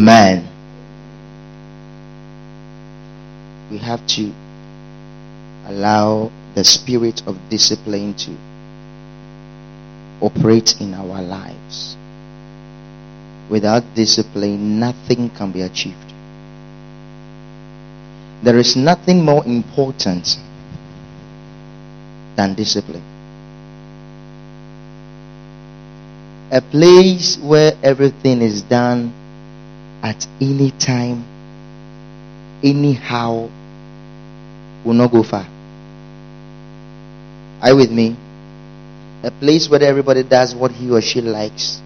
Amen. 0.00 0.48
We 3.70 3.76
have 3.76 4.06
to 4.16 4.32
allow 5.66 6.32
the 6.54 6.64
spirit 6.64 7.20
of 7.26 7.36
discipline 7.50 8.14
to 8.14 8.34
operate 10.22 10.80
in 10.80 10.94
our 10.94 11.20
lives. 11.20 11.98
Without 13.50 13.84
discipline, 13.94 14.80
nothing 14.80 15.28
can 15.36 15.52
be 15.52 15.60
achieved. 15.60 16.14
There 18.42 18.56
is 18.56 18.76
nothing 18.76 19.22
more 19.22 19.44
important 19.44 20.38
than 22.36 22.54
discipline. 22.54 23.04
A 26.50 26.62
place 26.62 27.36
where 27.36 27.74
everything 27.82 28.40
is 28.40 28.62
done 28.62 29.19
at 30.02 30.26
any 30.40 30.70
time, 30.72 31.24
anyhow, 32.62 33.48
will 34.84 34.94
not 34.94 35.10
go 35.12 35.22
far. 35.22 35.46
Are 37.62 37.70
you 37.70 37.76
with 37.76 37.90
me? 37.90 38.16
A 39.22 39.30
place 39.30 39.68
where 39.68 39.82
everybody 39.82 40.22
does 40.22 40.54
what 40.54 40.72
he 40.72 40.90
or 40.90 41.00
she 41.02 41.20
likes. 41.20 41.80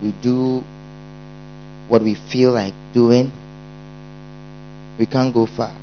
We 0.00 0.12
do 0.22 0.62
what 1.88 2.02
we 2.02 2.14
feel 2.14 2.52
like 2.52 2.74
doing. 2.92 3.32
We 4.98 5.06
can't 5.06 5.34
go 5.34 5.46
far. 5.46 5.74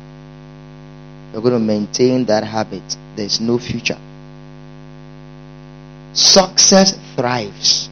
We're 1.34 1.42
going 1.42 1.54
to 1.54 1.60
maintain 1.60 2.26
that 2.26 2.44
habit. 2.44 2.84
There's 3.16 3.42
no 3.42 3.58
future. 3.58 3.98
Success 6.14 6.94
thrives 7.16 7.90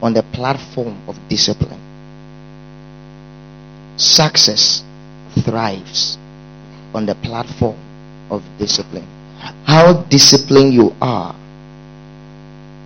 on 0.00 0.14
the 0.14 0.22
platform 0.22 0.96
of 1.08 1.18
discipline. 1.28 1.79
Success 4.00 4.82
thrives 5.44 6.16
on 6.94 7.04
the 7.04 7.14
platform 7.16 7.76
of 8.30 8.42
discipline. 8.58 9.06
How 9.66 9.92
disciplined 10.08 10.72
you 10.72 10.96
are 11.02 11.36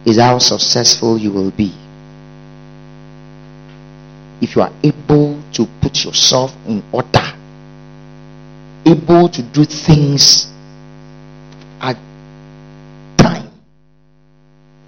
is 0.04 0.18
how 0.18 0.38
successful 0.38 1.16
you 1.16 1.30
will 1.30 1.52
be. 1.52 1.72
If 4.40 4.56
you 4.56 4.62
are 4.62 4.72
able 4.82 5.40
to 5.52 5.68
put 5.80 6.04
yourself 6.04 6.52
in 6.66 6.82
order, 6.90 7.32
able 8.84 9.28
to 9.28 9.40
do 9.40 9.64
things 9.64 10.48
at 11.80 11.96
time, 13.18 13.52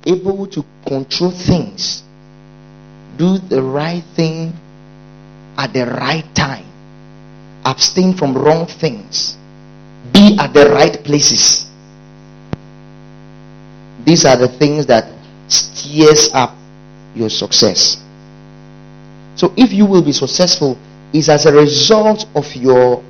able 0.04 0.48
to 0.48 0.64
control 0.84 1.30
things, 1.30 2.02
do 3.16 3.38
the 3.38 3.62
right 3.62 4.02
thing 4.16 4.52
at 5.58 5.72
the 5.72 5.86
right 5.86 6.24
time, 6.34 6.66
abstain 7.64 8.14
from 8.14 8.34
wrong 8.36 8.66
things, 8.66 9.36
be 10.12 10.36
at 10.38 10.52
the 10.52 10.70
right 10.70 11.02
places. 11.04 11.66
These 14.04 14.24
are 14.24 14.36
the 14.36 14.48
things 14.48 14.86
that 14.86 15.10
steers 15.48 16.30
up 16.32 16.54
your 17.14 17.30
success. 17.30 18.02
So 19.34 19.52
if 19.56 19.72
you 19.72 19.84
will 19.86 20.02
be 20.02 20.12
successful, 20.12 20.78
is 21.12 21.28
as 21.28 21.46
a 21.46 21.52
result 21.52 22.26
of 22.34 22.54
your 22.54 23.02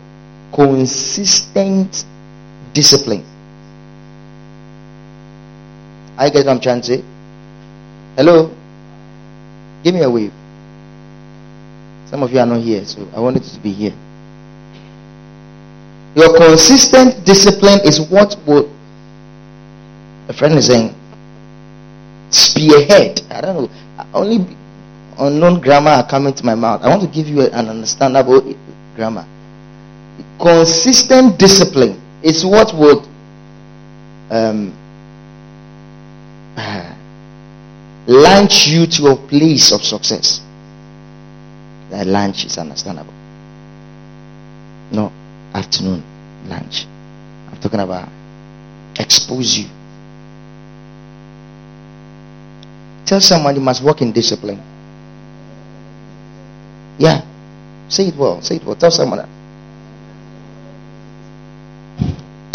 consistent 0.55 2.05
discipline. 2.73 3.25
I 6.19 6.31
get 6.31 6.47
what 6.47 6.53
I'm 6.53 6.61
trying 6.61 6.81
to 6.81 6.87
say. 6.87 7.05
Hello? 8.17 8.55
Give 9.83 9.95
me 9.95 10.03
a 10.03 10.11
wave. 10.11 10.33
Some 12.11 12.23
of 12.23 12.33
you 12.33 12.39
are 12.39 12.47
not 12.47 12.61
here, 12.61 12.85
so 12.85 13.07
I 13.15 13.21
wanted 13.21 13.43
to 13.43 13.61
be 13.61 13.73
here. 13.73 13.95
Your 16.15 16.37
consistent 16.37 17.25
discipline 17.27 17.81
is 17.85 18.01
what 18.01 18.37
will 18.47 18.71
a 20.29 20.33
friend 20.33 20.55
is 20.55 20.67
saying 20.67 20.95
spearhead. 22.31 23.21
I 23.31 23.41
don't 23.41 23.57
know. 23.57 23.71
Only 24.15 24.57
unknown 25.19 25.61
grammar 25.61 25.91
are 25.91 26.09
coming 26.09 26.35
to 26.35 26.45
my 26.45 26.55
mouth. 26.55 26.83
I 26.83 26.89
want 26.89 27.03
to 27.03 27.09
give 27.09 27.29
you 27.29 27.43
an 27.43 27.69
understandable 27.69 28.55
grammar. 28.95 29.27
Consistent 30.41 31.39
discipline 31.39 32.01
is 32.23 32.45
what 32.45 32.75
would 32.75 33.07
um, 34.31 34.73
launch 38.07 38.67
you 38.67 38.87
to 38.87 39.09
a 39.09 39.17
place 39.17 39.73
of 39.73 39.83
success. 39.85 40.41
That 41.91 42.07
lunch 42.07 42.45
is 42.45 42.59
understandable. 42.59 43.13
No, 44.91 45.13
afternoon 45.55 46.03
lunch. 46.49 46.87
I'm 47.51 47.61
talking 47.61 47.81
about 47.81 48.09
expose 48.99 49.59
you. 49.59 49.69
Tell 53.05 53.21
someone 53.21 53.55
you 53.55 53.61
must 53.61 53.83
work 53.83 54.03
in 54.03 54.11
discipline. 54.13 54.61
Yeah. 56.99 57.23
Say 57.89 58.09
it 58.09 58.17
well. 58.17 58.43
Say 58.43 58.57
it 58.57 58.65
well. 58.65 58.75
Tell 58.75 58.91
someone 58.91 59.19
that. 59.19 59.29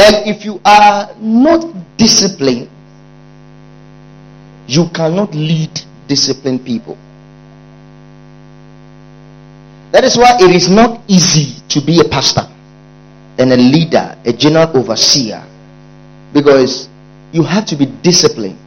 And 0.03 0.27
if 0.27 0.43
you 0.43 0.59
are 0.65 1.15
not 1.19 1.73
disciplined, 1.95 2.69
you 4.67 4.89
cannot 4.89 5.33
lead 5.33 5.71
disciplined 6.07 6.65
people. 6.65 6.97
That 9.91 10.03
is 10.05 10.17
why 10.17 10.37
it 10.39 10.51
is 10.55 10.69
not 10.69 11.01
easy 11.07 11.61
to 11.69 11.81
be 11.81 11.99
a 11.99 12.05
pastor 12.05 12.47
and 13.37 13.51
a 13.51 13.57
leader, 13.57 14.17
a 14.25 14.31
general 14.31 14.77
overseer, 14.77 15.43
because 16.33 16.87
you 17.31 17.43
have 17.43 17.65
to 17.67 17.75
be 17.75 17.85
disciplined. 17.85 18.57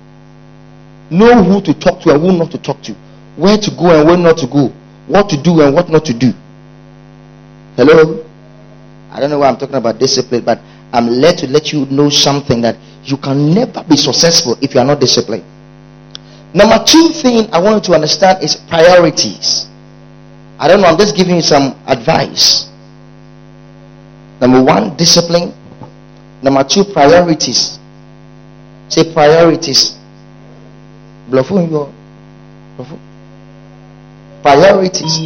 Know 1.11 1.43
who 1.43 1.61
to 1.63 1.75
talk 1.75 2.01
to 2.03 2.11
and 2.13 2.21
who 2.21 2.37
not 2.37 2.51
to 2.51 2.59
talk 2.59 2.83
to, 2.83 2.93
where 3.37 3.57
to 3.57 3.71
go 3.71 3.99
and 3.99 4.07
where 4.07 4.17
not 4.17 4.39
to 4.39 4.47
go, 4.47 4.69
what 5.07 5.29
to 5.31 5.37
do 5.41 5.61
and 5.63 5.75
what 5.75 5.89
not 5.89 6.05
to 6.07 6.15
do. 6.15 6.33
Hello? 7.77 8.25
I 9.11 9.21
don't 9.21 9.31
know 9.31 9.39
why 9.39 9.49
I'm 9.49 9.57
talking 9.57 9.77
about 9.77 9.99
discipline, 9.99 10.45
but 10.45 10.61
I'm 10.93 11.07
led 11.07 11.39
to 11.39 11.47
let 11.49 11.73
you 11.73 11.87
know 11.87 12.09
something 12.11 12.61
that 12.63 12.77
you 13.05 13.17
can 13.17 13.55
never 13.55 13.83
be 13.85 13.97
successful 13.97 14.57
if 14.61 14.75
you 14.75 14.81
are 14.81 14.87
not 14.87 15.01
disciplined. 15.01 15.45
Number 16.55 16.83
two 16.85 17.09
thing 17.11 17.49
I 17.53 17.59
want 17.61 17.77
you 17.77 17.93
to 17.93 17.95
understand 17.95 18.43
is 18.43 18.57
priorities. 18.57 19.67
I 20.59 20.69
don't 20.69 20.81
know, 20.81 20.87
I'm 20.87 20.99
just 20.99 21.17
giving 21.17 21.37
you 21.37 21.43
some 21.43 21.75
advice. 21.87 22.71
Number 24.41 24.63
one, 24.63 24.97
discipline. 24.97 25.53
Number 26.43 26.65
two, 26.65 26.85
priorities. 26.85 27.79
Say 28.89 29.13
priorities. 29.13 29.97
Priorities. 34.43 35.19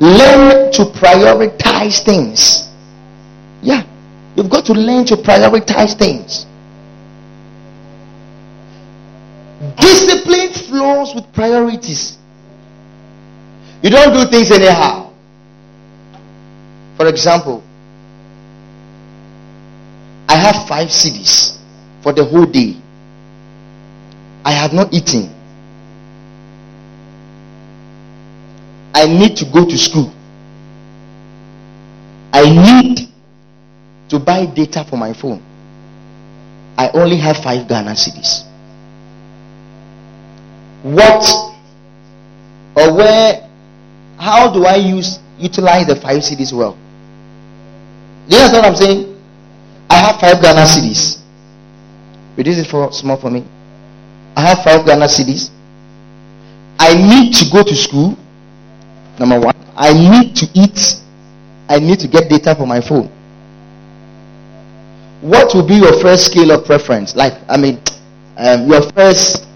Learn 0.00 0.70
to 0.72 0.84
prioritize 0.94 2.04
things. 2.04 2.68
Yeah. 3.62 3.82
You've 4.36 4.50
got 4.50 4.64
to 4.66 4.72
learn 4.72 5.04
to 5.06 5.16
prioritize 5.16 5.98
things. 5.98 6.46
Discipline 9.80 10.52
flows 10.52 11.14
with 11.14 11.32
priorities. 11.32 12.17
You 13.82 13.90
don't 13.90 14.12
do 14.12 14.24
things 14.30 14.50
anyhow. 14.50 15.12
For 16.96 17.06
example, 17.06 17.62
I 20.28 20.34
have 20.34 20.66
five 20.66 20.88
cedis 20.88 21.56
for 22.02 22.12
the 22.12 22.24
whole 22.24 22.44
day. 22.46 22.76
I 24.44 24.50
have 24.50 24.72
not 24.72 24.92
eaten. 24.92 25.32
I 28.94 29.06
need 29.06 29.36
to 29.36 29.44
go 29.44 29.64
to 29.64 29.78
school. 29.78 30.12
I 32.32 32.42
need 32.50 33.08
to 34.08 34.18
buy 34.18 34.46
data 34.46 34.84
for 34.84 34.96
my 34.96 35.12
phone. 35.12 35.42
I 36.76 36.90
only 36.94 37.16
have 37.18 37.36
five 37.38 37.68
Ghana 37.68 37.92
cedis. 37.92 38.44
What 40.82 41.24
or 42.76 42.94
where 42.94 43.47
how 44.18 44.52
do 44.52 44.64
I 44.64 44.76
use 44.76 45.18
utilize 45.38 45.86
the 45.86 45.96
five 45.96 46.18
cedis 46.22 46.52
well? 46.52 46.76
Do 48.28 48.36
you 48.36 48.42
understand 48.42 48.62
what 48.62 48.70
I'm 48.70 48.76
saying? 48.76 49.22
I 49.88 49.94
have 49.96 50.20
five 50.20 50.42
Ghana 50.42 50.62
cedis. 50.66 51.18
Reduce 52.36 52.58
it 52.58 52.66
for 52.66 52.92
small 52.92 53.16
for 53.16 53.30
me. 53.30 53.44
I 54.36 54.40
have 54.42 54.58
five 54.64 54.84
Ghana 54.84 55.06
cedis. 55.06 55.50
I 56.78 56.94
need 56.94 57.32
to 57.34 57.50
go 57.50 57.62
to 57.62 57.74
school. 57.74 58.16
Number 59.18 59.40
one. 59.40 59.54
I 59.76 59.92
need 59.92 60.36
to 60.36 60.46
eat. 60.54 60.96
I 61.68 61.78
need 61.78 62.00
to 62.00 62.08
get 62.08 62.28
data 62.28 62.54
for 62.54 62.66
my 62.66 62.80
phone. 62.80 63.10
What 65.20 65.54
will 65.54 65.66
be 65.66 65.74
your 65.74 66.00
first 66.00 66.26
scale 66.26 66.50
of 66.52 66.64
preference? 66.64 67.16
Like, 67.16 67.34
I 67.48 67.56
mean, 67.56 67.80
um, 68.36 68.68
your 68.68 68.82
first 68.92 69.46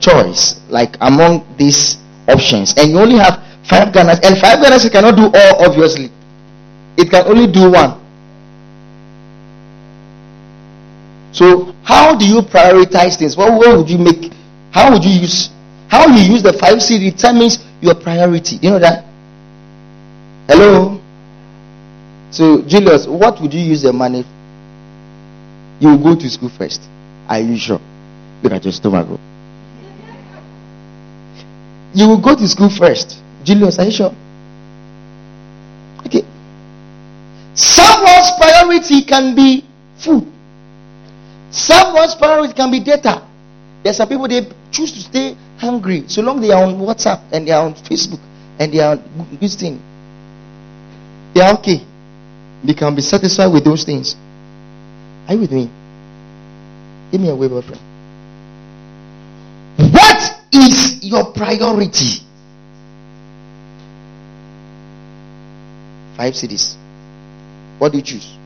choice, 0.00 0.60
like 0.68 0.96
among 1.00 1.46
these 1.56 1.96
options, 2.28 2.74
and 2.76 2.90
you 2.90 2.98
only 2.98 3.16
have 3.16 3.46
Five 3.68 3.92
Ghana, 3.92 4.20
and 4.22 4.38
five 4.38 4.62
Ghana 4.62 4.78
cannot 4.90 5.16
do 5.16 5.24
all, 5.26 5.66
obviously. 5.66 6.10
It 6.96 7.10
can 7.10 7.26
only 7.26 7.50
do 7.50 7.70
one. 7.70 8.00
So, 11.32 11.74
how 11.82 12.16
do 12.16 12.24
you 12.26 12.40
prioritize 12.42 13.18
things? 13.18 13.36
What, 13.36 13.52
what 13.52 13.76
would 13.76 13.90
you 13.90 13.98
make? 13.98 14.32
How 14.70 14.92
would 14.92 15.04
you 15.04 15.10
use? 15.10 15.50
How 15.88 16.06
you 16.06 16.32
use 16.32 16.42
the 16.42 16.52
five 16.52 16.80
C 16.80 16.98
determines 17.10 17.58
your 17.80 17.94
priority. 17.94 18.56
You 18.56 18.70
know 18.70 18.78
that? 18.78 19.04
Hello. 20.48 21.00
So, 22.30 22.62
Julius, 22.62 23.06
what 23.06 23.40
would 23.40 23.52
you 23.52 23.60
use 23.60 23.82
the 23.82 23.92
money? 23.92 24.24
You 25.80 25.98
go 25.98 26.14
to 26.14 26.30
school 26.30 26.50
first. 26.50 26.82
Are 27.28 27.40
you 27.40 27.56
sure? 27.58 27.80
Look 28.42 28.52
at 28.52 28.64
your 28.64 28.72
stomach. 28.72 29.18
You 31.96 32.06
will 32.08 32.20
go 32.20 32.36
to 32.36 32.46
school 32.46 32.68
first. 32.68 33.22
Julius, 33.42 33.78
are 33.78 33.86
you 33.86 33.90
sure? 33.90 34.14
Okay. 36.04 36.22
Someone's 37.54 38.30
priority 38.36 39.00
can 39.02 39.34
be 39.34 39.64
food. 39.96 40.28
Someone's 41.50 42.14
priority 42.14 42.52
can 42.52 42.70
be 42.70 42.80
data. 42.80 43.26
There's 43.82 43.96
some 43.96 44.08
people 44.10 44.28
they 44.28 44.44
choose 44.70 44.92
to 44.92 45.00
stay 45.00 45.36
hungry 45.56 46.04
so 46.06 46.20
long 46.20 46.38
they 46.42 46.50
are 46.50 46.64
on 46.64 46.74
WhatsApp 46.74 47.22
and 47.32 47.48
they 47.48 47.52
are 47.52 47.64
on 47.64 47.72
Facebook 47.74 48.20
and 48.58 48.70
they 48.70 48.80
are 48.80 48.96
this 49.40 49.56
thing. 49.56 49.80
They 51.32 51.40
are 51.40 51.54
okay. 51.54 51.80
They 52.62 52.74
can 52.74 52.94
be 52.94 53.00
satisfied 53.00 53.46
with 53.46 53.64
those 53.64 53.84
things. 53.84 54.16
Are 55.28 55.32
you 55.34 55.40
with 55.40 55.52
me? 55.52 55.70
Give 57.10 57.22
me 57.22 57.30
a 57.30 57.34
wave, 57.34 57.64
friend. 57.64 57.85
Is 60.52 61.02
your 61.02 61.32
priority? 61.32 62.22
Five 66.16 66.34
cedis. 66.34 66.76
What 67.78 67.92
do 67.92 67.98
you 67.98 68.04
choose? 68.04 68.36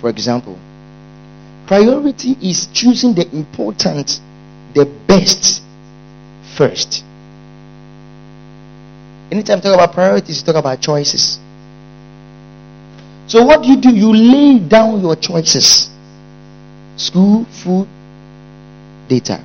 For 0.00 0.10
example, 0.10 0.58
priority 1.66 2.36
is 2.40 2.66
choosing 2.72 3.14
the 3.14 3.28
important, 3.34 4.20
the 4.74 4.84
best 4.84 5.62
first. 6.56 7.04
Anytime 9.30 9.58
you 9.58 9.62
talk 9.62 9.74
about 9.74 9.92
priorities, 9.92 10.40
you 10.40 10.46
talk 10.46 10.56
about 10.56 10.80
choices. 10.80 11.38
So, 13.28 13.44
what 13.44 13.62
do 13.62 13.68
you 13.68 13.76
do? 13.80 13.94
You 13.94 14.12
lay 14.12 14.58
down 14.58 15.00
your 15.00 15.16
choices 15.16 15.91
school, 16.96 17.44
food, 17.46 17.88
data. 19.08 19.42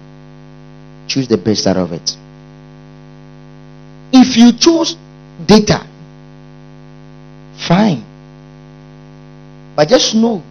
Choose 1.07 1.27
the 1.27 1.37
best 1.37 1.67
out 1.67 1.77
of 1.77 1.93
it. 1.93 2.17
If 4.11 4.37
you 4.37 4.53
choose 4.53 4.95
data, 5.45 5.85
fine. 7.67 8.03
But 9.75 9.89
just 9.89 10.15
know 10.15 10.41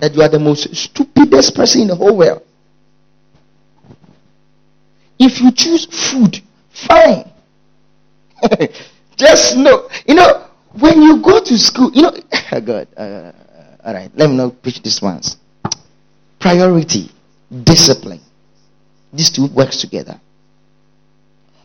that 0.00 0.14
you 0.14 0.22
are 0.22 0.28
the 0.28 0.38
most 0.38 0.74
stupidest 0.74 1.54
person 1.54 1.82
in 1.82 1.88
the 1.88 1.96
whole 1.96 2.16
world. 2.16 2.42
If 5.18 5.40
you 5.40 5.50
choose 5.50 5.86
food, 5.86 6.42
fine. 6.70 7.30
just 9.16 9.56
know. 9.56 9.88
You 10.06 10.14
know, 10.14 10.46
when 10.78 11.00
you 11.02 11.22
go 11.22 11.40
to 11.42 11.58
school, 11.58 11.90
you 11.92 12.02
know, 12.02 12.12
God, 12.64 12.88
uh, 12.96 13.32
all 13.84 13.94
right, 13.94 14.10
let 14.14 14.28
me 14.28 14.36
not 14.36 14.62
preach 14.62 14.82
this 14.82 15.00
once. 15.00 15.36
Priority, 16.38 17.10
discipline. 17.64 18.20
These 19.12 19.30
two 19.30 19.46
works 19.46 19.80
together. 19.80 20.20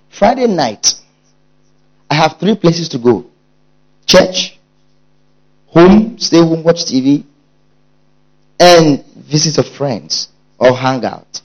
Friday 0.09 0.47
night, 0.47 0.94
I 2.09 2.15
have 2.15 2.38
three 2.39 2.56
places 2.56 2.89
to 2.89 2.97
go. 2.97 3.25
Church, 4.06 4.59
home, 5.68 6.18
stay 6.19 6.39
home, 6.39 6.63
watch 6.63 6.85
TV, 6.85 7.23
and 8.59 9.03
visit 9.06 9.57
a 9.57 9.63
friends 9.63 10.27
or 10.57 10.75
hang 10.75 11.03
out. 11.06 11.41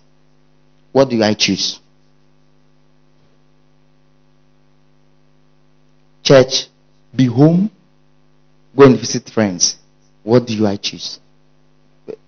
What 0.93 1.09
do 1.11 1.23
I 1.23 1.35
choose? 1.35 1.81
Church, 6.23 6.67
be 7.15 7.27
home, 7.27 7.71
go 8.77 8.85
and 8.85 8.99
visit 8.99 9.31
friends. 9.31 9.77
What 10.23 10.47
do 10.47 10.67
I 10.67 10.77
choose? 10.77 11.21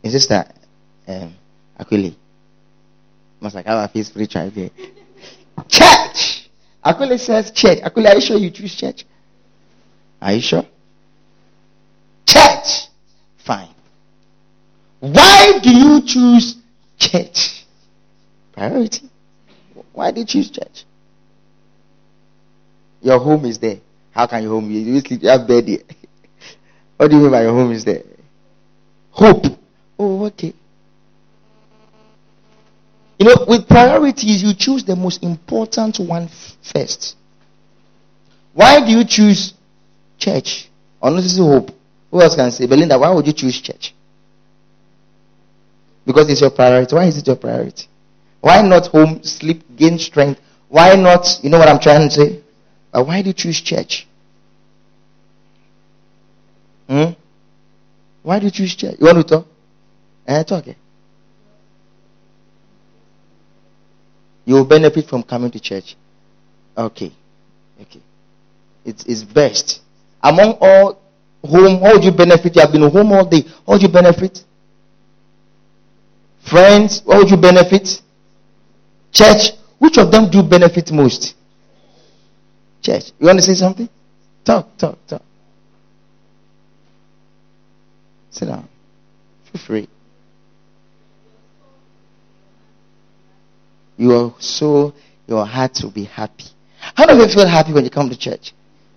Is 0.02 0.12
this 0.12 0.26
that 0.28 0.54
um 1.08 1.34
Aquile? 1.78 2.14
Must 3.40 3.55
like 3.55 3.66
have 3.66 3.88
a 3.88 3.93
face 3.93 4.08
spiritual 4.08 4.50
there. 4.50 4.70
Church! 5.69 6.50
Aquile 6.84 7.19
says 7.19 7.50
church. 7.50 7.78
Aquile, 7.81 8.08
are 8.08 8.14
you 8.16 8.20
sure 8.20 8.37
you 8.37 8.50
choose 8.50 8.75
church? 8.75 9.05
Are 10.20 10.32
you 10.32 10.40
sure? 10.40 10.64
Church! 12.26 12.88
Fine. 13.38 13.75
Why 15.00 15.58
do 15.62 15.70
you 15.70 16.02
choose 16.02 16.56
church? 16.99 17.64
Priority. 18.52 19.08
Why 19.93 20.10
do 20.10 20.20
you 20.20 20.26
choose 20.26 20.50
church? 20.50 20.84
Your 23.00 23.19
home 23.19 23.44
is 23.44 23.58
there. 23.58 23.78
How 24.10 24.26
can 24.26 24.43
your 24.43 24.52
home 24.52 24.69
be? 24.69 24.75
You 24.75 25.00
sleep, 25.00 25.22
you 25.22 25.28
have 25.28 25.46
bed 25.46 25.69
here. 25.69 25.82
what 26.96 27.08
do 27.08 27.16
you 27.16 27.22
mean 27.22 27.31
by 27.31 27.43
your 27.43 27.52
home 27.52 27.70
is 27.70 27.84
there? 27.84 28.02
Hope. 29.10 29.44
Oh, 29.99 30.26
okay. 30.26 30.52
You 33.19 33.26
know, 33.26 33.44
with 33.49 33.67
priorities, 33.67 34.43
you 34.43 34.55
choose 34.55 34.85
the 34.85 34.94
most 34.94 35.23
important 35.25 35.99
one 35.99 36.29
first. 36.62 37.17
Why 38.53 38.85
do 38.85 38.93
you 38.93 39.05
choose 39.05 39.55
church? 40.19 40.69
Unnecessary 41.03 41.47
hope. 41.47 41.70
Who 42.11 42.23
else 42.23 42.37
can 42.37 42.50
say? 42.50 42.67
Belinda, 42.67 42.99
why 42.99 43.11
would 43.11 43.26
you 43.26 43.32
choose 43.32 43.61
church? 43.61 43.94
Because 46.06 46.31
it's 46.31 46.41
your 46.41 46.50
priority. 46.50 46.94
Why 46.94 47.05
is 47.06 47.19
it 47.19 47.26
your 47.26 47.37
priority? 47.37 47.87
Why 48.41 48.62
not 48.62 48.87
home, 48.87 49.23
sleep, 49.25 49.65
gain 49.76 49.99
strength? 49.99 50.41
Why 50.69 50.94
not, 50.94 51.26
you 51.43 51.50
know 51.50 51.59
what 51.59 51.69
I'm 51.69 51.81
trying 51.81 52.09
to 52.09 52.15
say? 52.15 52.41
But 52.93 53.06
why 53.06 53.23
do 53.23 53.29
you 53.29 53.35
choose 53.35 53.61
church? 53.61 54.06
Hmm? 56.88 57.11
Why 58.23 58.38
do 58.38 58.47
you 58.47 58.50
choose 58.50 58.75
church? 58.75 58.97
You 58.99 59.06
want 59.06 59.19
to 59.19 59.25
talk? 59.25 59.47
Eh, 60.26 60.43
talk. 60.44 60.69
Eh? 60.69 60.75
You 64.48 64.54
will 64.54 64.64
benefit 64.64 65.06
from 65.06 65.22
coming 65.24 65.50
to 65.50 65.60
church. 65.60 65.94
Okay. 66.74 67.12
Okay. 67.82 68.00
It 68.82 69.06
is 69.06 69.22
it's 69.22 69.22
best. 69.22 69.82
Among 70.22 70.56
all 70.62 70.98
home, 71.44 71.82
how 71.82 71.93
would 71.93 72.02
you 72.02 72.12
benefit? 72.12 72.56
You 72.56 72.62
have 72.62 72.72
been 72.72 72.88
home 72.88 73.12
all 73.12 73.26
day. 73.26 73.43
How 73.67 73.74
would 73.74 73.82
you 73.82 73.90
benefit? 73.90 74.43
Friends, 76.48 77.02
what 77.05 77.19
would 77.19 77.31
you 77.31 77.36
benefit? 77.36 78.00
Church, 79.12 79.50
which 79.78 79.98
of 79.98 80.10
them 80.10 80.31
do 80.31 80.43
benefit 80.43 80.93
most? 80.93 81.34
Church. 82.81 83.12
You 83.20 83.26
want 83.26 83.40
to 83.40 83.43
say 83.43 83.52
something? 83.52 83.90
Talk, 84.46 84.74
talk, 84.78 84.96
talk. 85.06 85.22
Sit 88.31 88.46
down. 88.46 88.67
Feel 89.52 89.60
free. 89.60 89.88
You 93.98 94.12
are 94.14 94.34
so, 94.38 94.94
your 95.26 95.44
heart 95.44 95.78
will 95.82 95.90
be 95.90 96.05
happy. 96.05 96.44
How 96.94 97.05
do 97.05 97.17
you 97.17 97.28
feel 97.28 97.46
happy 97.46 97.72
when 97.72 97.84
you 97.84 97.90
come 97.90 98.08
to 98.08 98.17
church? 98.17 98.52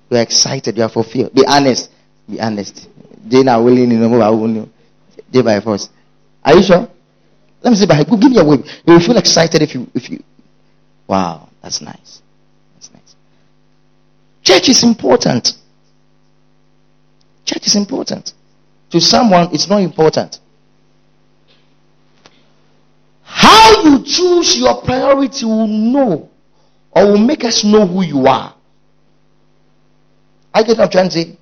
You 0.09 0.17
are 0.17 0.21
excited, 0.21 0.77
you 0.77 0.83
are 0.83 0.89
fulfilled. 0.89 1.33
Be 1.33 1.43
honest. 1.45 1.89
Be 2.29 2.39
honest. 2.39 2.87
They 3.25 3.45
are 3.45 3.61
willing 3.61 3.89
to 3.89 3.95
know 3.95 4.69
Day 5.31 5.41
by 5.41 5.59
force. 5.59 5.89
Are 6.43 6.55
you 6.55 6.63
sure? 6.63 6.87
Let 7.61 7.69
me 7.71 7.75
see 7.75 7.85
by 7.87 8.03
give 8.03 8.19
me 8.31 8.37
a 8.39 8.43
wave. 8.43 8.65
You 8.85 8.93
will 8.93 8.99
feel 8.99 9.17
excited 9.17 9.61
if 9.61 9.73
you 9.75 9.87
if 9.93 10.09
you 10.09 10.23
Wow, 11.07 11.49
that's 11.61 11.81
nice. 11.81 12.21
That's 12.73 12.91
nice. 12.93 13.15
Church 14.43 14.69
is 14.69 14.83
important. 14.83 15.53
Church 17.45 17.67
is 17.67 17.75
important. 17.75 18.33
To 18.91 19.01
someone, 19.01 19.49
it's 19.53 19.67
not 19.67 19.81
important. 19.81 20.39
How 23.81 23.89
you 23.89 24.03
choose 24.03 24.57
your 24.57 24.81
priority 24.81 25.45
will 25.45 25.67
know 25.67 26.29
or 26.91 27.05
will 27.05 27.17
make 27.17 27.43
us 27.43 27.63
know 27.63 27.87
who 27.87 28.03
you 28.03 28.27
are. 28.27 28.53
I 30.53 30.63
get 30.63 30.77
what 30.77 30.85
I'm 30.85 30.91
trying 30.91 31.09
to 31.09 31.11
say. 31.11 31.37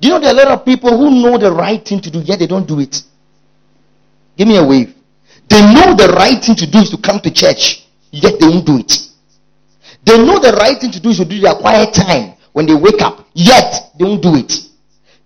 Do 0.00 0.08
you 0.08 0.14
know 0.14 0.20
there 0.20 0.28
are 0.28 0.40
a 0.40 0.44
lot 0.44 0.58
of 0.60 0.64
people 0.64 0.96
who 0.96 1.10
know 1.22 1.38
the 1.38 1.50
right 1.50 1.84
thing 1.84 2.00
to 2.00 2.10
do, 2.10 2.20
yet 2.20 2.38
they 2.38 2.46
don't 2.46 2.68
do 2.68 2.78
it? 2.78 3.02
Give 4.36 4.46
me 4.46 4.56
a 4.56 4.64
wave. 4.64 4.94
They 5.48 5.60
know 5.62 5.94
the 5.94 6.14
right 6.16 6.42
thing 6.44 6.54
to 6.54 6.70
do 6.70 6.78
is 6.78 6.90
to 6.90 6.98
come 6.98 7.18
to 7.20 7.30
church, 7.32 7.84
yet 8.12 8.38
they 8.38 8.46
won't 8.46 8.66
do 8.66 8.78
it. 8.78 8.92
They 10.04 10.16
know 10.18 10.38
the 10.38 10.52
right 10.52 10.78
thing 10.78 10.92
to 10.92 11.00
do 11.00 11.08
is 11.08 11.16
to 11.16 11.24
do 11.24 11.40
their 11.40 11.54
quiet 11.54 11.92
time 11.92 12.34
when 12.52 12.66
they 12.66 12.74
wake 12.74 13.02
up, 13.02 13.26
yet 13.34 13.90
they 13.98 14.04
won't 14.04 14.22
do 14.22 14.36
it. 14.36 14.52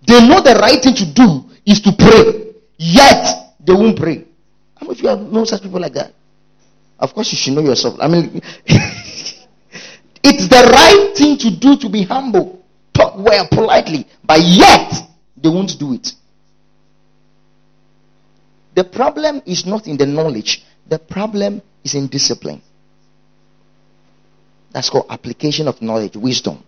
They 0.06 0.26
know 0.26 0.40
the 0.40 0.54
right 0.54 0.82
thing 0.82 0.94
to 0.94 1.12
do 1.12 1.44
is 1.66 1.80
to 1.80 1.92
pray, 1.92 2.54
yet 2.78 3.56
they 3.60 3.74
won't 3.74 3.98
pray. 3.98 4.24
How 4.82 4.88
many 4.88 5.08
of 5.08 5.20
you 5.20 5.32
know 5.32 5.44
such 5.44 5.62
people 5.62 5.78
like 5.80 5.92
that? 5.92 6.12
Of 6.98 7.14
course, 7.14 7.30
you 7.30 7.38
should 7.38 7.52
know 7.52 7.60
yourself. 7.60 7.98
I 8.00 8.08
mean, 8.08 8.42
it's 8.66 10.48
the 10.48 10.70
right 10.74 11.12
thing 11.16 11.38
to 11.38 11.50
do 11.56 11.76
to 11.76 11.88
be 11.88 12.02
humble, 12.02 12.64
talk 12.92 13.16
well, 13.16 13.46
politely, 13.48 14.08
but 14.24 14.40
yet 14.40 14.92
they 15.36 15.48
won't 15.48 15.78
do 15.78 15.94
it. 15.94 16.12
The 18.74 18.82
problem 18.82 19.42
is 19.46 19.66
not 19.66 19.86
in 19.86 19.96
the 19.96 20.06
knowledge, 20.06 20.64
the 20.88 20.98
problem 20.98 21.62
is 21.84 21.94
in 21.94 22.08
discipline. 22.08 22.60
That's 24.72 24.90
called 24.90 25.06
application 25.10 25.68
of 25.68 25.80
knowledge, 25.80 26.16
wisdom. 26.16 26.60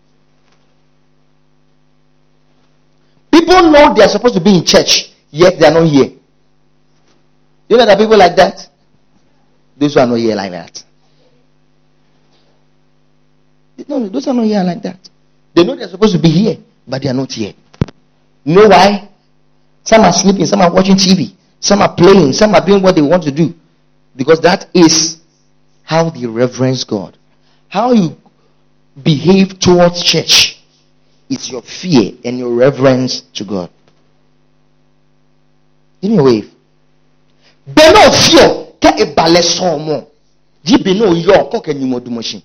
People 3.32 3.72
know 3.72 3.92
they 3.92 4.04
are 4.04 4.08
supposed 4.08 4.34
to 4.34 4.40
be 4.40 4.58
in 4.58 4.64
church, 4.64 5.12
yet 5.30 5.58
they 5.58 5.66
are 5.66 5.72
not 5.74 5.88
here. 5.88 6.12
You 7.68 7.76
know 7.76 7.86
that 7.86 7.98
people 7.98 8.18
like 8.18 8.36
that? 8.36 8.68
Those 9.76 9.94
who 9.94 10.00
are 10.00 10.06
not 10.06 10.16
here 10.16 10.36
like 10.36 10.50
that. 10.52 10.84
No, 13.88 14.08
those 14.08 14.28
are 14.28 14.34
not 14.34 14.44
here 14.44 14.62
like 14.62 14.82
that. 14.82 15.08
They 15.54 15.64
know 15.64 15.74
they're 15.74 15.88
supposed 15.88 16.14
to 16.14 16.20
be 16.20 16.30
here, 16.30 16.56
but 16.86 17.02
they 17.02 17.08
are 17.08 17.14
not 17.14 17.32
here. 17.32 17.54
You 18.44 18.54
know 18.54 18.68
why? 18.68 19.08
Some 19.82 20.02
are 20.02 20.12
sleeping, 20.12 20.46
some 20.46 20.60
are 20.60 20.72
watching 20.72 20.96
TV, 20.96 21.34
some 21.60 21.82
are 21.82 21.94
playing, 21.94 22.32
some 22.32 22.54
are 22.54 22.64
doing 22.64 22.82
what 22.82 22.94
they 22.94 23.02
want 23.02 23.22
to 23.24 23.32
do. 23.32 23.54
Because 24.16 24.40
that 24.40 24.68
is 24.74 25.18
how 25.82 26.10
they 26.10 26.26
reverence 26.26 26.84
God. 26.84 27.18
How 27.68 27.92
you 27.92 28.16
behave 29.02 29.58
towards 29.58 30.02
church 30.02 30.62
is 31.28 31.50
your 31.50 31.62
fear 31.62 32.12
and 32.24 32.38
your 32.38 32.54
reverence 32.54 33.22
to 33.34 33.44
God. 33.44 33.70
Give 36.00 36.12
me 36.12 36.18
a 36.18 36.22
wave. 36.22 36.53
Bẹ́ẹ̀ 37.66 38.10
fear 38.10 38.48
kẹ́ 38.80 38.92
ìbàlẹ̀ 39.04 39.42
sàn 39.42 39.70
ọmọ 39.78 39.96
jíbi 40.66 40.90
náà 40.98 41.12
yọ 41.26 41.32
ọkọ 41.42 41.56
kẹ́nyìmọ̀ 41.66 42.00
dùmọ̀ṣin. 42.04 42.42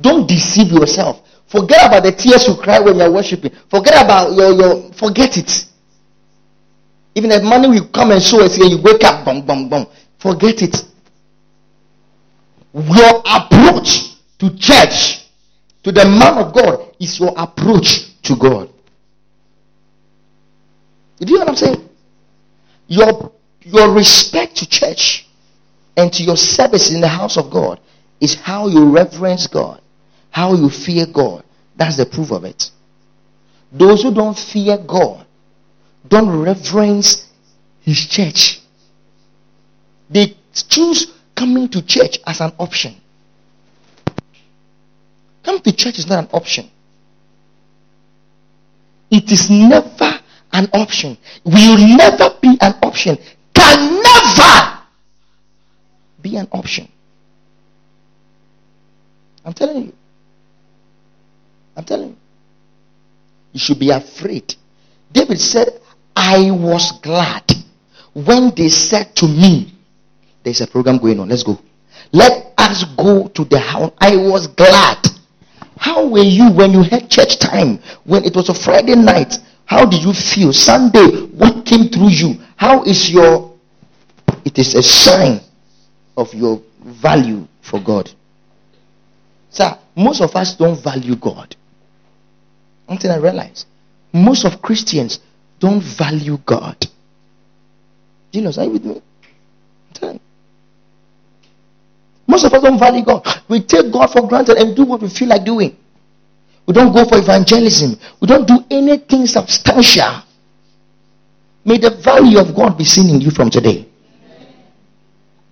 Don't 0.00 0.26
deceive 0.26 0.72
yourself. 0.72 1.16
Forget 1.46 1.86
about 1.86 2.02
the 2.02 2.12
tears 2.12 2.46
you 2.48 2.54
cry 2.56 2.80
when 2.80 2.96
you're 2.96 3.10
worshiping. 3.12 3.52
Forget 3.70 4.02
about 4.04 4.32
your, 4.32 4.52
your 4.52 4.92
forget 4.94 5.36
it. 5.36 5.66
Even 7.14 7.30
if 7.30 7.42
money 7.42 7.68
will 7.68 7.86
come 7.88 8.10
and 8.10 8.22
show 8.22 8.40
us 8.42 8.56
and 8.58 8.70
you 8.70 8.78
wake 8.82 9.04
up, 9.04 9.24
bong, 9.24 9.44
bong, 9.46 9.68
bong. 9.68 9.86
Forget 10.18 10.62
it. 10.62 10.76
Your 12.74 13.22
approach 13.26 14.16
to 14.38 14.56
church, 14.56 15.28
to 15.84 15.92
the 15.92 16.04
man 16.06 16.38
of 16.38 16.54
God, 16.54 16.94
is 16.98 17.20
your 17.20 17.34
approach 17.36 18.20
to 18.22 18.34
God. 18.34 18.70
Do 21.20 21.30
you 21.32 21.38
know 21.38 21.44
what 21.44 21.48
I'm 21.50 21.56
saying? 21.56 21.88
Your, 22.92 23.32
your 23.62 23.90
respect 23.90 24.56
to 24.56 24.68
church 24.68 25.26
and 25.96 26.12
to 26.12 26.22
your 26.22 26.36
service 26.36 26.90
in 26.90 27.00
the 27.00 27.08
house 27.08 27.38
of 27.38 27.50
God 27.50 27.80
is 28.20 28.34
how 28.34 28.68
you 28.68 28.90
reverence 28.90 29.46
God, 29.46 29.80
how 30.28 30.52
you 30.52 30.68
fear 30.68 31.06
God. 31.06 31.42
That's 31.74 31.96
the 31.96 32.04
proof 32.04 32.32
of 32.32 32.44
it. 32.44 32.70
Those 33.72 34.02
who 34.02 34.12
don't 34.12 34.38
fear 34.38 34.76
God 34.76 35.24
don't 36.06 36.42
reverence 36.42 37.26
His 37.80 38.06
church. 38.06 38.60
They 40.10 40.36
choose 40.52 41.14
coming 41.34 41.70
to 41.70 41.80
church 41.80 42.18
as 42.26 42.42
an 42.42 42.52
option. 42.58 42.94
Coming 45.42 45.62
to 45.62 45.72
church 45.72 45.98
is 45.98 46.06
not 46.06 46.24
an 46.24 46.30
option. 46.30 46.70
It 49.10 49.32
is 49.32 49.48
never 49.48 50.21
an 50.52 50.68
option. 50.72 51.16
Will 51.44 51.78
never 51.78 52.36
be 52.40 52.56
an 52.60 52.74
option. 52.82 53.16
Can 53.54 54.02
never 54.02 54.78
be 56.20 56.36
an 56.36 56.48
option. 56.52 56.88
I'm 59.44 59.52
telling 59.52 59.86
you. 59.86 59.92
I'm 61.76 61.84
telling 61.84 62.08
you. 62.10 62.16
You 63.52 63.60
should 63.60 63.78
be 63.78 63.90
afraid. 63.90 64.54
David 65.12 65.38
said, 65.38 65.68
I 66.14 66.50
was 66.50 66.92
glad 67.02 67.50
when 68.14 68.52
they 68.54 68.68
said 68.68 69.14
to 69.16 69.26
me, 69.26 69.72
There's 70.42 70.60
a 70.60 70.66
program 70.66 70.98
going 70.98 71.18
on. 71.20 71.28
Let's 71.28 71.42
go. 71.42 71.58
Let 72.12 72.52
us 72.58 72.84
go 72.96 73.28
to 73.28 73.44
the 73.44 73.58
house. 73.58 73.92
I 73.98 74.16
was 74.16 74.46
glad. 74.46 74.98
How 75.78 76.06
were 76.06 76.22
you 76.22 76.50
when 76.52 76.72
you 76.72 76.82
had 76.82 77.10
church 77.10 77.38
time? 77.38 77.78
When 78.04 78.24
it 78.24 78.36
was 78.36 78.48
a 78.48 78.54
Friday 78.54 78.94
night? 78.94 79.34
How 79.72 79.86
did 79.86 80.02
you 80.02 80.12
feel? 80.12 80.52
Sunday, 80.52 81.22
what 81.32 81.64
came 81.64 81.88
through 81.88 82.10
you? 82.10 82.34
How 82.56 82.82
is 82.82 83.10
your. 83.10 83.54
It 84.44 84.58
is 84.58 84.74
a 84.74 84.82
sign 84.82 85.40
of 86.14 86.34
your 86.34 86.60
value 86.84 87.46
for 87.62 87.80
God. 87.82 88.10
Sir, 89.48 89.78
most 89.96 90.20
of 90.20 90.36
us 90.36 90.54
don't 90.56 90.78
value 90.84 91.16
God. 91.16 91.56
Until 92.86 93.12
I 93.12 93.16
realize 93.16 93.64
most 94.12 94.44
of 94.44 94.60
Christians 94.60 95.20
don't 95.58 95.80
value 95.80 96.36
God. 96.44 96.76
Jesus, 98.30 98.58
are 98.58 98.64
you 98.64 98.72
with 98.72 98.84
me? 98.84 99.02
Most 102.26 102.44
of 102.44 102.52
us 102.52 102.62
don't 102.62 102.78
value 102.78 103.04
God. 103.06 103.26
We 103.48 103.62
take 103.62 103.90
God 103.90 104.08
for 104.08 104.28
granted 104.28 104.58
and 104.58 104.76
do 104.76 104.84
what 104.84 105.00
we 105.00 105.08
feel 105.08 105.28
like 105.28 105.46
doing. 105.46 105.78
We 106.66 106.74
don't 106.74 106.92
go 106.92 107.04
for 107.04 107.18
evangelism. 107.18 107.98
We 108.20 108.26
don't 108.26 108.46
do 108.46 108.64
anything 108.70 109.26
substantial. 109.26 110.22
May 111.64 111.78
the 111.78 111.90
value 112.02 112.38
of 112.38 112.54
God 112.54 112.78
be 112.78 112.84
seen 112.84 113.08
in 113.10 113.20
you 113.20 113.30
from 113.30 113.50
today. 113.50 113.88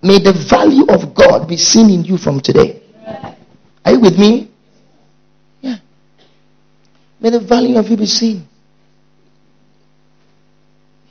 May 0.01 0.19
the 0.19 0.33
value 0.33 0.85
of 0.87 1.13
God 1.13 1.47
be 1.47 1.57
seen 1.57 1.89
in 1.89 2.03
you 2.03 2.17
from 2.17 2.39
today. 2.39 2.81
Are 3.85 3.91
you 3.91 3.99
with 3.99 4.17
me? 4.17 4.49
Yeah. 5.61 5.77
May 7.19 7.29
the 7.29 7.39
value 7.39 7.77
of 7.77 7.87
you 7.87 7.97
be 7.97 8.05
seen. 8.05 8.47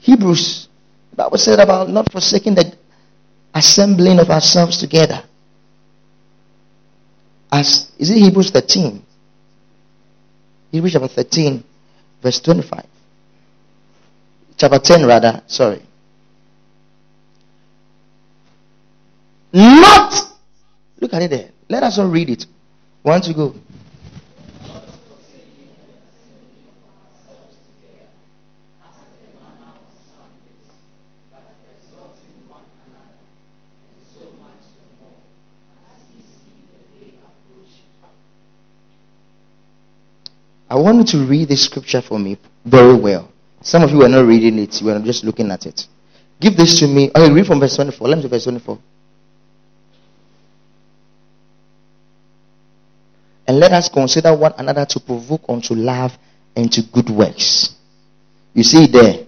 Hebrews, 0.01 0.69
the 1.11 1.17
Bible 1.17 1.39
said 1.39 1.61
about 1.61 1.89
not 1.89 2.11
forsaking 2.11 2.55
the 2.55 2.73
assembling 3.55 4.19
of 4.19 4.31
ourselves 4.31 4.79
together. 4.79 5.23
As 7.53 7.91
is 7.99 8.11
it 8.11 8.19
Hebrews 8.19 8.51
13? 8.51 9.03
Hebrews 10.71 10.93
chapter 10.93 11.09
13, 11.09 11.65
verse 12.23 12.41
25. 12.41 12.87
Chapter 14.57 14.79
10, 14.79 15.07
rather, 15.07 15.43
sorry. 15.47 15.83
Not 19.53 20.15
look 21.01 21.13
at 21.15 21.23
it 21.23 21.31
there. 21.31 21.51
Let 21.69 21.83
us 21.83 21.99
all 21.99 22.09
read 22.09 22.31
it. 22.31 22.47
One 23.03 23.21
to 23.23 23.35
go. 23.35 23.55
I 40.71 40.77
want 40.77 40.99
you 40.99 41.05
to 41.05 41.27
read 41.27 41.49
this 41.49 41.65
scripture 41.65 42.01
for 42.01 42.19
me 42.19 42.39
very 42.65 42.95
well. 42.95 43.31
Some 43.61 43.83
of 43.83 43.91
you 43.91 44.03
are 44.05 44.09
not 44.09 44.25
reading 44.25 44.57
it, 44.61 44.81
you 44.81 44.89
are 44.91 45.01
just 45.01 45.25
looking 45.25 45.51
at 45.51 45.67
it. 45.67 45.87
Give 46.41 46.57
this 46.57 46.79
to 46.79 46.87
me. 46.87 47.11
Okay, 47.11 47.31
read 47.33 47.47
from 47.47 47.59
verse 47.59 47.75
24. 47.75 48.09
Let 48.09 48.17
me 48.17 48.23
see 48.23 48.29
verse 48.29 48.45
24. 48.45 48.79
And 53.49 53.59
let 53.59 53.73
us 53.73 53.89
consider 53.89 54.35
one 54.35 54.55
another 54.59 54.87
to 54.87 55.01
provoke 55.01 55.43
unto 55.49 55.75
love 55.75 56.17
and 56.55 56.73
to 56.73 56.83
good 56.83 57.11
works. 57.11 57.75
You 58.55 58.63
see 58.63 58.87
there, 58.87 59.27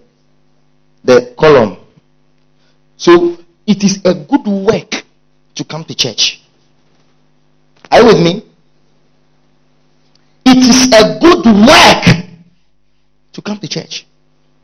the 1.03 1.35
column. 1.37 1.77
So 2.95 3.37
it 3.67 3.83
is 3.83 3.99
a 4.05 4.13
good 4.13 4.47
work 4.47 5.03
to 5.55 5.63
come 5.65 5.83
to 5.83 5.93
church. 5.93 6.41
Are 7.91 7.99
you 7.99 8.05
with 8.07 8.23
me? 8.23 8.52
It 10.55 10.69
is 10.69 10.85
a 10.93 11.17
good 11.19 11.45
work 11.45 12.29
to 13.33 13.41
come 13.41 13.57
to 13.57 13.67
church. 13.67 14.05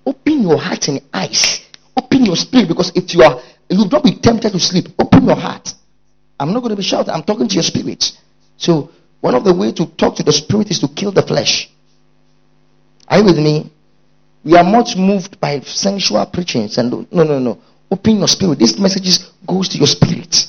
Open 0.06 0.44
your 0.44 0.60
heart 0.60 0.88
and 0.88 1.02
eyes. 1.12 1.62
Open 1.98 2.26
your 2.26 2.36
spirit 2.36 2.68
because 2.68 2.92
if 2.94 3.12
you 3.16 3.24
are, 3.24 3.42
you 3.70 3.88
don't 3.90 4.04
be 4.04 4.16
tempted 4.16 4.52
to 4.52 4.60
sleep. 4.60 4.90
Open 5.00 5.26
your 5.26 5.36
heart. 5.36 5.74
I'm 6.40 6.54
not 6.54 6.60
going 6.60 6.70
to 6.70 6.76
be 6.76 6.84
shouting. 6.84 7.12
I'm 7.12 7.24
talking 7.24 7.48
to 7.48 7.54
your 7.56 7.64
spirit. 7.64 8.12
So 8.58 8.92
one 9.22 9.34
of 9.34 9.44
the 9.44 9.54
ways 9.54 9.74
to 9.74 9.88
talk 9.88 10.16
to 10.18 10.24
the 10.24 10.32
spirit 10.32 10.70
is 10.70 10.80
to 10.82 10.88
kill 10.90 11.12
the 11.12 11.24
flesh. 11.24 11.72
Are 13.08 13.18
you 13.18 13.26
with 13.26 13.40
me? 13.40 13.72
We 14.46 14.56
are 14.58 14.64
much 14.64 14.96
moved 14.96 15.40
by 15.42 15.60
sensual 15.62 16.24
preachings 16.28 16.78
and 16.78 17.08
no, 17.12 17.24
no, 17.24 17.40
no. 17.40 17.60
Open 17.90 18.20
your 18.20 18.28
spirit. 18.28 18.60
This 18.60 18.78
message 18.78 19.26
goes 19.48 19.70
to 19.70 19.80
your 19.80 19.88
spirit. 19.88 20.46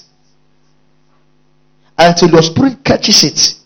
Until 1.97 2.28
your 2.28 2.42
spirit 2.42 2.85
catches 2.85 3.25
it, 3.25 3.60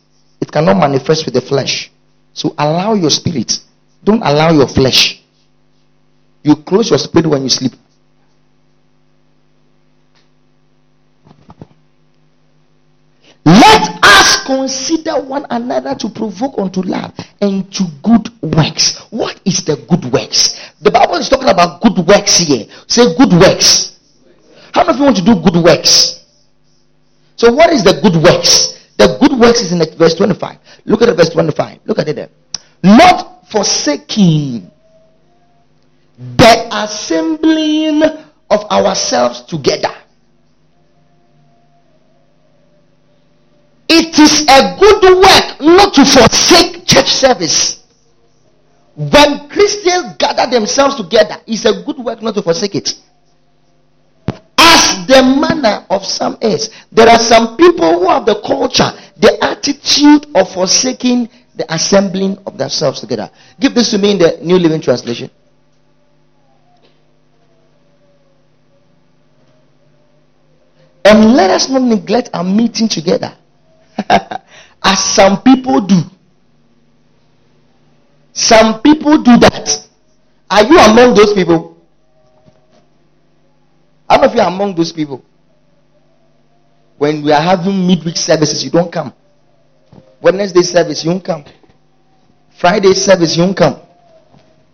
it 0.45 0.53
cannot 0.53 0.77
manifest 0.77 1.25
with 1.25 1.33
the 1.33 1.41
flesh. 1.41 1.91
So 2.35 2.55
allow 2.59 2.93
your 2.93 3.09
spirit. 3.09 3.61
Don't 4.05 4.21
allow 4.21 4.53
your 4.53 4.69
flesh. 4.69 5.23
You 6.43 6.57
close 6.57 6.91
your 6.91 6.99
spirit 6.99 7.27
when 7.27 7.45
you 7.45 7.49
sleep. 7.49 7.73
Let 13.47 14.05
us 14.05 14.45
consider 14.45 15.15
one 15.23 15.47
another 15.49 15.95
to 15.95 16.11
provoke 16.11 16.59
unto 16.59 16.83
love 16.83 17.15
and 17.41 17.73
to 17.73 17.85
good 18.03 18.29
works. 18.43 19.01
What 19.09 19.41
is 19.47 19.65
the 19.65 19.77
good 19.89 20.13
works? 20.13 20.61
The 20.83 20.91
Bible 20.91 21.15
is 21.15 21.31
talking 21.31 21.49
about 21.49 21.81
good 21.81 22.07
works 22.07 22.37
here. 22.37 22.67
Say 22.87 23.17
good 23.17 23.33
works. 23.33 23.99
How 24.75 24.85
many 24.85 24.93
of 24.93 24.99
you 24.99 25.05
want 25.05 25.17
to 25.17 25.25
do 25.25 25.37
good 25.37 25.65
works? 25.65 26.23
So, 27.37 27.51
what 27.55 27.71
is 27.71 27.83
the 27.83 27.99
good 28.03 28.23
works? 28.23 28.74
The 28.97 29.19
good 29.21 29.39
works 29.39 29.61
is 29.61 29.73
in 29.73 29.83
verse 29.97 30.15
25. 30.15 30.59
Look 30.85 31.03
at 31.03 31.07
the 31.07 31.15
verse 31.15 31.31
25. 31.31 31.81
Look 31.85 31.99
at 31.99 32.09
it 32.09 32.17
there. 32.17 32.29
Not 32.83 33.49
forsaking 33.51 34.71
the 36.19 36.69
assembling 36.71 38.03
of 38.51 38.65
ourselves 38.71 39.43
together. 39.43 39.93
It 43.89 44.19
is 44.19 44.43
a 44.49 44.77
good 44.79 45.03
work 45.03 45.61
not 45.61 45.95
to 45.95 46.05
forsake 46.05 46.87
church 46.87 47.09
service. 47.09 47.83
When 48.97 49.49
Christians 49.49 50.17
gather 50.19 50.51
themselves 50.51 50.95
together, 50.95 51.37
it's 51.47 51.65
a 51.65 51.83
good 51.85 51.99
work 51.99 52.23
not 52.23 52.35
to 52.37 52.43
forsake 52.43 52.77
it. 52.77 52.95
The 55.07 55.23
manner 55.23 55.87
of 55.91 56.05
some 56.05 56.39
is. 56.41 56.71
There 56.93 57.09
are 57.09 57.19
some 57.19 57.57
people 57.57 58.01
who 58.01 58.09
have 58.09 58.27
the 58.27 58.41
culture, 58.41 58.91
the 59.17 59.39
attitude 59.43 60.27
of 60.35 60.53
forsaking 60.53 61.29
the 61.57 61.73
assembling 61.73 62.39
of 62.47 62.59
themselves 62.59 63.01
together. 63.01 63.31
Give 63.61 63.75
this 63.75 63.91
to 63.91 63.99
me 63.99 64.13
in 64.13 64.19
the 64.19 64.39
New 64.43 64.59
Living 64.59 64.81
Translation. 64.81 65.31
And 71.05 71.35
let 71.35 71.51
us 71.51 71.69
not 71.69 71.83
neglect 71.83 72.31
our 72.33 72.43
meeting 72.43 72.89
together, 72.89 73.37
as 74.09 74.99
some 74.99 75.43
people 75.43 75.81
do. 75.83 76.01
Some 78.33 78.81
people 78.81 79.23
do 79.23 79.37
that. 79.37 79.87
Are 80.51 80.65
you 80.65 80.79
among 80.79 81.15
those 81.15 81.33
people? 81.35 81.74
How 84.09 84.17
many 84.17 84.29
of 84.31 84.35
you 84.35 84.41
are 84.43 84.49
among 84.49 84.75
those 84.75 84.93
people? 84.93 85.25
When 86.99 87.23
we 87.23 87.33
are 87.33 87.41
having 87.43 87.87
midweek 87.87 88.17
services, 88.17 88.65
you 88.65 88.71
don't 88.71 88.93
come. 88.93 89.13
Wednesday 90.21 90.63
service, 90.63 91.05
you 91.05 91.11
don't 91.11 91.25
come. 91.25 91.45
Friday 92.59 92.95
service, 92.95 93.37
you 93.37 93.45
don't 93.45 93.57
come. 93.57 93.81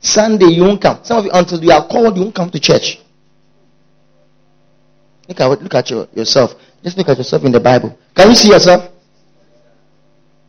Sunday, 0.01 0.47
you 0.47 0.63
won't 0.63 0.81
come. 0.81 1.01
Some 1.03 1.19
of 1.19 1.25
you, 1.25 1.31
until 1.33 1.63
you 1.63 1.71
are 1.73 1.87
called, 1.87 2.17
you 2.17 2.23
won't 2.23 2.35
come 2.35 2.51
to 2.51 2.61
church. 2.61 2.99
Look 5.29 5.41
at 5.41 5.63
look 5.63 5.75
at 5.75 5.91
your, 5.91 6.09
yourself. 6.15 6.55
Just 6.83 6.97
look 6.97 7.09
at 7.09 7.17
yourself 7.17 7.45
in 7.45 7.53
the 7.53 7.61
Bible. 7.61 7.97
Can 8.15 8.31
you 8.31 8.35
see 8.35 8.49
yourself? 8.49 8.91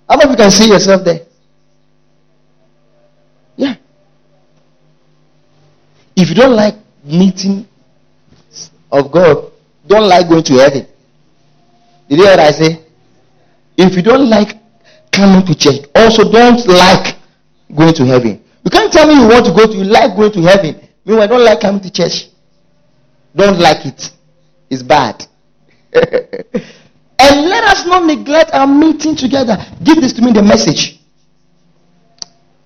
How 0.10 0.18
many 0.18 0.26
of 0.26 0.32
you 0.32 0.38
can 0.38 0.52
see 0.52 0.68
yourself 0.70 1.04
there? 1.06 1.20
Yeah. 3.56 3.76
If 6.16 6.30
you 6.30 6.36
don't 6.36 6.56
like 6.56 6.76
meeting 7.04 7.68
of 8.92 9.12
God, 9.12 9.52
don't 9.88 10.08
like 10.08 10.28
going 10.28 10.44
to 10.44 10.54
heaven. 10.54 10.88
Did 12.10 12.18
you 12.20 12.26
hear 12.26 12.34
what 12.34 12.40
I 12.40 12.52
say? 12.52 12.86
If 13.78 13.96
you 13.96 14.02
don't 14.02 14.30
like 14.30 14.58
coming 15.12 15.46
to 15.46 15.56
church, 15.56 15.86
also 15.96 16.30
don't 16.32 16.66
like 16.68 17.16
going 17.76 17.94
to 17.96 18.06
heaven. 18.06 18.44
You 18.64 18.70
can't 18.70 18.92
tell 18.92 19.08
me 19.08 19.16
you 19.16 19.28
want 19.28 19.46
to 19.46 19.54
go 19.54 19.66
to, 19.66 19.78
you 19.78 19.84
like 19.84 20.16
going 20.16 20.32
to 20.34 20.42
heaven. 20.42 20.88
Meanwhile, 21.06 21.28
don't 21.28 21.44
like 21.44 21.62
coming 21.62 21.82
to 21.82 21.92
church. 21.92 22.28
Don't 23.36 23.60
like 23.60 23.86
it. 23.86 24.04
it 24.04 24.12
is 24.70 24.84
bad. 24.84 25.26
and 25.94 26.06
let 27.50 27.64
us 27.64 27.86
not 27.86 28.06
neglect 28.06 28.52
our 28.54 28.68
meeting 28.68 29.16
together. 29.16 29.58
Give 29.84 30.00
this 30.02 30.14
to 30.14 30.22
me 30.22 30.32
the 30.32 30.44
message. 30.44 31.00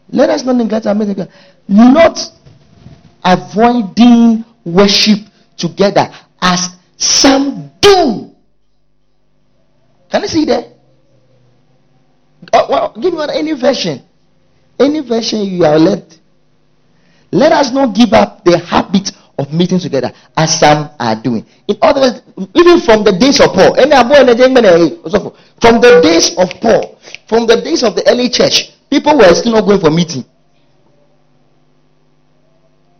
Let 0.09 0.29
us 0.29 0.43
not 0.43 0.55
neglect 0.55 0.85
our 0.85 0.95
meeting 0.95 1.15
together. 1.15 1.31
Not 1.67 2.19
avoiding 3.23 4.43
worship 4.65 5.19
together 5.57 6.09
as 6.41 6.69
some 6.97 7.71
do. 7.81 8.31
Can 10.09 10.21
you 10.21 10.27
see 10.27 10.45
that? 10.45 10.67
Oh, 12.53 12.67
well, 12.69 12.93
give 13.01 13.13
me 13.13 13.25
any 13.33 13.53
version. 13.53 14.03
Any 14.79 15.01
version 15.01 15.41
you 15.41 15.65
are 15.65 15.79
led. 15.79 16.15
Let 17.31 17.51
us 17.51 17.71
not 17.71 17.95
give 17.95 18.13
up 18.13 18.43
the 18.45 18.57
habit 18.57 19.11
of 19.37 19.51
meeting 19.51 19.79
together 19.79 20.11
as 20.37 20.59
some 20.59 20.89
are 20.99 21.15
doing. 21.21 21.45
In 21.67 21.77
other 21.81 22.01
words, 22.01 22.21
even 22.53 22.79
from 22.79 23.03
the 23.03 23.11
days 23.11 23.41
of 23.41 23.51
Paul, 23.51 23.75
eh, 23.75 23.83
from 25.61 25.81
the 25.81 26.01
days 26.01 26.37
of 26.37 26.49
Paul, 26.61 26.99
from 27.27 27.45
the 27.47 27.61
days 27.61 27.83
of 27.83 27.95
the 27.95 28.09
early 28.09 28.29
church, 28.29 28.71
people 28.89 29.17
were 29.17 29.33
still 29.33 29.53
not 29.53 29.65
going 29.65 29.79
for 29.79 29.91
meeting. 29.91 30.23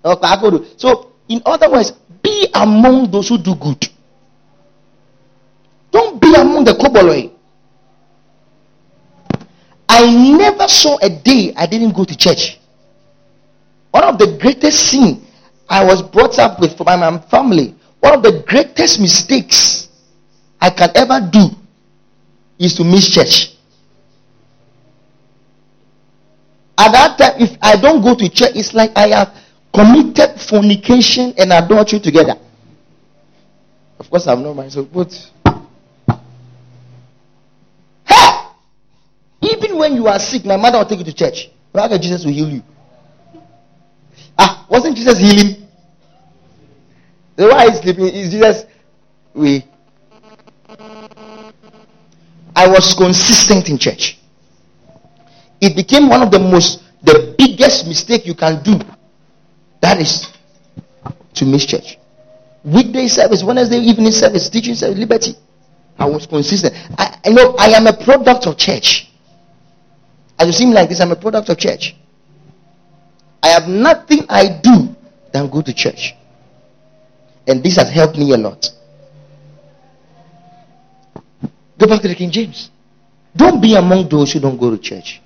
Okay, 0.04 0.28
so, 0.78 1.14
in 1.30 1.42
other 1.46 1.72
words, 1.72 1.94
be 2.26 2.48
among 2.56 3.12
those 3.12 3.30
who 3.30 3.38
do 3.38 3.54
good. 3.56 3.88
Don't 5.92 6.20
be 6.20 6.34
among 6.34 6.66
the 6.66 6.74
koboloi. 6.74 7.32
I 9.88 10.10
never 10.10 10.68
saw 10.68 10.98
a 11.02 11.10
day 11.10 11.54
I 11.56 11.68
didn't 11.68 11.94
go 11.96 12.04
to 12.04 12.18
church. 12.18 12.60
One 13.92 14.04
of 14.04 14.18
the 14.18 14.38
greatest 14.42 14.90
sins 14.90 15.20
I 15.70 15.86
was 15.86 16.02
brought 16.02 16.38
up 16.40 16.60
with 16.60 16.76
from 16.76 16.86
my 16.88 17.18
family, 17.30 17.76
one 18.00 18.14
of 18.14 18.24
the 18.24 18.44
greatest 18.48 19.00
mistakes 19.00 19.88
I 20.60 20.72
can 20.72 20.90
ever 20.96 21.30
do 21.32 21.50
is 22.58 22.74
to 22.76 22.84
miss 22.84 23.10
church. 23.10 23.52
At 26.78 26.92
that 26.92 27.18
time, 27.18 27.42
if 27.42 27.58
I 27.62 27.80
don't 27.80 28.02
go 28.02 28.16
to 28.16 28.28
church, 28.28 28.52
it's 28.56 28.74
like 28.74 28.92
I 28.96 29.08
have 29.10 29.45
committed 29.76 30.40
fornication 30.40 31.34
and 31.38 31.52
adultery 31.52 32.00
together. 32.00 32.36
Of 34.00 34.10
course, 34.10 34.26
I'm 34.28 34.42
not 34.42 34.56
myself, 34.56 34.88
but 34.94 35.12
hey! 38.06 38.48
Even 39.42 39.78
when 39.78 39.96
you 39.96 40.08
are 40.08 40.20
sick, 40.20 40.46
my 40.46 40.56
mother 40.56 40.78
will 40.78 40.86
take 40.86 41.00
you 41.00 41.06
to 41.06 41.14
church. 41.14 41.50
How 41.74 41.98
Jesus 41.98 42.24
will 42.24 42.32
heal 42.32 42.50
you? 42.50 42.64
Ah, 44.38 44.66
wasn't 44.70 44.96
Jesus 44.96 45.20
healing? 45.20 45.68
The 47.36 47.48
why 47.48 47.70
he's 47.70 47.82
sleeping 47.82 48.06
is 48.06 48.32
Jesus. 48.32 48.64
We. 49.34 49.66
I 52.56 52.68
was 52.70 52.94
consistent 52.94 53.68
in 53.68 53.78
church. 53.78 54.18
It 55.60 55.76
became 55.76 56.08
one 56.08 56.22
of 56.22 56.32
the 56.32 56.40
most, 56.40 56.82
the 57.04 57.36
biggest 57.38 57.86
mistake 57.88 58.26
you 58.26 58.36
can 58.36 58.64
do. 58.64 58.80
That 59.82 60.00
is 60.00 60.28
to 61.36 61.46
miss 61.46 61.66
church. 61.66 61.98
Weekday 62.64 63.08
service, 63.08 63.44
Wednesday 63.44 63.78
evening 63.78 64.12
service, 64.12 64.50
teaching 64.50 64.76
service, 64.76 64.98
liberty. 64.98 65.36
I 65.98 66.06
was 66.06 66.26
consistent. 66.26 66.74
I, 66.98 67.20
I 67.26 67.30
know 67.30 67.56
I 67.58 67.68
am 67.68 67.88
a 67.88 67.94
product 68.04 68.48
of 68.48 68.58
church. 68.58 69.10
As 70.38 70.48
you 70.48 70.54
seem 70.54 70.72
like 70.72 70.90
this, 70.90 71.00
I'm 71.00 71.12
a 71.12 71.16
product 71.16 71.50
of 71.50 71.58
church. 71.58 71.96
I 73.42 73.50
have 73.50 73.68
nothing 73.68 74.26
I 74.28 74.60
do 74.62 74.96
than 75.32 75.50
go 75.50 75.62
to 75.62 75.74
church. 75.74 76.16
And 77.48 77.64
this 77.64 77.76
has 77.76 77.90
helped 77.90 78.18
me 78.18 78.34
a 78.34 78.38
lot. 78.38 78.70
Go 81.78 81.88
back 81.88 82.02
to 82.02 82.08
the 82.08 82.16
King 82.16 82.32
James. 82.32 82.72
Don't 83.36 83.62
be 83.62 83.76
among 83.76 84.10
those 84.10 84.32
who 84.34 84.40
don't 84.40 84.58
go 84.58 84.72
to 84.72 84.78
church. 84.78 85.22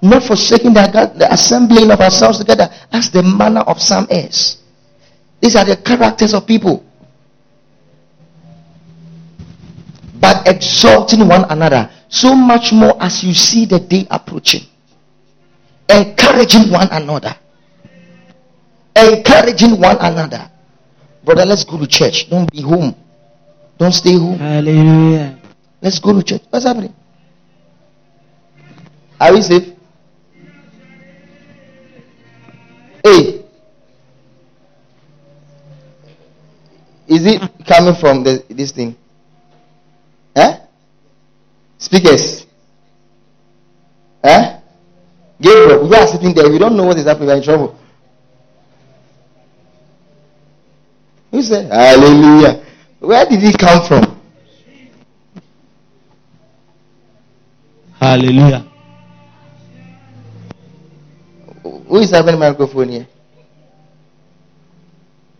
Not 0.00 0.22
forsaking 0.22 0.74
the, 0.74 1.12
the 1.16 1.32
assembling 1.32 1.90
of 1.90 2.00
ourselves 2.00 2.38
together 2.38 2.68
as 2.92 3.10
the 3.10 3.22
manner 3.22 3.60
of 3.60 3.80
some 3.80 4.06
is. 4.10 4.58
These 5.40 5.56
are 5.56 5.64
the 5.64 5.76
characters 5.76 6.34
of 6.34 6.46
people. 6.46 6.84
But 10.20 10.46
exalting 10.46 11.26
one 11.26 11.44
another 11.50 11.90
so 12.08 12.34
much 12.34 12.72
more 12.72 13.00
as 13.02 13.22
you 13.22 13.32
see 13.34 13.66
the 13.66 13.80
day 13.80 14.06
approaching 14.10 14.62
encouraging 15.88 16.70
one 16.70 16.88
another. 16.90 17.34
Encouraging 18.94 19.80
one 19.80 19.96
another. 20.00 20.50
Brother, 21.24 21.44
let's 21.44 21.64
go 21.64 21.78
to 21.78 21.86
church. 21.86 22.28
Don't 22.30 22.50
be 22.50 22.62
home. 22.62 22.94
Don't 23.78 23.92
stay 23.92 24.14
home. 24.14 24.38
Hallelujah. 24.38 25.38
Let's 25.80 25.98
go 25.98 26.12
to 26.12 26.22
church. 26.22 26.42
What's 26.50 26.64
happening? 26.64 26.94
Are 29.20 29.32
we 29.32 29.42
safe? 29.42 29.74
Hey. 33.08 33.44
Is 37.06 37.24
it 37.24 37.40
coming 37.66 37.94
from 37.98 38.22
the, 38.22 38.44
this 38.50 38.72
thing? 38.72 38.94
Eh? 40.36 40.58
Speakers. 41.78 42.44
Eh? 44.22 44.60
Gabriel, 45.40 45.88
we 45.88 45.96
are 45.96 46.06
sitting 46.06 46.34
there. 46.34 46.50
We 46.50 46.58
don't 46.58 46.76
know 46.76 46.84
what 46.84 46.98
is 46.98 47.06
happening. 47.06 47.28
We're 47.28 47.36
in 47.36 47.42
trouble. 47.42 47.78
Who 51.30 51.42
said, 51.42 51.70
Hallelujah? 51.72 52.62
Where 52.98 53.24
did 53.24 53.42
it 53.42 53.58
come 53.58 53.86
from? 53.86 54.20
Hallelujah. 57.98 58.68
Who 61.88 61.98
is 61.98 62.10
having 62.10 62.38
microphone 62.38 62.88
here? 62.88 63.06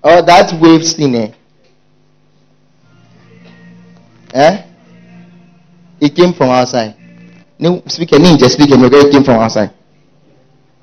Oh, 0.03 0.23
that 0.23 0.53
waves 0.61 0.93
thing 0.93 1.15
eh? 1.15 1.33
Eh? 4.33 4.63
It 6.01 6.15
came 6.15 6.33
from 6.33 6.51
outside. 6.51 6.95
No 7.59 7.83
speaker, 7.87 8.17
ninja 8.17 8.49
speaker, 8.49 8.77
guy 8.89 9.11
came 9.11 9.25
from 9.25 9.41
outside. 9.41 9.71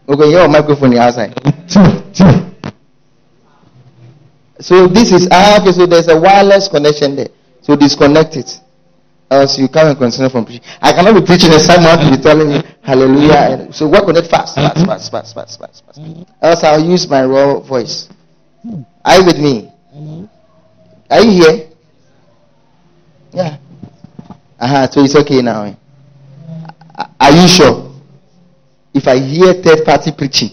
Okay, 0.08 0.30
your 0.32 0.48
microphone 0.48 0.98
outside. 0.98 1.34
So 4.60 4.88
this 4.88 5.12
is 5.12 5.28
ah, 5.32 5.62
okay, 5.62 5.72
so 5.72 5.86
there's 5.86 6.08
a 6.08 6.20
wireless 6.20 6.68
connection 6.68 7.16
there. 7.16 7.30
So 7.62 7.76
disconnect 7.76 8.36
it. 8.38 8.60
Else 9.32 9.58
you 9.58 9.68
can't 9.68 9.98
continue 9.98 10.30
from 10.30 10.46
preaching. 10.46 10.64
I 10.82 10.94
cannot 10.94 11.16
be 11.20 11.26
preaching 11.26 11.52
and 11.52 11.62
someone 11.62 11.98
will 12.00 12.16
be 12.16 12.22
telling 12.22 12.52
you 12.52 12.62
hallelujah. 12.84 13.68
So 13.74 13.88
work 13.90 14.04
on 14.08 14.16
it 14.18 14.28
fast, 14.28 14.54
fast, 14.56 14.86
fast, 14.86 15.12
fast, 15.12 15.34
fast, 15.36 15.60
fast, 15.60 15.86
fast. 15.86 16.00
Else 16.42 16.64
I'll 16.64 16.84
use 16.84 17.08
my 17.10 17.26
raw 17.26 17.60
voice. 17.60 18.08
Are 19.04 19.18
you 19.20 19.26
with 19.26 19.40
me? 19.40 19.72
Are 21.10 21.22
you 21.24 21.32
here? 21.32 21.70
Yeah. 23.34 23.58
Uh-huh. 24.60 24.88
So 24.92 25.04
it's 25.04 25.16
okay 25.16 25.42
now. 25.42 25.64
eh? 25.64 25.74
Are 27.20 27.32
you 27.32 27.48
sure? 27.48 27.92
If 28.94 29.08
I 29.08 29.18
hear 29.20 29.54
third 29.56 29.84
party 29.84 30.12
preaching, 30.18 30.50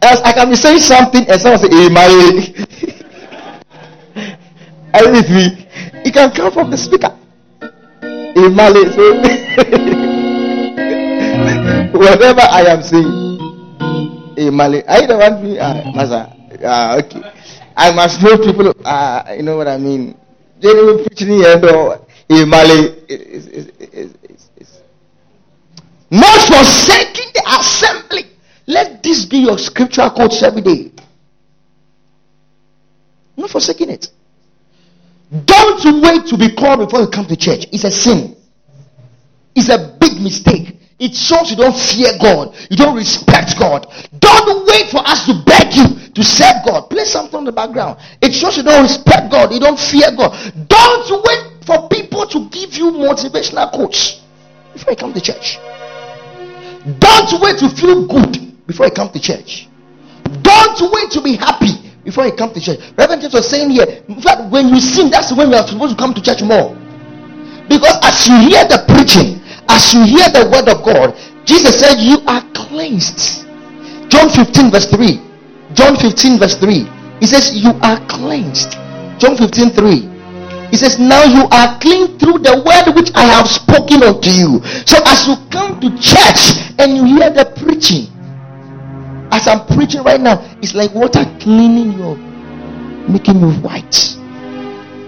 else 0.00 0.20
I 0.22 0.32
can 0.32 0.48
be 0.48 0.54
saying 0.56 0.78
something 0.80 1.26
and 1.28 1.40
someone 1.40 1.58
say, 1.58 1.68
"Hey, 1.68 1.88
Mary." 1.88 2.54
You? 5.00 5.66
It 6.04 6.12
can 6.14 6.30
come 6.32 6.52
from 6.52 6.70
the 6.70 6.76
speaker. 6.76 7.16
In 8.36 8.54
Malay, 8.54 8.84
So 8.92 9.02
whatever 11.98 12.42
I 12.42 12.62
am 12.68 12.82
saying, 12.82 14.36
in 14.36 14.54
Malay, 14.56 14.82
I 14.86 15.06
don't 15.06 15.18
want 15.18 15.42
me? 15.42 15.58
Ah, 15.58 15.90
Master. 15.94 16.32
Ah, 16.64 16.96
okay. 16.98 17.22
I 17.76 17.92
must 17.94 18.22
know 18.22 18.36
people. 18.38 18.72
Ah, 18.84 19.32
you 19.32 19.42
know 19.42 19.56
what 19.56 19.68
I 19.68 19.76
mean. 19.76 20.16
Generally 20.60 21.04
preaching 21.04 21.28
here, 21.28 21.58
no. 21.60 22.06
Hey, 22.28 22.44
Mali. 22.44 22.96
Is, 23.08 23.46
is, 23.46 23.66
is, 23.78 24.14
is, 24.24 24.50
is. 24.56 24.80
Not 26.10 26.40
forsaking 26.48 27.30
the 27.34 27.42
assembly. 27.60 28.24
Let 28.66 29.02
this 29.02 29.24
be 29.26 29.38
your 29.38 29.58
scriptural 29.58 30.10
quotes 30.10 30.42
every 30.42 30.62
day. 30.62 30.92
Not 33.36 33.50
forsaking 33.50 33.90
it. 33.90 34.08
Don't 35.30 36.02
wait 36.02 36.26
to 36.26 36.36
be 36.36 36.54
called 36.54 36.80
before 36.80 37.00
you 37.00 37.08
come 37.08 37.26
to 37.26 37.36
church. 37.36 37.66
It's 37.72 37.84
a 37.84 37.90
sin. 37.90 38.36
It's 39.54 39.68
a 39.68 39.96
big 39.98 40.20
mistake. 40.20 40.76
It 40.98 41.14
shows 41.14 41.50
you 41.50 41.56
don't 41.56 41.76
fear 41.76 42.12
God. 42.20 42.54
You 42.70 42.76
don't 42.76 42.96
respect 42.96 43.58
God. 43.58 43.86
Don't 44.18 44.66
wait 44.66 44.88
for 44.88 45.06
us 45.06 45.26
to 45.26 45.34
beg 45.44 45.74
you 45.74 46.12
to 46.14 46.24
serve 46.24 46.64
God. 46.64 46.88
Play 46.88 47.04
something 47.04 47.36
on 47.36 47.44
the 47.44 47.52
background. 47.52 47.98
It 48.22 48.32
shows 48.32 48.56
you 48.56 48.62
don't 48.62 48.82
respect 48.82 49.30
God. 49.30 49.52
You 49.52 49.60
don't 49.60 49.78
fear 49.78 50.14
God. 50.16 50.32
Don't 50.68 51.24
wait 51.24 51.64
for 51.64 51.88
people 51.88 52.26
to 52.26 52.48
give 52.48 52.74
you 52.74 52.92
motivational 52.92 53.70
quotes 53.72 54.20
before 54.72 54.92
you 54.92 54.96
come 54.96 55.12
to 55.12 55.20
church. 55.20 55.58
Don't 57.00 57.42
wait 57.42 57.58
to 57.58 57.68
feel 57.68 58.06
good 58.06 58.66
before 58.66 58.86
you 58.86 58.92
come 58.92 59.10
to 59.10 59.20
church. 59.20 59.68
Don't 60.42 60.92
wait 60.92 61.10
to 61.12 61.22
be 61.22 61.36
happy 61.36 61.55
before 62.06 62.24
you 62.24 62.32
come 62.32 62.54
to 62.54 62.60
church. 62.62 62.78
Reverend 62.96 63.20
James 63.20 63.34
was 63.34 63.50
saying 63.50 63.68
here, 63.74 63.84
in 64.06 64.22
fact, 64.22 64.46
when 64.54 64.70
you 64.70 64.78
sing, 64.78 65.10
that's 65.10 65.34
when 65.34 65.50
you 65.50 65.58
are 65.58 65.66
supposed 65.66 65.98
to 65.98 66.00
come 66.00 66.14
to 66.14 66.22
church 66.22 66.40
more. 66.40 66.70
Because 67.66 67.98
as 68.06 68.30
you 68.30 68.38
hear 68.46 68.62
the 68.70 68.86
preaching, 68.86 69.42
as 69.66 69.90
you 69.92 70.06
hear 70.06 70.30
the 70.30 70.46
word 70.46 70.70
of 70.70 70.86
God, 70.86 71.18
Jesus 71.42 71.82
said, 71.82 71.98
You 71.98 72.22
are 72.30 72.46
cleansed. 72.54 73.42
John 74.06 74.30
15, 74.30 74.70
verse 74.70 74.86
3. 74.86 75.18
John 75.74 75.98
15, 75.98 76.38
verse 76.38 76.54
3. 76.54 76.86
He 77.18 77.26
says, 77.26 77.50
You 77.58 77.74
are 77.82 77.98
cleansed. 78.06 78.78
John 79.18 79.34
15, 79.34 79.74
3. 79.74 80.70
He 80.70 80.76
says, 80.78 81.02
Now 81.02 81.26
you 81.26 81.50
are 81.50 81.74
clean 81.82 82.18
through 82.22 82.38
the 82.46 82.62
word 82.62 82.94
which 82.94 83.10
I 83.18 83.26
have 83.34 83.50
spoken 83.50 84.06
unto 84.06 84.30
you. 84.30 84.62
So 84.86 85.02
as 85.02 85.26
you 85.26 85.34
come 85.50 85.82
to 85.82 85.90
church 85.98 86.54
and 86.78 86.94
you 86.94 87.18
hear 87.18 87.34
the 87.34 87.50
preaching, 87.58 88.06
as 89.36 89.46
I'm 89.46 89.66
preaching 89.66 90.02
right 90.02 90.20
now, 90.20 90.40
it's 90.62 90.74
like 90.74 90.94
water 90.94 91.24
cleaning 91.38 91.92
you, 91.92 92.16
making 93.04 93.36
you 93.38 93.52
white. 93.60 94.16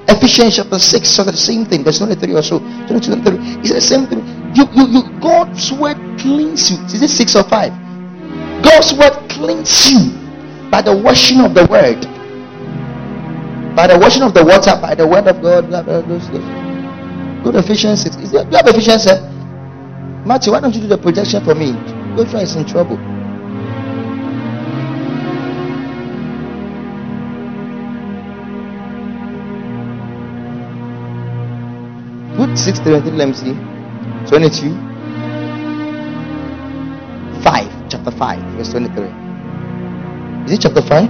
Ephesians 0.09 0.57
chapter 0.57 0.79
6 0.79 1.09
says 1.09 1.27
the 1.27 1.37
same 1.37 1.65
thing, 1.65 1.83
verse 1.83 1.99
23 1.99 2.35
or 2.35 2.43
so. 2.43 2.59
22 2.89 3.13
and 3.13 3.25
30. 3.25 3.37
It's 3.61 3.73
the 3.73 3.81
same 3.81 4.07
thing. 4.07 4.21
You, 4.55 4.69
you, 4.77 4.85
you, 4.89 5.21
God's 5.21 5.73
word 5.73 5.97
cleans 6.21 6.71
you. 6.71 6.77
Is 6.93 7.01
it 7.01 7.09
6 7.09 7.37
or 7.37 7.45
5? 7.45 7.73
God's 8.63 8.93
word 8.93 9.17
cleans 9.31 9.91
you 9.91 10.13
by 10.71 10.83
the 10.83 10.95
washing 10.95 11.41
of 11.41 11.55
the 11.55 11.65
word. 11.65 12.01
By 13.75 13.87
the 13.87 13.99
washing 13.99 14.23
of 14.23 14.35
the 14.35 14.45
water, 14.45 14.77
by 14.81 14.95
the 14.95 15.07
word 15.07 15.27
of 15.27 15.41
God. 15.41 15.69
Blah, 15.69 15.83
blah, 15.83 16.03
blah, 16.03 16.19
blah. 16.19 17.45
Go 17.45 17.53
to 17.53 17.59
Ephesians 17.61 18.03
6. 18.03 18.17
Is 18.17 18.33
there, 18.33 18.45
do 18.45 18.51
you 18.51 18.57
have 18.57 18.67
Ephesians 18.67 19.05
6? 19.05 19.21
Matthew, 20.27 20.53
why 20.53 20.61
don't 20.61 20.75
you 20.75 20.83
do 20.83 20.89
the 20.89 20.99
projection 20.99 21.43
for 21.45 21.55
me? 21.55 21.73
Joshua 22.17 22.43
is 22.43 22.57
in 22.57 22.67
trouble. 22.67 22.99
Put 32.59 32.65
6 32.65 32.81
23, 32.81 33.13
let 33.13 33.29
me 33.29 33.35
see. 33.35 33.55
22. 34.27 34.75
5. 37.45 37.89
Chapter 37.89 38.11
5, 38.11 38.43
verse 38.57 38.71
23. 38.71 39.05
Is 40.45 40.53
it 40.53 40.61
chapter 40.63 40.83
5? 40.83 41.09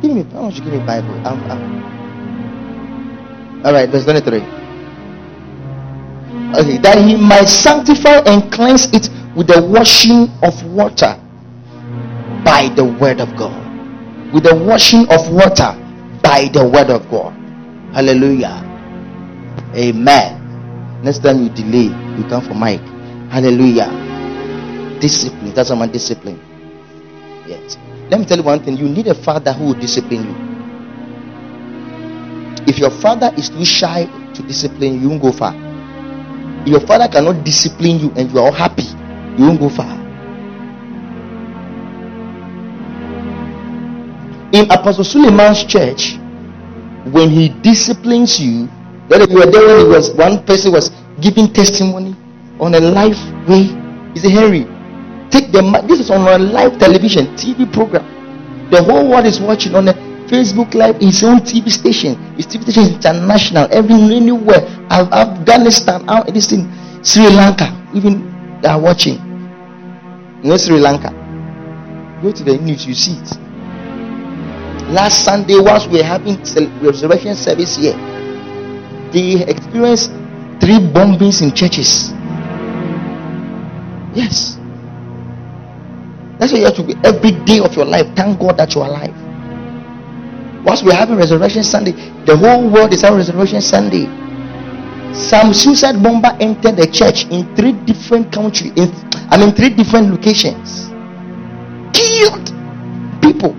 Give 0.00 0.12
me, 0.12 0.22
why 0.22 0.40
don't 0.40 0.54
you 0.56 0.64
give 0.64 0.72
me 0.72 0.78
Bible? 0.78 1.14
I'm, 1.26 1.38
I'm... 1.50 1.60
Alright, 3.66 3.90
verse 3.90 4.04
23. 4.04 4.38
Okay, 6.56 6.78
that 6.78 7.04
he 7.06 7.16
might 7.16 7.48
sanctify 7.48 8.20
and 8.24 8.50
cleanse 8.50 8.86
it 8.94 9.10
with 9.36 9.48
the 9.48 9.60
washing 9.60 10.30
of 10.42 10.64
water 10.72 11.20
by 12.46 12.70
the 12.74 12.84
word 12.98 13.20
of 13.20 13.36
God. 13.36 14.32
With 14.32 14.44
the 14.44 14.56
washing 14.56 15.06
of 15.10 15.30
water 15.30 15.76
by 16.22 16.48
the 16.50 16.66
word 16.66 16.88
of 16.88 17.10
God. 17.10 17.34
Hallelujah. 17.92 18.62
Amen. 19.74 20.35
Next 21.06 21.22
time 21.22 21.38
you 21.40 21.48
delay, 21.50 21.94
you 22.18 22.24
come 22.28 22.42
for 22.42 22.54
Mike. 22.54 22.82
Hallelujah. 23.30 23.86
Discipline. 24.98 25.54
That's 25.54 25.70
my 25.70 25.86
discipline. 25.86 26.34
Yes. 27.46 27.78
Let 28.10 28.18
me 28.18 28.26
tell 28.26 28.38
you 28.38 28.42
one 28.42 28.58
thing. 28.58 28.76
You 28.76 28.88
need 28.88 29.06
a 29.06 29.14
father 29.14 29.52
who 29.52 29.66
will 29.66 29.74
discipline 29.78 30.26
you. 30.26 30.34
If 32.66 32.80
your 32.80 32.90
father 32.90 33.30
is 33.38 33.50
too 33.50 33.64
shy 33.64 34.06
to 34.34 34.42
discipline 34.42 34.94
you, 34.94 35.00
you 35.02 35.08
won't 35.10 35.22
go 35.22 35.30
far. 35.30 35.54
If 36.62 36.68
your 36.74 36.80
father 36.80 37.06
cannot 37.06 37.44
discipline 37.44 38.00
you 38.00 38.10
and 38.16 38.28
you 38.28 38.40
are 38.40 38.46
all 38.46 38.52
happy, 38.52 38.90
you 39.38 39.46
won't 39.46 39.60
go 39.60 39.68
far. 39.68 39.94
In 44.50 44.68
Apostle 44.72 45.04
Suleman's 45.04 45.62
church, 45.62 46.16
when 47.14 47.30
he 47.30 47.50
disciplines 47.62 48.40
you, 48.40 48.68
that 49.08 49.30
you 49.30 49.36
were 49.38 49.46
there 49.50 49.66
when 49.66 49.86
he 49.86 49.88
was 49.88 50.10
one 50.12 50.44
person 50.44 50.72
was 50.72 50.90
giving 51.20 51.52
testimony 51.52 52.14
on 52.58 52.74
a 52.74 52.80
live 52.80 53.16
way. 53.48 53.64
He 54.14 54.20
said, 54.20 54.32
Henry, 54.32 54.64
take 55.30 55.52
the. 55.52 55.62
This 55.86 56.00
is 56.00 56.10
on 56.10 56.26
a 56.26 56.38
live 56.38 56.78
television, 56.78 57.26
TV 57.36 57.70
program. 57.72 58.04
The 58.70 58.82
whole 58.82 59.08
world 59.10 59.26
is 59.26 59.40
watching 59.40 59.74
on 59.74 59.88
a 59.88 59.94
Facebook 60.26 60.74
Live, 60.74 60.96
his 60.96 61.22
own 61.22 61.38
TV 61.38 61.70
station. 61.70 62.16
His 62.34 62.46
TV 62.46 62.62
station 62.62 62.82
is 62.82 62.90
international, 62.98 63.68
every 63.70 63.94
anywhere. 63.94 64.66
Af- 64.90 65.12
Afghanistan, 65.12 66.08
out 66.08 66.26
this 66.34 66.50
thing, 66.50 66.66
Sri 67.04 67.28
Lanka, 67.30 67.70
even 67.94 68.26
they 68.60 68.68
are 68.68 68.80
watching. 68.80 69.18
You 70.42 70.50
know 70.50 70.56
Sri 70.56 70.78
Lanka. 70.80 71.10
Go 72.22 72.32
to 72.32 72.42
the 72.42 72.56
news, 72.58 72.86
you 72.86 72.94
see 72.94 73.12
it. 73.12 73.38
Last 74.90 75.24
Sunday, 75.24 75.58
whilst 75.60 75.90
we 75.90 75.98
were 75.98 76.04
having 76.04 76.38
resurrection 76.82 77.34
service 77.34 77.76
here, 77.76 77.94
they 79.12 79.44
experienced 79.44 80.10
three 80.60 80.78
bombings 80.78 81.42
in 81.42 81.52
churches. 81.52 82.10
Yes. 84.14 84.56
That's 86.38 86.52
why 86.52 86.58
you 86.58 86.64
have 86.64 86.76
to 86.76 86.82
be 86.82 86.94
every 87.04 87.32
day 87.44 87.60
of 87.60 87.74
your 87.76 87.84
life. 87.84 88.06
Thank 88.14 88.40
God 88.40 88.56
that 88.58 88.74
you're 88.74 88.84
alive. 88.84 89.14
Once 90.64 90.82
we're 90.82 90.94
having 90.94 91.16
Resurrection 91.16 91.62
Sunday, 91.62 91.92
the 92.24 92.36
whole 92.36 92.68
world 92.68 92.92
is 92.92 93.02
having 93.02 93.18
Resurrection 93.18 93.60
Sunday. 93.60 94.06
Some 95.14 95.54
suicide 95.54 96.02
bomber 96.02 96.36
entered 96.40 96.76
the 96.76 96.86
church 96.86 97.24
in 97.26 97.54
three 97.56 97.72
different 97.72 98.32
countries. 98.32 98.72
In, 98.76 98.92
I 99.30 99.38
mean, 99.38 99.54
three 99.54 99.70
different 99.70 100.10
locations. 100.10 100.88
Killed 101.96 102.52
people. 103.22 103.54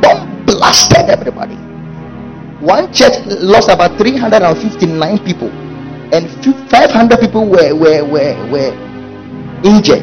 Bomb 0.00 0.44
blasted 0.46 1.10
everybody. 1.10 1.56
One 2.66 2.92
church 2.92 3.14
lost 3.26 3.68
about 3.70 3.96
359 3.96 5.18
people. 5.24 5.50
and 6.12 6.28
500 6.70 7.18
people 7.20 7.46
were 7.46 7.74
were 7.74 8.04
were, 8.04 8.34
were 8.50 8.72
injured. 9.64 10.02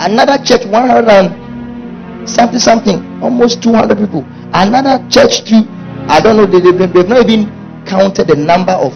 Another 0.00 0.42
church 0.44 0.64
100 0.66 1.08
and 1.08 2.28
something 2.28 2.58
something, 2.58 3.22
almost 3.22 3.62
200 3.62 3.98
people. 3.98 4.24
Another 4.52 5.04
church 5.10 5.44
too. 5.44 5.64
I 6.08 6.20
don't 6.20 6.36
know. 6.36 6.46
They, 6.46 6.60
they, 6.60 6.86
they've 6.86 7.08
not 7.08 7.28
even 7.28 7.48
counted 7.86 8.28
the 8.28 8.36
number 8.36 8.72
of 8.72 8.92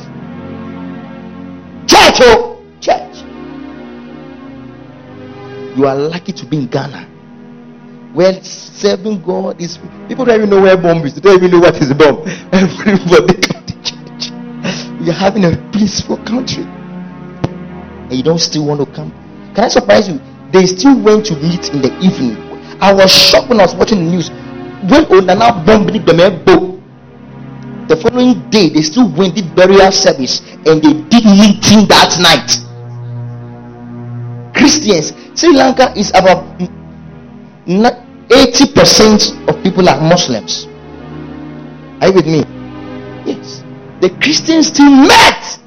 church. 1.86 2.20
Oh, 2.20 2.60
church. 2.80 3.24
You 5.76 5.86
are 5.86 5.96
lucky 5.96 6.32
to 6.32 6.46
be 6.46 6.58
in 6.58 6.66
Ghana 6.66 7.08
where 8.12 8.42
serving 8.42 9.22
God 9.22 9.60
is 9.60 9.78
people 10.08 10.24
don't 10.24 10.36
even 10.36 10.50
know 10.50 10.60
where 10.60 10.76
bomb 10.76 11.04
is, 11.04 11.14
they 11.14 11.20
don't 11.20 11.36
even 11.36 11.50
know 11.52 11.60
what 11.60 11.76
is 11.80 11.92
bomb. 11.94 12.22
Everybody 12.52 13.34
come 13.40 13.64
to 13.66 13.74
church. 13.82 14.30
You're 15.00 15.14
having 15.14 15.44
a 15.44 15.56
peaceful 15.72 16.16
country. 16.24 16.64
And 16.64 18.12
you 18.12 18.22
don't 18.22 18.40
still 18.40 18.66
want 18.66 18.80
to 18.80 18.86
come. 18.94 19.10
Can 19.54 19.64
I 19.64 19.68
surprise 19.68 20.08
you? 20.08 20.20
They 20.52 20.66
still 20.66 21.00
went 21.00 21.26
to 21.26 21.36
meet 21.36 21.70
in 21.70 21.80
the 21.80 21.96
evening. 22.00 22.36
I 22.80 22.92
was 22.92 23.10
shocked 23.12 23.48
when 23.48 23.60
I 23.60 23.64
was 23.64 23.74
watching 23.74 24.04
the 24.04 24.10
news. 24.10 24.30
When 24.90 25.04
Onana 25.04 25.64
bombed 25.64 25.90
the 25.90 26.70
the 27.90 27.96
following 27.96 28.48
day 28.50 28.68
they 28.70 28.82
still 28.82 29.10
went 29.18 29.34
did 29.34 29.52
burial 29.56 29.90
service 29.90 30.40
and 30.64 30.80
they 30.80 30.94
did 31.10 31.24
meeting 31.26 31.90
that 31.90 32.14
night. 32.22 32.46
Christians, 34.54 35.12
Sri 35.34 35.52
Lanka 35.52 35.92
is 35.98 36.10
about 36.10 36.44
80% 37.66 39.48
of 39.48 39.62
people 39.62 39.88
are 39.88 40.00
Muslims. 40.00 40.66
Are 42.00 42.08
you 42.08 42.14
with 42.14 42.26
me? 42.26 42.44
Yes. 43.26 43.62
The 44.00 44.10
Christians 44.22 44.68
still 44.68 44.90
met 44.90 45.58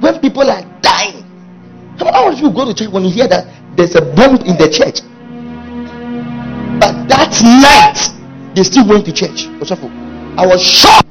when 0.00 0.20
people 0.20 0.48
are 0.48 0.62
dying. 0.80 1.24
How 1.98 2.26
many 2.26 2.36
of 2.36 2.40
you 2.40 2.50
go 2.52 2.64
to 2.64 2.74
church 2.74 2.92
when 2.92 3.04
you 3.04 3.10
hear 3.10 3.28
that 3.28 3.46
there's 3.76 3.94
a 3.96 4.02
bomb 4.02 4.36
in 4.36 4.56
the 4.56 4.68
church? 4.70 5.02
But 6.80 7.08
that 7.08 7.40
night, 7.42 8.54
they 8.54 8.62
still 8.62 8.86
went 8.86 9.04
to 9.06 9.12
church. 9.12 9.46
I 10.36 10.46
was 10.46 10.62
shocked. 10.62 11.08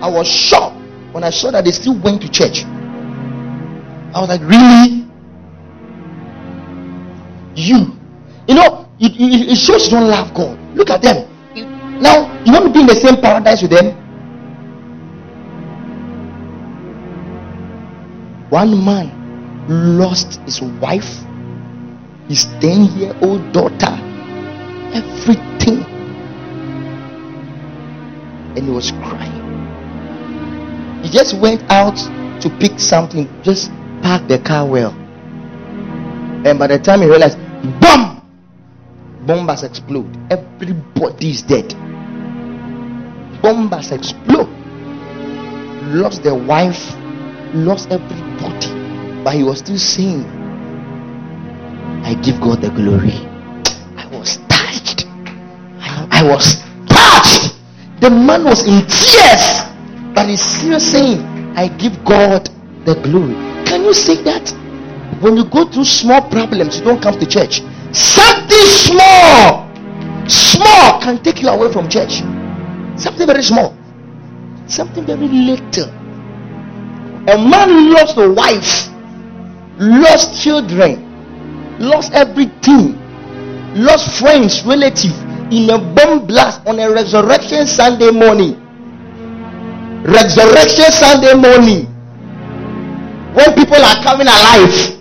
I 0.00 0.08
was 0.10 0.26
shocked 0.26 0.76
when 1.12 1.24
I 1.24 1.30
saw 1.30 1.50
that 1.50 1.64
they 1.64 1.72
still 1.72 1.98
went 1.98 2.22
to 2.22 2.30
church. 2.30 2.64
I 2.64 4.20
was 4.20 4.28
like, 4.28 4.40
really? 4.42 5.06
You 7.54 7.99
you 8.50 8.56
know, 8.56 8.84
it, 8.98 9.12
it, 9.12 9.52
it 9.52 9.56
shows 9.56 9.84
you 9.84 9.92
don't 9.92 10.08
love 10.08 10.34
God. 10.34 10.58
Look 10.74 10.90
at 10.90 11.02
them. 11.02 11.22
Now, 12.02 12.26
you 12.44 12.52
want 12.52 12.64
to 12.66 12.72
be 12.72 12.80
in 12.80 12.86
the 12.86 12.96
same 12.96 13.16
paradise 13.22 13.62
with 13.62 13.70
them? 13.70 13.94
One 18.50 18.84
man 18.84 19.14
lost 19.68 20.40
his 20.40 20.60
wife, 20.60 21.22
his 22.26 22.46
10 22.60 22.98
year 22.98 23.14
old 23.22 23.52
daughter, 23.52 23.94
everything. 24.98 25.86
And 28.56 28.64
he 28.64 28.70
was 28.70 28.90
crying. 28.90 29.38
He 31.04 31.08
just 31.08 31.38
went 31.38 31.62
out 31.70 31.94
to 32.42 32.50
pick 32.58 32.80
something, 32.80 33.28
just 33.44 33.70
park 34.02 34.26
the 34.26 34.40
car 34.40 34.66
well. 34.66 34.90
And 36.44 36.58
by 36.58 36.66
the 36.66 36.80
time 36.80 37.02
he 37.02 37.06
realized, 37.06 37.38
BOOM! 37.78 38.09
Bombers 39.26 39.62
explode. 39.62 40.10
Everybody 40.30 41.30
is 41.30 41.42
dead. 41.42 41.68
Bombers 43.42 43.92
explode. 43.92 44.48
Lost 45.94 46.22
their 46.22 46.34
wife. 46.34 46.94
Lost 47.54 47.90
everybody. 47.90 49.22
But 49.24 49.34
he 49.34 49.42
was 49.42 49.58
still 49.58 49.78
saying 49.78 50.24
i 52.02 52.14
give 52.14 52.40
god 52.40 52.62
the 52.62 52.70
glory. 52.70 53.12
I 53.96 54.06
was 54.10 54.38
touched. 54.48 55.06
I, 55.80 56.08
I 56.10 56.22
was 56.24 56.56
touched. 56.88 57.54
The 58.00 58.10
man 58.10 58.44
was 58.44 58.66
in 58.66 58.80
tears. 58.86 59.62
But 60.14 60.28
he's 60.28 60.40
still 60.40 60.80
saying 60.80 61.20
i 61.56 61.68
give 61.68 62.04
god 62.04 62.48
the 62.84 62.94
glory. 63.02 63.34
Can 63.66 63.84
you 63.84 63.92
say 63.92 64.22
that? 64.24 64.50
When 65.20 65.36
you 65.36 65.44
go 65.44 65.70
through 65.70 65.84
small 65.84 66.22
problems 66.30 66.78
you 66.78 66.84
don't 66.84 67.02
come 67.02 67.18
to 67.18 67.26
church 67.26 67.60
Something 67.92 68.66
small, 68.86 69.66
small 70.28 71.00
can 71.02 71.22
take 71.22 71.42
you 71.42 71.48
away 71.48 71.72
from 71.72 71.88
church. 71.88 72.22
Something 72.96 73.26
very 73.26 73.42
small, 73.42 73.76
something 74.68 75.04
very 75.04 75.26
little. 75.26 75.88
A 77.26 77.36
man 77.36 77.92
lost 77.92 78.16
a 78.16 78.30
wife, 78.30 78.88
lost 79.78 80.40
children, 80.40 81.02
lost 81.80 82.12
everything, 82.12 82.94
lost 83.74 84.18
friends, 84.20 84.62
relatives 84.64 85.18
in 85.50 85.68
a 85.70 85.78
bomb 85.78 86.26
blast 86.26 86.64
on 86.66 86.78
a 86.78 86.88
resurrection 86.90 87.66
Sunday 87.66 88.12
morning. 88.12 88.54
Resurrection 90.04 90.92
Sunday 90.92 91.34
morning, 91.34 91.86
when 93.34 93.52
people 93.54 93.82
are 93.82 94.00
coming 94.04 94.28
alive 94.28 94.99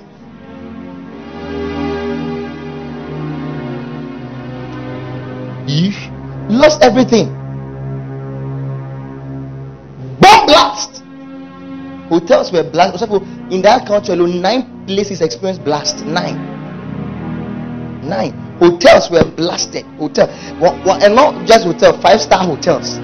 lost 6.50 6.82
everything. 6.82 7.28
Bomb 10.20 10.48
blast. 10.48 11.04
Hotels 12.10 12.52
were 12.52 12.64
blast. 12.64 13.02
In 13.52 13.62
that 13.62 13.88
country 13.88 14.14
alone, 14.14 14.42
nine 14.42 14.86
places 14.86 15.22
experienced 15.22 15.64
blast. 15.64 16.06
Nine. 16.06 16.38
Nine. 18.08 18.32
Hotels 18.60 19.10
were 19.12 19.24
blasted. 19.24 19.86
Hotel. 19.98 20.28
And 20.30 21.16
not 21.16 21.46
just 21.46 21.66
hotel, 21.66 22.00
five 22.02 22.20
star 22.22 22.44
hotels. 22.46 22.98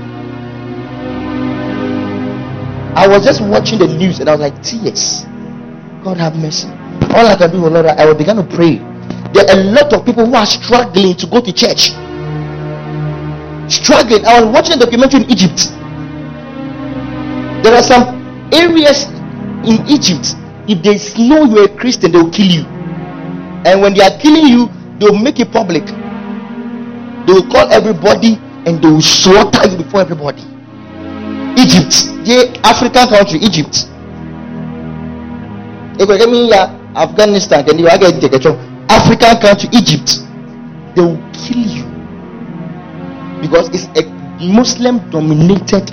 I 2.97 3.08
was 3.08 3.25
just 3.25 3.41
watching 3.41 3.80
the 3.80 3.88
news 3.88 4.19
and 4.19 4.30
I 4.30 4.34
was 4.34 4.41
like, 4.41 4.63
tears. 4.63 5.25
God 6.04 6.17
have 6.17 6.36
mercy. 6.36 6.67
All 7.13 7.28
I 7.28 7.36
can 7.36 7.51
do, 7.51 7.58
Lord, 7.58 7.86
I 7.86 8.13
begin 8.13 8.38
to 8.38 8.43
pray. 8.43 8.78
There 9.34 9.43
are 9.49 9.60
a 9.60 9.63
lot 9.63 9.91
of 9.91 10.06
people 10.06 10.25
who 10.25 10.34
are 10.34 10.45
struggling 10.45 11.15
to 11.17 11.28
go 11.28 11.41
to 11.41 11.51
church 11.51 11.91
struggling. 13.67 14.25
I 14.25 14.41
was 14.41 14.54
watching 14.54 14.73
a 14.75 14.80
documentary 14.80 15.23
in 15.23 15.32
Egypt. 15.32 15.71
There 17.63 17.73
are 17.73 17.84
some 17.84 18.21
areas 18.54 19.06
in 19.65 19.86
Egypt. 19.88 20.36
If 20.67 20.82
they 20.84 20.97
know 21.28 21.45
you're 21.45 21.65
a 21.65 21.75
Christian, 21.75 22.12
they 22.12 22.17
will 22.17 22.32
kill 22.32 22.47
you. 22.47 22.65
And 23.65 23.82
when 23.82 23.93
they 23.93 24.01
are 24.01 24.17
killing 24.19 24.47
you, 24.47 24.69
they 24.99 25.08
will 25.08 25.17
make 25.17 25.39
it 25.39 25.51
public. 25.51 25.86
They 25.86 27.34
will 27.34 27.49
call 27.49 27.71
everybody 27.71 28.38
and 28.65 28.82
they 28.82 28.88
will 28.88 29.01
slaughter 29.01 29.67
you 29.67 29.78
before 29.78 30.01
everybody. 30.01 30.41
Egypt, 31.58 32.12
the 32.25 32.60
African 32.63 33.08
country, 33.08 33.39
Egypt. 33.39 33.88
Afghanistan, 36.95 37.65
African 38.89 39.38
country, 39.41 39.69
Egypt. 39.71 40.19
They 40.95 41.01
will 41.01 41.32
kill 41.34 41.58
you 41.58 41.94
because 43.45 43.69
it's 43.69 43.86
a 43.93 44.03
Muslim 44.41 44.97
dominated. 45.12 45.91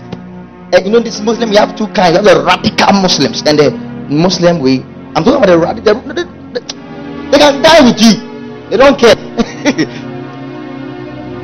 And 0.73 0.87
you 0.87 0.91
know, 0.91 1.01
this 1.01 1.21
Muslim, 1.21 1.53
you 1.53 1.59
have 1.59 1.77
two 1.77 1.87
kinds. 1.89 2.17
You 2.17 2.25
have 2.25 2.33
the 2.33 2.43
radical 2.45 2.93
Muslims 2.97 3.43
and 3.45 3.59
the 3.59 3.71
Muslim 4.09 4.61
way. 4.61 4.81
I'm 5.15 5.23
talking 5.23 5.37
about 5.37 5.53
the 5.53 5.59
radical. 5.59 6.01
They, 6.01 6.25
they, 6.57 6.65
they 7.31 7.39
can 7.39 7.61
die 7.61 7.85
with 7.85 8.01
you. 8.01 8.17
They 8.71 8.77
don't 8.79 8.99
care. 8.99 9.15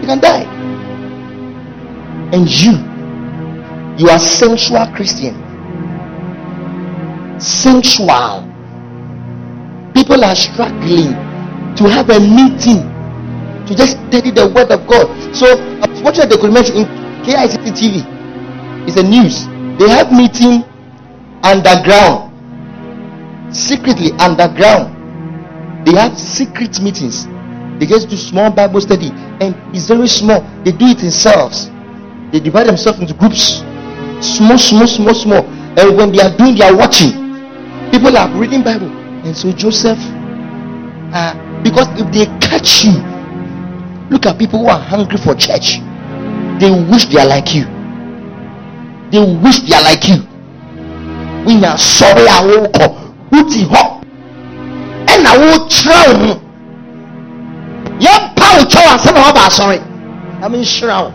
they 0.00 0.06
can 0.08 0.18
die. 0.18 0.48
And 2.32 2.48
you, 2.48 2.72
you 4.00 4.08
are 4.08 4.18
sensual 4.18 4.86
Christian. 4.96 5.36
Sensual. 7.38 8.48
People 9.92 10.24
are 10.24 10.34
struggling 10.34 11.12
to 11.76 11.84
have 11.84 12.08
a 12.08 12.18
meeting 12.18 12.87
to 13.68 13.74
just 13.76 13.92
study 14.08 14.30
the 14.30 14.48
word 14.48 14.72
of 14.72 14.86
God. 14.88 15.06
So 15.36 15.46
was 15.98 16.02
watching 16.02 16.24
a 16.24 16.28
documentary 16.28 16.78
in 16.78 16.86
KICT 17.22 17.66
TV. 17.74 17.94
It's 18.88 18.96
a 18.96 19.02
news. 19.02 19.46
They 19.78 19.88
have 19.90 20.12
meeting 20.12 20.64
underground, 21.42 22.32
secretly 23.54 24.12
underground. 24.18 24.94
They 25.86 25.94
have 25.98 26.18
secret 26.18 26.80
meetings. 26.80 27.26
They 27.78 27.86
just 27.86 28.08
do 28.08 28.16
small 28.16 28.50
Bible 28.50 28.80
study, 28.80 29.10
and 29.40 29.54
it's 29.74 29.86
very 29.86 30.08
small. 30.08 30.40
They 30.64 30.72
do 30.72 30.86
it 30.86 30.98
themselves. 30.98 31.70
They 32.32 32.40
divide 32.40 32.66
themselves 32.66 32.98
into 33.00 33.14
groups, 33.14 33.62
small, 34.20 34.58
small, 34.58 34.86
small, 34.86 35.14
small. 35.14 35.44
And 35.78 35.96
when 35.96 36.10
they 36.12 36.20
are 36.20 36.36
doing, 36.36 36.56
they 36.56 36.64
are 36.64 36.76
watching. 36.76 37.12
People 37.90 38.16
are 38.16 38.28
reading 38.36 38.62
Bible, 38.64 38.90
and 39.24 39.36
so 39.36 39.52
Joseph, 39.52 39.98
uh, 41.14 41.62
because 41.62 41.86
if 42.00 42.10
they 42.12 42.26
catch 42.40 42.84
you 42.84 43.17
Look 44.10 44.26
at 44.26 44.38
people 44.38 44.60
who 44.60 44.68
are 44.68 44.78
hungry 44.80 45.18
for 45.18 45.34
church. 45.34 45.78
They 46.60 46.70
wish 46.90 47.06
they 47.06 47.20
are 47.20 47.26
like 47.26 47.54
you. 47.54 47.64
They 49.10 49.20
wish 49.42 49.60
they 49.60 49.74
are 49.76 49.82
like 49.82 50.08
you. 50.08 50.28
wonya 51.48 51.76
sɔre 51.76 52.24
a 52.28 52.38
wokɔ 52.46 52.86
woti 53.32 53.64
hɔ 53.72 53.82
ɛna 55.12 55.30
wokyerɛ 55.40 56.00
wo 56.08 56.26
ho 56.26 56.40
yɛmpa 58.00 58.46
wo 58.58 58.64
kyɛw 58.64 58.92
ansa 58.92 59.12
na 59.12 59.20
wɔba 59.20 59.40
asɔre 59.48 59.80
na 60.40 60.48
menhyira 60.48 61.02
wo 61.04 61.12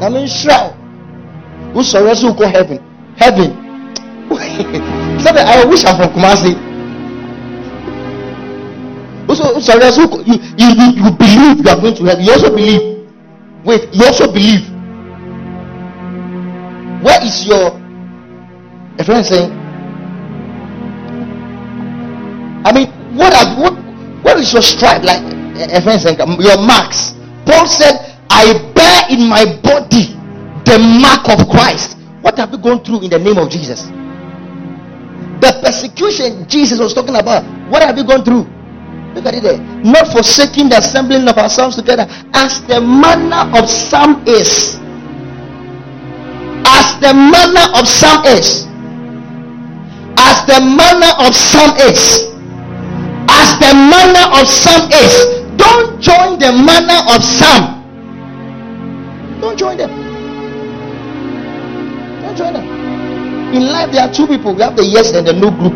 na 0.00 0.08
menhyira 0.10 0.56
wo 1.74 1.80
wosɔre 1.80 2.14
so 2.14 2.32
wokɔ 2.32 2.52
heaven? 2.52 2.80
Heaven. 3.16 3.52
Sɛbɛ 5.22 5.40
i 5.44 5.64
wish 5.64 5.84
i'm 5.86 5.96
from 5.96 6.10
kumasi 6.10 6.56
so 9.34 9.60
you, 10.26 10.36
you 10.58 10.68
you 10.96 11.10
believe 11.12 11.64
you 11.64 11.70
are 11.70 11.80
going 11.80 11.94
to 11.94 12.04
heaven 12.04 12.24
you 12.24 12.32
also 12.32 12.50
believe. 12.50 13.08
Wait 13.64 13.88
you 13.92 14.04
also 14.04 14.32
believe. 14.32 14.66
Where 17.02 17.24
is 17.24 17.46
your 17.46 17.76
a 18.98 19.04
friend 19.04 19.24
saying 19.24 19.50
i 22.66 22.72
mean 22.74 22.88
what 23.16 23.32
are 23.32 23.56
what 23.60 23.72
what 24.22 24.36
is 24.38 24.52
your 24.52 24.62
stripe 24.62 25.02
like? 25.02 25.22
A 25.56 25.80
friend 25.80 26.00
saying 26.00 26.20
um, 26.20 26.36
your 26.40 26.56
marks. 26.58 27.12
Paul 27.46 27.66
said 27.66 28.16
i 28.28 28.52
bear 28.74 29.10
in 29.10 29.28
my 29.28 29.44
body 29.62 30.16
the 30.64 30.78
mark 30.78 31.28
of 31.28 31.48
christ. 31.48 31.96
What 32.20 32.36
have 32.38 32.52
you 32.52 32.58
gone 32.58 32.84
through 32.84 33.02
in 33.04 33.10
the 33.10 33.18
name 33.18 33.38
of 33.38 33.50
jesus? 33.50 33.84
The 35.40 35.58
persecution 35.62 36.46
jesus 36.48 36.78
was 36.78 36.92
talking 36.92 37.16
about 37.16 37.44
what 37.70 37.82
have 37.82 37.96
you 37.96 38.04
gone 38.04 38.24
through 38.24 38.59
Look 39.14 39.26
at 39.26 39.34
it 39.34 39.42
there. 39.42 39.58
Not 39.82 40.06
forsaking 40.12 40.68
the 40.68 40.78
assembling 40.78 41.26
of 41.26 41.36
ourselves 41.36 41.76
together, 41.76 42.06
as 42.32 42.60
the 42.70 42.80
manner 42.80 43.42
of 43.58 43.68
some 43.68 44.22
is. 44.26 44.78
As 46.62 46.86
the 47.02 47.12
manner 47.12 47.66
of 47.74 47.88
some 47.88 48.24
is. 48.26 48.66
As 50.14 50.46
the 50.46 50.60
manner 50.62 51.10
of 51.26 51.34
some 51.34 51.74
is. 51.90 52.22
As 53.26 53.48
the 53.58 53.74
manner 53.74 54.26
of 54.38 54.46
some 54.46 54.86
is. 54.94 55.42
Don't 55.58 56.00
join 56.00 56.38
the 56.38 56.52
manner 56.54 57.02
of 57.10 57.24
some. 57.24 57.82
Don't 59.40 59.58
join 59.58 59.76
them. 59.76 59.90
Don't 62.22 62.36
join 62.36 62.52
them. 62.52 62.66
In 63.54 63.66
life, 63.72 63.90
there 63.90 64.06
are 64.06 64.12
two 64.14 64.28
people. 64.28 64.54
We 64.54 64.62
have 64.62 64.76
the 64.76 64.84
yes 64.84 65.10
and 65.12 65.26
the 65.26 65.32
no 65.32 65.50
group. 65.50 65.74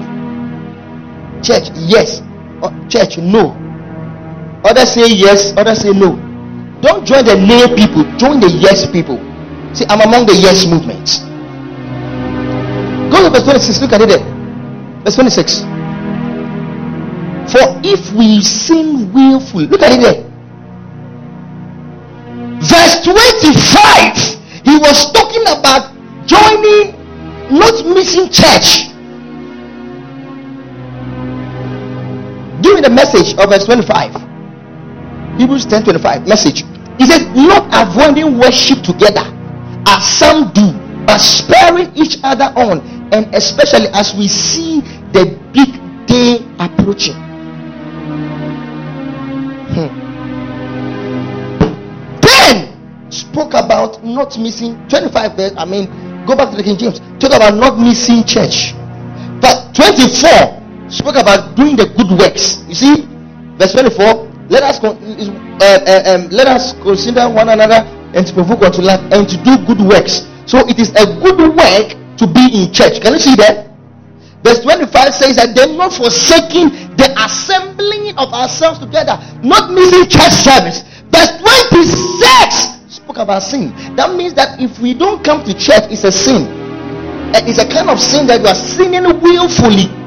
Church, 1.43 1.69
yes 1.75 2.23
church 2.89 3.19
no. 3.19 3.57
Others 4.65 4.93
say 4.93 5.09
yes 5.09 5.53
others 5.57 5.79
say 5.83 5.93
no. 5.93 6.17
Don't 6.81 7.05
join 7.07 7.25
the 7.25 7.37
nay 7.37 7.67
people 7.75 8.05
join 8.17 8.41
the 8.41 8.49
yes 8.49 8.87
people. 8.91 9.19
See 9.75 9.87
i'm 9.89 10.01
among 10.01 10.27
the 10.27 10.35
yes 10.35 10.67
movement. 10.67 11.21
Go 13.11 13.23
to 13.25 13.31
verse 13.31 13.45
26 13.45 13.81
look 13.83 13.93
at 13.93 14.01
it 14.03 14.09
there. 14.09 14.25
Verse 15.05 15.15
26 15.17 15.61
for 17.51 17.61
if 17.85 18.11
we 18.13 18.41
sin 18.41 19.13
willfully 19.13 19.67
look 19.67 19.83
at 19.83 19.93
it 19.93 20.01
there. 20.01 20.23
Verse 22.61 23.05
25 23.05 24.65
he 24.65 24.79
was 24.79 25.13
talking 25.13 25.43
about 25.43 25.93
joining 26.27 26.97
not 27.53 27.85
missing 27.87 28.31
church 28.31 28.94
Give 32.65 32.77
me 32.77 32.81
the 32.81 32.89
message 32.89 33.37
of 33.37 33.51
verse 33.51 33.67
25. 33.67 35.37
Hebrews 35.39 35.67
10 35.67 35.85
25. 35.85 36.27
Message. 36.27 36.65
He 36.97 37.05
says, 37.05 37.29
Not 37.37 37.69
avoiding 37.69 38.39
worship 38.39 38.81
together 38.83 39.21
as 39.85 40.01
some 40.01 40.51
do, 40.57 40.73
but 41.05 41.19
sparing 41.19 41.93
each 41.95 42.17
other 42.25 42.49
on, 42.57 42.81
and 43.13 43.29
especially 43.35 43.89
as 43.93 44.15
we 44.17 44.29
see 44.29 44.81
the 45.13 45.37
big 45.53 45.77
day 46.07 46.41
approaching. 46.59 47.21
Hmm. 49.77 49.93
Then 52.25 53.13
spoke 53.13 53.53
about 53.53 54.03
not 54.03 54.39
missing 54.39 54.81
25 54.89 55.37
verse. 55.37 55.53
I 55.59 55.67
mean, 55.67 56.25
go 56.25 56.35
back 56.35 56.49
to 56.49 56.57
the 56.57 56.63
King 56.63 56.79
James. 56.79 57.01
Talk 57.21 57.37
about 57.37 57.57
not 57.57 57.79
missing 57.79 58.25
church. 58.25 58.73
But 59.43 59.75
24 59.75 60.64
spoke 60.89 61.17
about 61.17 61.57
doing 61.57 61.77
the 61.77 61.87
good 61.97 62.11
works. 62.19 62.63
You 62.69 62.75
see, 62.75 62.95
verse 63.57 63.73
24. 63.73 64.33
Let 64.49 64.63
us 64.63 64.79
con- 64.79 64.97
uh, 64.97 65.65
uh, 65.65 66.03
um, 66.15 66.29
let 66.29 66.47
us 66.47 66.73
consider 66.83 67.29
one 67.31 67.49
another 67.49 67.81
and 68.13 68.27
to 68.27 68.33
provoke 68.33 68.63
unto 68.63 68.83
love 68.83 69.01
and 69.13 69.29
to 69.29 69.37
do 69.43 69.57
good 69.67 69.81
works. 69.81 70.29
So 70.47 70.61
it 70.69 70.79
is 70.79 70.91
a 70.93 71.07
good 71.25 71.41
work 71.41 71.87
to 72.19 72.27
be 72.29 72.63
in 72.63 72.73
church. 72.73 73.01
Can 73.01 73.15
you 73.15 73.19
see 73.19 73.35
that? 73.37 73.73
Verse 74.45 74.61
25 74.61 75.15
says 75.15 75.37
that 75.37 75.57
they're 75.57 75.73
not 75.73 75.95
forsaking 75.95 76.69
the 77.01 77.09
assembling 77.17 78.13
of 78.19 78.29
ourselves 78.35 78.79
together, 78.79 79.17
not 79.43 79.73
missing 79.73 80.05
church 80.05 80.37
service. 80.37 80.85
Verse 81.09 81.41
26 81.41 82.93
spoke 82.93 83.17
about 83.17 83.43
sin. 83.43 83.73
That 83.97 84.15
means 84.15 84.35
that 84.35 84.61
if 84.61 84.79
we 84.79 84.93
don't 84.93 85.25
come 85.25 85.43
to 85.45 85.55
church, 85.57 85.89
it's 85.89 86.05
a 86.05 86.13
sin. 86.13 86.45
It's 87.49 87.59
a 87.59 87.67
kind 87.67 87.89
of 87.89 87.99
sin 87.99 88.27
that 88.29 88.41
you 88.43 88.47
are 88.47 88.55
sinning 88.55 89.05
willfully. 89.21 90.04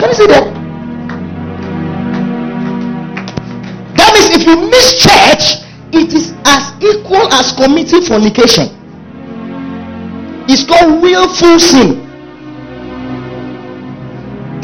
Can 0.00 0.08
you 0.08 0.14
see 0.14 0.26
that? 0.28 0.44
That 3.96 4.14
means 4.14 4.30
if 4.34 4.46
you 4.46 4.56
miss 4.70 4.96
church, 4.96 5.60
it 5.92 6.14
is 6.14 6.32
as 6.46 6.72
equal 6.80 7.28
as 7.34 7.52
committing 7.52 8.00
fornication. 8.00 8.72
It's 10.48 10.64
called 10.64 11.02
willful 11.02 11.58
sin. 11.60 12.00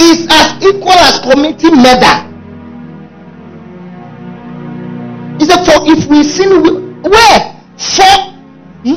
It's 0.01 0.27
as 0.33 0.65
equal 0.65 0.97
as 1.05 1.21
committing 1.21 1.77
murder. 1.85 2.17
Is 5.39 5.49
that 5.49 5.67
for 5.67 5.85
if 5.85 6.07
we 6.07 6.25
sin 6.25 7.03
where 7.03 7.63
for 7.77 8.37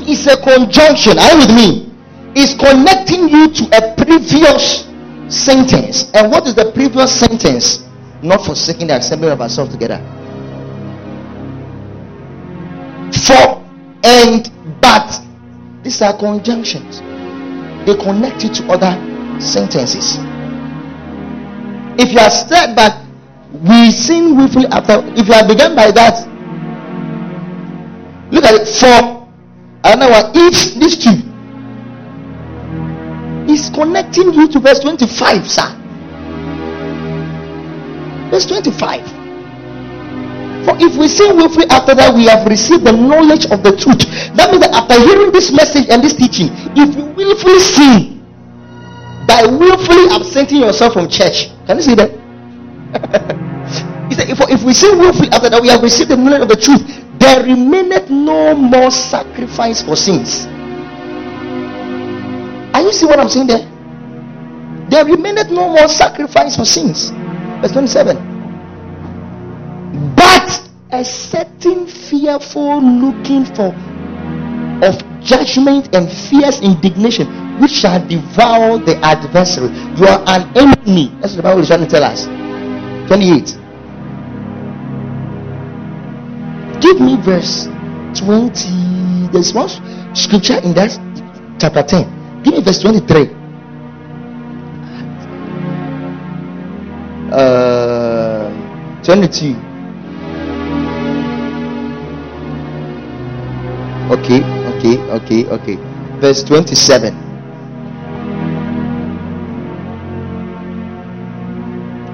is 0.07 0.25
a 0.27 0.37
conjunction. 0.37 1.19
Are 1.19 1.33
you 1.33 1.39
with 1.39 1.53
me? 1.53 1.91
Is 2.33 2.53
connecting 2.53 3.27
you 3.27 3.51
to 3.51 3.63
a 3.75 3.95
previous 3.95 4.88
sentence. 5.29 6.11
And 6.13 6.31
what 6.31 6.47
is 6.47 6.55
the 6.55 6.71
previous 6.71 7.11
sentence? 7.17 7.85
Not 8.21 8.45
forsaking 8.45 8.87
the 8.87 8.97
assembly 8.97 9.29
of 9.29 9.39
ourselves 9.41 9.71
together. 9.71 9.97
For 13.13 13.63
and 14.03 14.51
but 14.81 15.21
these 15.83 16.01
are 16.01 16.17
conjunctions. 16.17 16.99
They 17.85 17.95
connect 17.95 18.43
you 18.43 18.49
to 18.49 18.71
other 18.71 18.93
sentences. 19.39 20.17
If 21.97 22.11
you 22.11 22.19
are 22.19 22.29
stirred 22.29 22.75
but 22.75 23.05
we 23.51 23.91
sin 23.91 24.37
willfully 24.37 24.67
after 24.67 25.01
if 25.15 25.27
you 25.27 25.33
are 25.33 25.47
begun 25.47 25.75
by 25.75 25.91
that, 25.91 26.27
look 28.31 28.43
at 28.43 28.55
it. 28.55 28.67
For 28.67 29.27
another 29.83 30.11
one, 30.11 30.37
each 30.37 30.75
these 30.75 30.97
two 30.97 31.28
is 33.49 33.69
connecting 33.69 34.33
you 34.33 34.47
to 34.47 34.59
verse 34.59 34.79
25, 34.79 35.49
sir. 35.49 35.69
Verse 38.29 38.45
25. 38.45 39.05
For 40.65 40.75
if 40.77 40.95
we 40.97 41.07
sin 41.07 41.35
willfully 41.35 41.65
after 41.69 41.95
that, 41.95 42.13
we 42.13 42.25
have 42.25 42.45
received 42.45 42.85
the 42.85 42.91
knowledge 42.91 43.45
of 43.49 43.63
the 43.63 43.73
truth. 43.73 44.05
That 44.35 44.51
means 44.51 44.61
that 44.61 44.73
after 44.75 44.99
hearing 44.99 45.31
this 45.31 45.51
message 45.51 45.89
and 45.89 46.03
this 46.03 46.13
teaching, 46.13 46.49
if 46.77 46.93
you 46.95 47.05
willfully 47.17 47.59
sin 47.59 48.21
by 49.25 49.45
willfully 49.45 50.13
absenting 50.13 50.59
yourself 50.61 50.93
from 50.93 51.09
church, 51.09 51.49
can 51.65 51.77
you 51.77 51.83
see 51.83 51.95
that? 51.95 52.11
he 54.09 54.15
said, 54.15 54.29
if, 54.29 54.39
if 54.49 54.63
we 54.63 54.73
sin 54.73 54.99
willfully 54.99 55.29
after 55.29 55.49
that, 55.49 55.61
we 55.61 55.69
have 55.69 55.81
received 55.81 56.11
the 56.11 56.17
knowledge 56.17 56.43
of 56.43 56.49
the 56.49 56.59
truth. 56.59 56.83
There 57.17 57.43
remaineth 57.43 58.09
no 58.09 58.55
more 58.55 58.91
sacrifice 58.91 59.81
for 59.81 59.95
sins 59.95 60.47
you 62.89 62.93
see 62.93 63.05
what 63.05 63.19
I'm 63.19 63.29
saying 63.29 63.47
there? 63.47 63.65
There 64.89 65.05
remained 65.05 65.51
no 65.51 65.69
more 65.69 65.87
sacrifice 65.87 66.55
for 66.55 66.65
sins. 66.65 67.11
Verse 67.61 67.71
27. 67.71 68.17
But 70.15 70.69
a 70.91 71.05
certain 71.05 71.85
fearful 71.85 72.81
looking 72.81 73.45
for 73.45 73.75
of 74.81 74.97
judgment 75.21 75.93
and 75.93 76.09
fierce 76.09 76.61
indignation 76.61 77.27
which 77.59 77.71
shall 77.71 77.99
devour 78.07 78.79
the 78.79 78.97
adversary. 79.03 79.67
You 79.97 80.07
are 80.07 80.23
an 80.27 80.57
enemy. 80.57 81.13
That's 81.19 81.33
what 81.33 81.37
the 81.37 81.43
Bible 81.43 81.61
is 81.61 81.67
trying 81.67 81.81
to 81.81 81.87
tell 81.87 82.03
us. 82.03 82.25
28. 83.07 83.57
Give 86.81 86.99
me 87.01 87.17
verse 87.21 87.67
20. 88.15 89.27
There's 89.31 89.53
one 89.53 89.69
scripture 90.15 90.59
in 90.63 90.73
that 90.73 90.97
chapter 91.59 91.83
10 91.83 92.18
Give 92.43 92.53
me 92.53 92.61
verse 92.61 92.79
23. 92.81 93.29
Uh, 97.31 98.49
22. 99.03 99.55
Okay, 104.09 104.41
okay, 104.73 104.97
okay, 105.13 105.45
okay. 105.47 105.77
verse 106.19 106.43
27. 106.43 107.13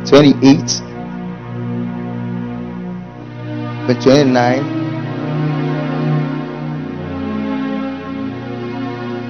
Twenty-eight, 0.05 0.69
verse 3.87 4.03
twenty-nine. 4.03 4.84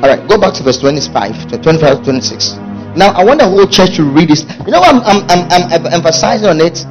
All 0.05 0.11
right, 0.15 0.29
go 0.29 0.37
back 0.37 0.53
to 0.53 0.61
verse 0.61 0.77
twenty-five, 0.77 1.47
to 1.49 1.57
twenty-five, 1.57 2.03
twenty-six. 2.03 2.53
Now, 2.95 3.09
I 3.17 3.23
want 3.25 3.39
the 3.39 3.49
whole 3.49 3.65
church 3.65 3.95
to 3.95 4.03
read 4.03 4.29
this. 4.29 4.45
You 4.63 4.69
know, 4.71 4.77
I'm, 4.79 5.01
I'm, 5.01 5.25
I'm, 5.31 5.73
I'm 5.73 5.85
emphasizing 5.93 6.45
on 6.45 6.61
it. 6.61 6.85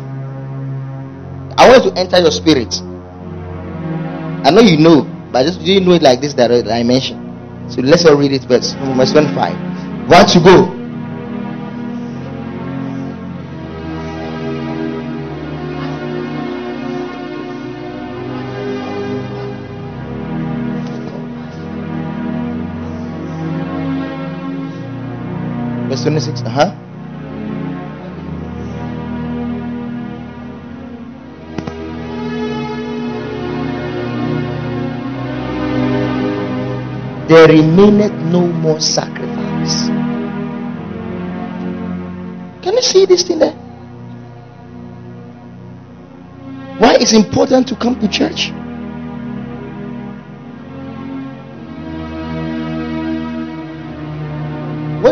I 1.56 1.70
want 1.70 1.84
to 1.84 1.94
enter 1.96 2.18
your 2.18 2.32
spirit. 2.32 2.74
I 4.42 4.50
know 4.50 4.62
you 4.62 4.78
know, 4.78 5.04
but 5.30 5.38
I 5.38 5.44
just 5.44 5.60
didn't 5.64 5.86
know 5.86 5.94
it 5.94 6.02
like 6.02 6.20
this 6.22 6.34
that 6.34 6.50
I 6.50 6.82
mentioned. 6.82 7.22
So 7.72 7.82
let's 7.82 8.04
all 8.04 8.16
read 8.16 8.32
it 8.32 8.42
verse 8.50 8.72
verse 8.72 9.12
25. 9.12 10.10
One 10.10 10.26
to 10.26 10.40
go. 10.40 10.74
26. 26.05 26.42
Uh-huh. 26.42 26.74
there 37.26 37.48
remaineth 37.48 38.12
no 38.30 38.46
more 38.46 38.78
sacrifice. 38.80 39.88
Can 42.62 42.74
you 42.74 42.82
see 42.82 43.07
this 43.07 43.22
thing 43.22 43.38
there? 43.38 43.52
Why 46.78 46.96
is 46.96 47.14
important 47.14 47.66
to 47.68 47.76
come 47.76 47.98
to 48.00 48.09
church? 48.09 48.52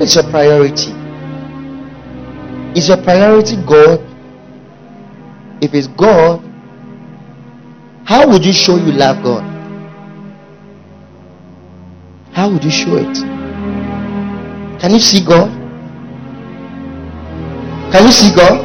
What 0.02 0.08
is 0.08 0.16
your 0.16 0.30
priority? 0.32 0.90
Is 2.76 2.88
your 2.88 2.96
priority 3.04 3.54
God? 3.64 4.00
If 5.62 5.74
it's 5.74 5.86
God, 5.86 6.40
how 8.04 8.28
would 8.28 8.44
you 8.44 8.52
show 8.52 8.74
you 8.74 8.90
love 8.90 9.22
God? 9.22 9.44
How 12.32 12.50
would 12.50 12.64
you 12.64 12.70
show 12.72 12.96
it? 12.96 13.14
Can 14.80 14.90
you 14.90 14.98
see 14.98 15.24
God? 15.24 15.48
Can 17.92 18.04
you 18.04 18.10
see 18.10 18.34
God? 18.34 18.58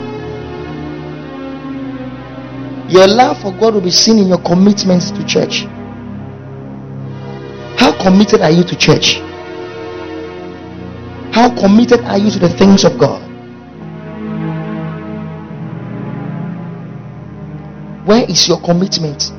Your 2.90 3.06
love 3.06 3.40
for 3.44 3.52
God 3.52 3.76
will 3.76 3.82
be 3.82 3.92
seen 3.92 4.18
in 4.18 4.30
your 4.30 4.42
commitment 4.42 5.04
to 5.04 5.24
church. 5.28 5.66
How 7.78 7.96
committed 8.02 8.42
are 8.42 8.50
you 8.50 8.64
to 8.64 8.76
church? 8.76 9.22
How 11.38 11.54
committed 11.54 12.02
are 12.02 12.18
you 12.18 12.32
to 12.32 12.40
the 12.40 12.50
things 12.50 12.84
of 12.84 12.98
God? 12.98 13.22
Where 18.08 18.26
is 18.28 18.48
your 18.48 18.60
commitment? 18.60 19.32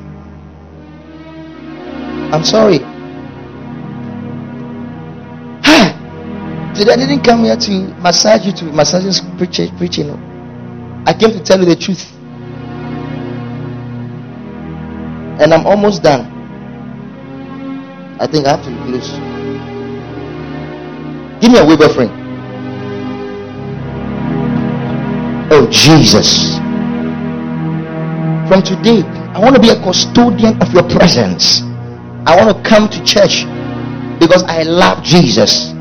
I'm 2.33 2.45
sorry. 2.45 2.77
Today 6.73 6.93
I 6.93 6.95
didn't 6.95 7.25
come 7.25 7.43
here 7.43 7.57
to 7.57 7.71
massage 7.99 8.45
you 8.45 8.53
to 8.53 8.63
massage 8.71 9.19
preaching. 9.37 9.75
preaching. 9.77 10.09
I 11.05 11.11
came 11.11 11.31
to 11.31 11.43
tell 11.43 11.59
you 11.59 11.65
the 11.65 11.75
truth. 11.75 12.09
And 15.41 15.53
I'm 15.53 15.67
almost 15.67 16.01
done. 16.01 16.21
I 18.21 18.25
think 18.25 18.47
I 18.47 18.55
have 18.55 18.63
to 18.63 18.71
close. 18.85 19.28
Give 21.41 21.51
me 21.51 21.59
a 21.59 21.65
waiver 21.65 21.89
friend. 21.89 22.11
Oh, 25.51 25.67
Jesus. 25.71 26.57
From 28.47 28.61
today, 28.61 29.03
I 29.33 29.39
want 29.39 29.55
to 29.55 29.61
be 29.61 29.69
a 29.69 29.81
custodian 29.81 30.61
of 30.61 30.73
your 30.73 30.83
presence. 30.89 31.61
I 32.25 32.35
want 32.35 32.55
to 32.55 32.69
come 32.69 32.89
to 32.89 33.03
church 33.05 33.45
because 34.19 34.43
I 34.43 34.63
love 34.63 35.03
Jesus. 35.03 35.71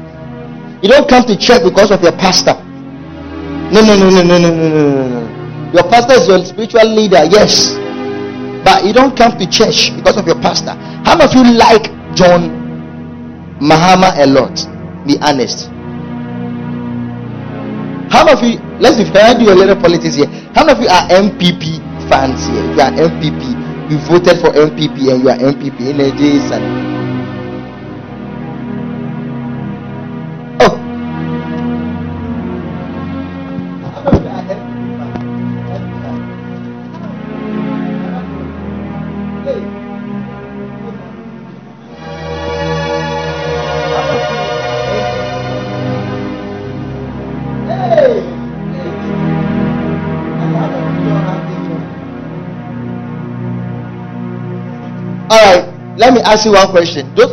You 0.80 0.88
don't 0.88 1.09
come 1.09 1.24
to 1.24 1.36
church 1.36 1.62
because 1.64 1.90
of 1.90 2.02
your 2.02 2.12
pastor. 2.12 2.54
No, 3.72 3.82
no, 3.82 3.96
no, 3.96 4.11
no, 4.11 4.22
no, 4.22 4.38
no, 4.38 4.54
no, 4.54 5.09
no. 5.09 5.72
Your 5.72 5.82
pastor 5.90 6.14
is 6.14 6.28
your 6.28 6.44
spiritual 6.44 6.86
leader, 6.86 7.24
yes. 7.24 7.74
But 8.64 8.84
you 8.84 8.92
don't 8.92 9.16
come 9.16 9.36
to 9.38 9.46
church 9.50 9.94
because 9.96 10.16
of 10.16 10.26
your 10.26 10.40
pastor. 10.40 10.72
How 11.04 11.16
many 11.16 11.24
of 11.24 11.34
you 11.34 11.52
like 11.56 11.84
John 12.14 12.48
Mahama 13.61 14.16
a 14.18 14.26
lot? 14.26 14.78
Be 15.09 15.16
honest. 15.22 15.68
How 18.12 18.24
many 18.28 18.32
of 18.36 18.44
you, 18.44 18.59
let's 18.78 18.98
be 18.98 19.04
fair, 19.11 19.32
do 19.38 19.48
a 19.50 19.56
little 19.56 19.74
politics 19.76 20.16
here. 20.16 20.26
How 20.54 20.66
many 20.66 20.76
of 20.76 20.82
you 20.84 20.88
are 20.88 21.09
NPP 21.09 21.80
fans 22.11 22.44
here? 22.44 22.61
If 22.61 22.76
you 22.76 22.82
are 22.84 22.92
NPP, 23.09 23.90
you 23.90 23.98
voted 24.04 24.36
for 24.40 24.52
NPP 24.52 25.09
and 25.09 25.22
you 25.24 25.30
are 25.30 25.38
NPP 25.38 25.80
in 25.80 25.96
Nigeria. 25.96 26.97
Let 56.09 56.14
me 56.14 56.20
ask 56.22 56.46
you 56.46 56.52
one 56.52 56.70
question. 56.70 57.14
Those 57.14 57.32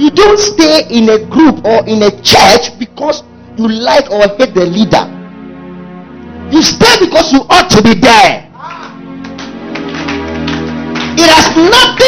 You 0.00 0.10
don't 0.12 0.38
stay 0.38 0.86
in 0.88 1.10
a 1.10 1.18
group 1.26 1.62
or 1.66 1.86
in 1.86 2.02
a 2.04 2.10
church 2.22 2.78
because 2.78 3.22
you 3.58 3.68
like 3.68 4.10
or 4.10 4.28
hate 4.38 4.54
the 4.54 4.64
leader. 4.64 5.04
You 6.50 6.62
stay 6.62 7.04
because 7.04 7.34
you 7.34 7.40
ought 7.50 7.68
to 7.68 7.82
be 7.82 7.92
there. 7.92 8.45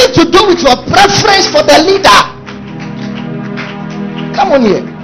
Nothing 0.08 0.24
to 0.24 0.30
do 0.30 0.46
with 0.46 0.62
your 0.62 0.76
preference 0.86 1.48
for 1.48 1.62
the 1.62 1.78
leader. 1.84 2.20
Come 4.34 4.52
on 4.52 4.62
here. 4.62 4.94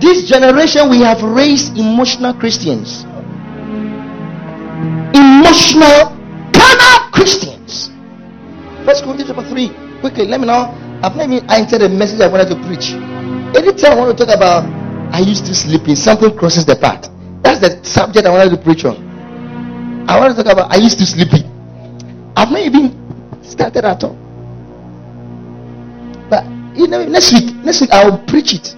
This 0.00 0.28
generation, 0.28 0.88
we 0.88 1.00
have 1.00 1.22
raised 1.22 1.76
emotional 1.76 2.32
Christians. 2.34 3.04
Emotional, 5.14 6.16
carnal 6.52 7.10
Christians. 7.12 7.90
First 8.84 9.04
Corinthians 9.04 9.30
chapter 9.34 9.48
3. 9.48 10.00
Quickly, 10.00 10.26
let 10.26 10.40
me 10.40 10.46
know. 10.46 10.74
I've 11.02 11.16
not 11.16 11.30
even 11.30 11.50
entered 11.50 11.80
the 11.80 11.88
message 11.88 12.20
I 12.20 12.28
wanted 12.28 12.48
to 12.48 12.56
preach. 12.66 12.92
Anytime 13.56 13.92
I 13.92 13.96
want 13.96 14.16
to 14.18 14.24
talk 14.24 14.34
about 14.34 14.64
I 15.12 15.20
used 15.20 15.44
to 15.46 15.54
sleep 15.54 15.88
in 15.88 15.96
something 15.96 16.36
crosses 16.36 16.64
the 16.64 16.76
path. 16.76 17.10
That's 17.42 17.60
the 17.60 17.82
subject 17.84 18.26
I 18.26 18.30
wanted 18.30 18.50
to 18.50 18.62
preach 18.62 18.84
on. 18.84 18.96
I 20.08 20.18
want 20.18 20.36
to 20.36 20.42
talk 20.42 20.52
about 20.52 20.72
I 20.72 20.76
used 20.76 20.98
to 20.98 21.06
sleep 21.06 21.32
in. 21.34 21.44
I've 22.36 22.50
not 22.50 22.60
even 22.60 22.99
started 23.50 23.84
at 23.84 24.04
all. 24.04 24.16
But 26.30 26.44
you 26.76 26.86
know, 26.86 27.04
next 27.04 27.32
week, 27.32 27.54
next 27.64 27.80
week 27.80 27.90
I 27.90 28.08
will 28.08 28.18
preach 28.26 28.54
it 28.54 28.74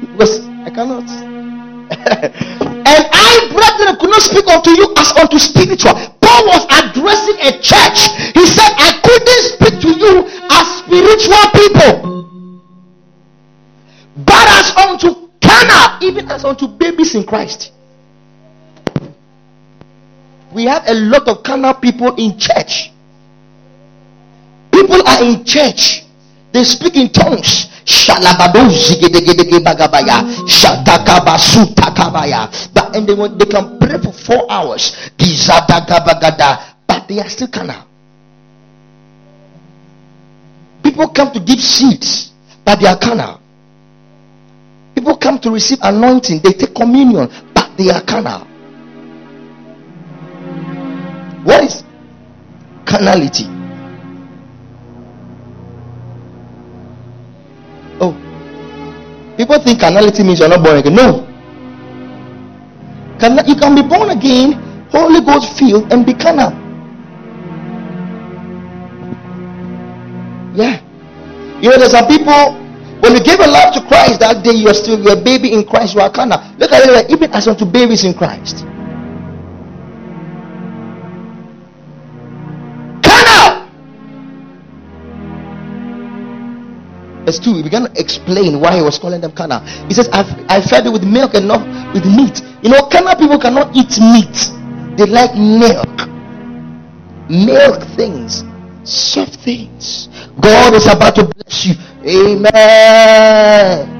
because 0.00 0.40
I 0.64 0.70
cannot. 0.70 1.08
and 1.92 3.04
I, 3.12 3.32
brethren, 3.52 3.96
could 3.98 4.10
not 4.10 4.22
speak 4.22 4.46
unto 4.48 4.70
you 4.70 4.94
as 4.96 5.12
unto 5.12 5.38
spiritual. 5.38 5.94
Paul 6.20 6.46
was 6.46 6.64
addressing 6.70 7.36
a 7.40 7.52
church. 7.60 8.08
He 8.34 8.44
said, 8.46 8.70
I 8.76 9.00
couldn't 9.02 9.44
speak 9.52 9.74
to 9.80 9.90
you 9.92 10.24
as 10.48 10.64
spiritual 10.84 11.44
people, 11.56 11.94
but 14.16 14.46
as 14.48 14.70
unto 14.76 15.28
carnal, 15.40 15.98
even 16.02 16.30
as 16.30 16.44
unto 16.44 16.66
babies 16.68 17.14
in 17.14 17.24
Christ. 17.24 17.72
We 20.52 20.64
have 20.64 20.84
a 20.86 20.94
lot 20.94 21.28
of 21.28 21.42
carnal 21.42 21.74
people 21.74 22.14
in 22.16 22.38
church. 22.38 22.92
People 24.72 25.06
are 25.06 25.22
in 25.22 25.44
church, 25.44 26.02
they 26.52 26.64
speak 26.64 26.96
in 26.96 27.10
tongues. 27.10 27.68
But 27.84 28.24
and 32.94 33.06
they, 33.08 33.14
they 33.14 33.46
can 33.46 33.78
pray 33.78 33.98
for 33.98 34.12
four 34.12 34.50
hours. 34.50 34.96
But 36.86 37.08
they 37.08 37.20
are 37.20 37.28
still 37.28 37.48
carnal. 37.48 37.84
People 40.82 41.08
come 41.08 41.32
to 41.32 41.40
give 41.40 41.60
seeds, 41.60 42.32
but 42.64 42.80
they 42.80 42.86
are 42.86 42.98
carnal. 42.98 43.40
People 44.94 45.16
come 45.16 45.38
to 45.40 45.50
receive 45.50 45.78
anointing, 45.82 46.40
they 46.42 46.52
take 46.52 46.74
communion, 46.74 47.28
but 47.54 47.76
they 47.76 47.90
are 47.90 48.02
carnal. 48.02 48.46
What 51.44 51.64
is 51.64 51.82
carnality? 52.84 53.61
People 59.42 59.58
think 59.58 59.80
carnality 59.80 60.22
means 60.22 60.38
you're 60.38 60.48
not 60.48 60.62
born 60.62 60.78
again. 60.78 60.94
No, 60.94 61.26
you 63.46 63.56
can 63.56 63.74
be 63.74 63.82
born 63.82 64.10
again, 64.10 64.54
Holy 64.90 65.20
Ghost 65.20 65.58
filled, 65.58 65.92
and 65.92 66.06
be 66.06 66.14
carnal. 66.14 66.54
Yeah. 70.54 70.78
You 71.60 71.70
know, 71.70 71.78
there's 71.78 71.90
some 71.90 72.06
people 72.06 72.54
when 73.02 73.14
you 73.14 73.22
give 73.22 73.40
a 73.40 73.46
life 73.46 73.74
to 73.74 73.80
Christ 73.82 74.20
that 74.20 74.44
day, 74.44 74.52
you 74.52 74.68
are 74.68 74.74
still 74.74 75.00
you're 75.02 75.18
a 75.18 75.24
baby 75.24 75.52
in 75.52 75.64
Christ, 75.64 75.94
you 75.94 76.00
are 76.00 76.10
carnal. 76.10 76.38
Look 76.58 76.70
at 76.70 76.86
it 76.86 76.92
like 76.92 77.10
even 77.10 77.32
as 77.32 77.48
unto 77.48 77.64
babies 77.64 78.04
in 78.04 78.14
Christ. 78.14 78.64
Verse 87.24 87.38
2, 87.38 87.54
he 87.54 87.62
began 87.62 87.84
to 87.84 88.00
explain 88.00 88.60
why 88.60 88.76
he 88.76 88.82
was 88.82 88.98
calling 88.98 89.20
them 89.20 89.32
carnal. 89.32 89.60
He 89.86 89.94
says, 89.94 90.08
I've, 90.12 90.26
I 90.50 90.60
fed 90.60 90.84
you 90.84 90.92
with 90.92 91.04
milk 91.04 91.34
and 91.34 91.46
not 91.46 91.62
with 91.94 92.04
meat. 92.04 92.42
You 92.62 92.70
know, 92.70 92.82
carnal 92.88 93.14
people 93.14 93.38
cannot 93.38 93.76
eat 93.76 93.98
meat, 94.00 94.50
they 94.98 95.06
like 95.06 95.34
milk. 95.36 96.08
Milk 97.30 97.82
things, 97.96 98.42
soft 98.82 99.36
things. 99.36 100.08
God 100.40 100.74
is 100.74 100.86
about 100.86 101.14
to 101.14 101.24
bless 101.24 101.66
you. 101.66 101.74
Amen. 102.04 103.92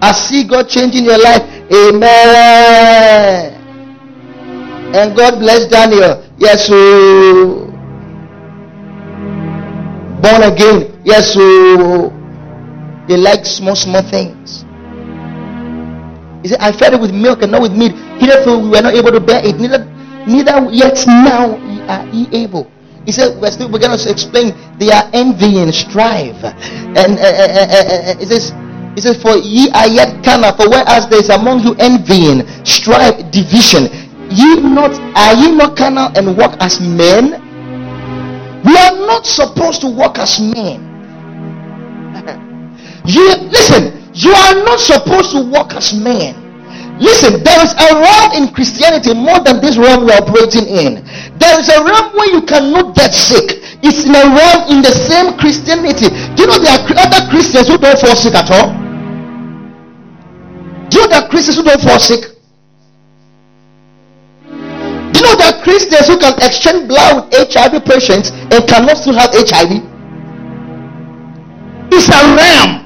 I 0.00 0.12
see 0.12 0.44
God 0.44 0.68
changing 0.68 1.04
your 1.04 1.18
life. 1.18 1.42
Amen. 1.70 3.54
And 4.94 5.16
God 5.16 5.38
bless 5.38 5.66
Daniel. 5.66 6.24
Yes, 6.38 6.66
so 6.66 7.66
born 10.22 10.42
again. 10.42 10.93
Yes, 11.04 11.34
so 11.34 12.08
they 13.06 13.16
like 13.16 13.44
small, 13.44 13.76
small 13.76 14.02
things. 14.02 14.64
He 16.42 16.48
said, 16.48 16.60
I 16.60 16.72
fed 16.72 16.94
it 16.94 17.00
with 17.00 17.12
milk 17.12 17.42
and 17.42 17.52
not 17.52 17.62
with 17.62 17.72
meat. 17.72 17.92
Hitherto 18.20 18.58
we 18.58 18.68
were 18.68 18.80
not 18.80 18.94
able 18.94 19.12
to 19.12 19.20
bear 19.20 19.44
it, 19.44 19.56
neither, 19.56 19.84
neither 20.26 20.68
yet 20.72 20.96
now 21.06 21.56
are 21.88 22.06
ye 22.08 22.28
able. 22.32 22.70
He 23.04 23.12
said, 23.12 23.40
we're 23.40 23.50
still 23.50 23.68
going 23.68 23.82
to 23.84 24.10
explain 24.10 24.56
they 24.78 24.90
are 24.90 25.08
envying, 25.12 25.72
strive. 25.72 26.42
And 26.96 27.20
uh, 27.20 27.20
uh, 27.20 28.16
uh, 28.16 28.20
it 28.20 28.28
says, 28.28 28.52
he 28.94 29.00
says, 29.00 29.20
For 29.20 29.36
ye 29.36 29.68
are 29.72 29.88
yet 29.88 30.24
carnal, 30.24 30.56
for 30.56 30.70
whereas 30.70 31.08
there 31.08 31.20
is 31.20 31.28
among 31.28 31.60
you 31.60 31.74
envying, 31.78 32.46
strife, 32.64 33.30
division, 33.30 33.92
ye 34.30 34.56
not 34.60 34.92
are 35.16 35.34
ye 35.34 35.54
not 35.54 35.76
carnal 35.76 36.16
and 36.16 36.36
walk 36.36 36.56
as 36.60 36.80
men? 36.80 37.40
We 38.64 38.72
are 38.72 38.96
not 39.06 39.26
supposed 39.26 39.82
to 39.82 39.88
walk 39.88 40.18
as 40.18 40.40
men. 40.40 40.93
You 43.04 43.24
listen, 43.52 44.04
you 44.14 44.32
are 44.32 44.54
not 44.64 44.80
supposed 44.80 45.32
to 45.32 45.42
walk 45.44 45.74
as 45.74 45.92
men. 45.92 46.44
Listen, 47.00 47.42
there 47.42 47.58
is 47.58 47.74
a 47.74 47.90
realm 47.98 48.32
in 48.38 48.54
Christianity 48.54 49.14
more 49.14 49.42
than 49.42 49.60
this 49.60 49.76
realm 49.76 50.06
we 50.06 50.12
are 50.12 50.22
operating 50.22 50.64
in. 50.70 51.02
There 51.38 51.58
is 51.58 51.68
a 51.68 51.82
realm 51.82 52.14
where 52.14 52.30
you 52.30 52.42
cannot 52.42 52.94
get 52.94 53.12
sick. 53.12 53.58
It's 53.82 54.06
in 54.06 54.14
a 54.14 54.30
realm 54.30 54.70
in 54.70 54.80
the 54.80 54.94
same 54.94 55.36
Christianity. 55.36 56.08
Do 56.38 56.42
you 56.42 56.48
know 56.48 56.58
there 56.62 56.78
are 56.78 56.86
other 57.02 57.28
Christians 57.30 57.66
who 57.66 57.78
don't 57.78 57.98
fall 57.98 58.14
sick 58.14 58.34
at 58.34 58.48
all? 58.50 58.70
Do 60.88 60.96
you 60.96 61.02
know 61.02 61.10
there 61.10 61.22
are 61.22 61.28
Christians 61.28 61.56
who 61.58 61.64
don't 61.64 61.82
fall 61.82 61.98
sick? 61.98 62.30
Do 64.46 65.18
you 65.18 65.26
know 65.26 65.36
that 65.42 65.60
Christians 65.64 66.06
who 66.06 66.16
can 66.16 66.34
exchange 66.40 66.86
blood 66.86 67.26
with 67.26 67.52
HIV 67.52 67.84
patients 67.84 68.30
and 68.30 68.62
cannot 68.68 68.96
still 68.98 69.14
have 69.18 69.34
HIV? 69.34 69.82
It's 71.90 72.08
a 72.08 72.22
realm. 72.38 72.83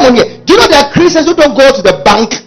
Do 0.00 0.54
you 0.54 0.58
know 0.58 0.68
there 0.68 0.84
are 0.84 0.92
Christians 0.92 1.26
who 1.26 1.34
don't 1.34 1.56
go 1.56 1.70
to 1.70 1.82
the 1.82 2.00
bank? 2.04 2.40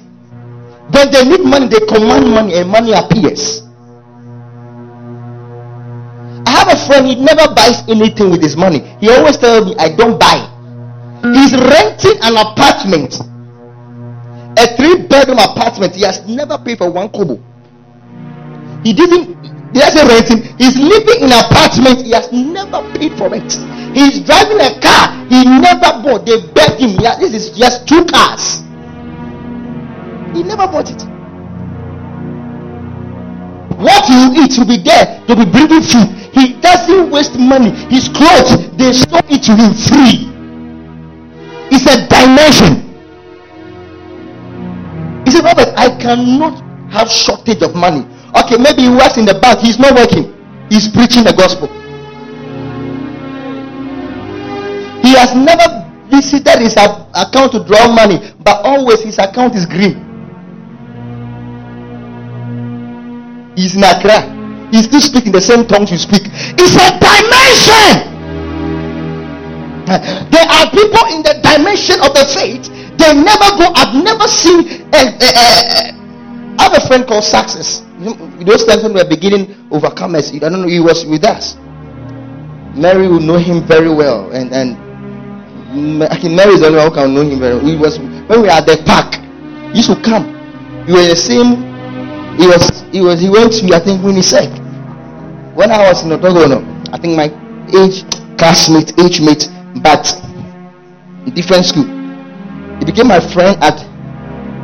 When 0.94 1.12
they 1.12 1.24
need 1.26 1.46
money, 1.46 1.68
they 1.68 1.80
command 1.86 2.30
money 2.30 2.56
and 2.56 2.70
money 2.70 2.94
appears. 2.94 3.62
I 6.46 6.52
have 6.52 6.70
a 6.74 6.80
friend, 6.88 7.08
he 7.08 7.16
never 7.16 7.54
buys 7.54 7.82
anything 7.88 8.32
with 8.32 8.42
his 8.42 8.56
money. 8.56 8.80
He 9.00 9.10
always 9.10 9.38
tells 9.38 9.66
me, 9.68 9.76
I 9.80 9.96
don't 9.96 10.20
buy. 10.20 10.50
He's 11.34 11.54
renting 11.54 12.20
an 12.22 12.36
apartment 12.36 13.16
a 14.58 14.76
three 14.78 15.08
bedroom 15.08 15.40
apartment. 15.40 15.96
He 15.96 16.04
has 16.04 16.26
never 16.28 16.58
paid 16.58 16.78
for 16.78 16.90
one 16.92 17.10
kobo. 17.10 17.42
He 18.84 18.94
didn't. 18.94 19.43
He 19.74 19.80
doesn't 19.80 20.08
renting. 20.08 20.58
He's 20.58 20.78
living 20.78 21.26
in 21.26 21.32
an 21.34 21.46
apartment. 21.46 22.06
He 22.06 22.12
has 22.12 22.32
never 22.32 22.82
paid 22.94 23.18
for 23.18 23.34
it. 23.34 23.58
He's 23.94 24.22
driving 24.22 24.62
a 24.62 24.80
car. 24.80 25.26
He 25.30 25.44
never 25.44 26.02
bought. 26.02 26.26
They 26.26 26.40
begged 26.54 26.80
him. 26.80 26.98
Yeah, 27.02 27.18
this 27.18 27.34
is 27.34 27.58
just 27.58 27.88
two 27.88 28.06
cars. 28.06 28.62
He 30.38 30.44
never 30.44 30.70
bought 30.70 30.90
it. 30.90 31.02
What 33.82 34.08
you 34.10 34.46
eat 34.46 34.58
will 34.58 34.68
be 34.68 34.78
there. 34.78 35.22
They'll 35.26 35.44
be 35.44 35.50
bringing 35.50 35.82
food. 35.82 36.08
He 36.34 36.54
doesn't 36.62 37.10
waste 37.10 37.38
money. 37.40 37.72
His 37.90 38.08
clothes, 38.10 38.70
they 38.78 38.94
store 38.94 39.22
it 39.30 39.42
to 39.44 39.56
him 39.58 39.74
free. 39.74 40.30
It's 41.74 41.86
a 41.90 42.06
dimension. 42.08 42.94
He 45.26 45.32
said, 45.32 45.44
Robert, 45.44 45.74
I 45.78 45.90
cannot 46.00 46.62
have 46.92 47.10
shortage 47.10 47.64
of 47.64 47.76
money. 47.76 48.06
Okay, 48.36 48.58
maybe 48.58 48.84
he 48.84 48.90
works 48.90 49.18
in 49.18 49.26
the 49.26 49.38
bank. 49.40 49.60
He's 49.60 49.78
not 49.80 49.96
working. 49.96 50.34
He's 50.70 50.88
preaching 50.88 51.24
the 51.24 51.34
gospel. 51.34 51.68
He 55.04 55.14
has 55.16 55.36
never 55.36 55.84
visited 56.10 56.60
his 56.60 56.74
account 56.74 57.52
to 57.52 57.64
draw 57.66 57.94
money, 57.94 58.20
but 58.44 58.66
always 58.66 59.02
his 59.02 59.20
account 59.20 59.56
is 59.56 59.66
green. 59.66 60.02
He's 63.56 63.76
in 63.76 63.84
Accra. 63.84 64.26
He's 64.72 64.86
still 64.86 65.02
speaking 65.02 65.32
the 65.32 65.42
same 65.42 65.68
tongues 65.68 65.92
you 65.92 65.98
speak. 65.98 66.24
It's 66.26 66.74
a 66.74 66.90
dimension. 66.98 68.10
There 69.86 70.48
are 70.50 70.66
people 70.72 71.06
in 71.14 71.22
the 71.22 71.38
dimension 71.44 72.02
of 72.02 72.16
the 72.16 72.26
faith 72.34 72.72
they 72.98 73.14
never 73.14 73.50
go. 73.58 73.70
I've 73.76 73.94
never 73.94 74.28
seen. 74.28 74.90
A, 74.94 75.02
a, 75.06 75.30
a, 75.30 75.94
I 76.58 76.64
have 76.64 76.74
a 76.74 76.88
friend 76.88 77.06
called 77.06 77.24
Success. 77.24 77.84
Those 78.04 78.66
times 78.66 78.84
when 78.84 78.94
we 78.94 79.02
were 79.02 79.08
beginning 79.10 79.48
overcomers, 79.70 80.34
I 80.36 80.40
don't 80.40 80.62
know. 80.62 80.68
He 80.68 80.80
was 80.80 81.06
with 81.06 81.24
us. 81.24 81.56
Mary 82.76 83.08
will 83.08 83.20
know 83.22 83.38
him 83.38 83.66
very 83.66 83.94
well, 83.94 84.32
and 84.32 84.52
and 84.52 84.76
Mary 86.36 86.54
is 86.54 86.62
the 86.62 86.68
only 86.68 86.80
one 86.80 86.90
who 86.90 86.94
can 86.96 87.14
know 87.14 87.22
him 87.22 87.40
very 87.40 87.56
well. 87.56 87.66
He 87.66 87.76
was 87.78 88.00
when 88.00 88.42
we 88.42 88.48
were 88.48 88.50
at 88.54 88.66
the 88.66 88.82
park. 88.86 89.16
He 89.72 89.78
used 89.80 89.90
to 89.90 89.96
come. 90.02 90.28
You 90.88 90.96
were 90.96 91.08
the 91.08 91.16
same. 91.16 91.64
He 92.38 92.48
was. 92.48 92.84
He 92.92 93.00
was. 93.02 93.22
He 93.22 93.30
went 93.30 93.54
to. 93.54 93.64
Me, 93.64 93.74
I 93.74 93.80
think 93.80 94.02
Winneba. 94.02 95.56
When 95.56 95.72
I 95.72 95.88
was 95.88 96.04
in 96.04 96.10
Otogono, 96.10 96.60
I 96.92 96.98
think 96.98 97.16
my 97.16 97.30
age 97.72 98.04
classmate, 98.38 98.92
age 99.00 99.22
mate, 99.22 99.48
but 99.82 100.04
different 101.36 101.66
school. 101.66 101.86
He 102.80 102.86
became 102.86 103.08
my 103.08 103.20
friend 103.20 103.56
at 103.64 103.78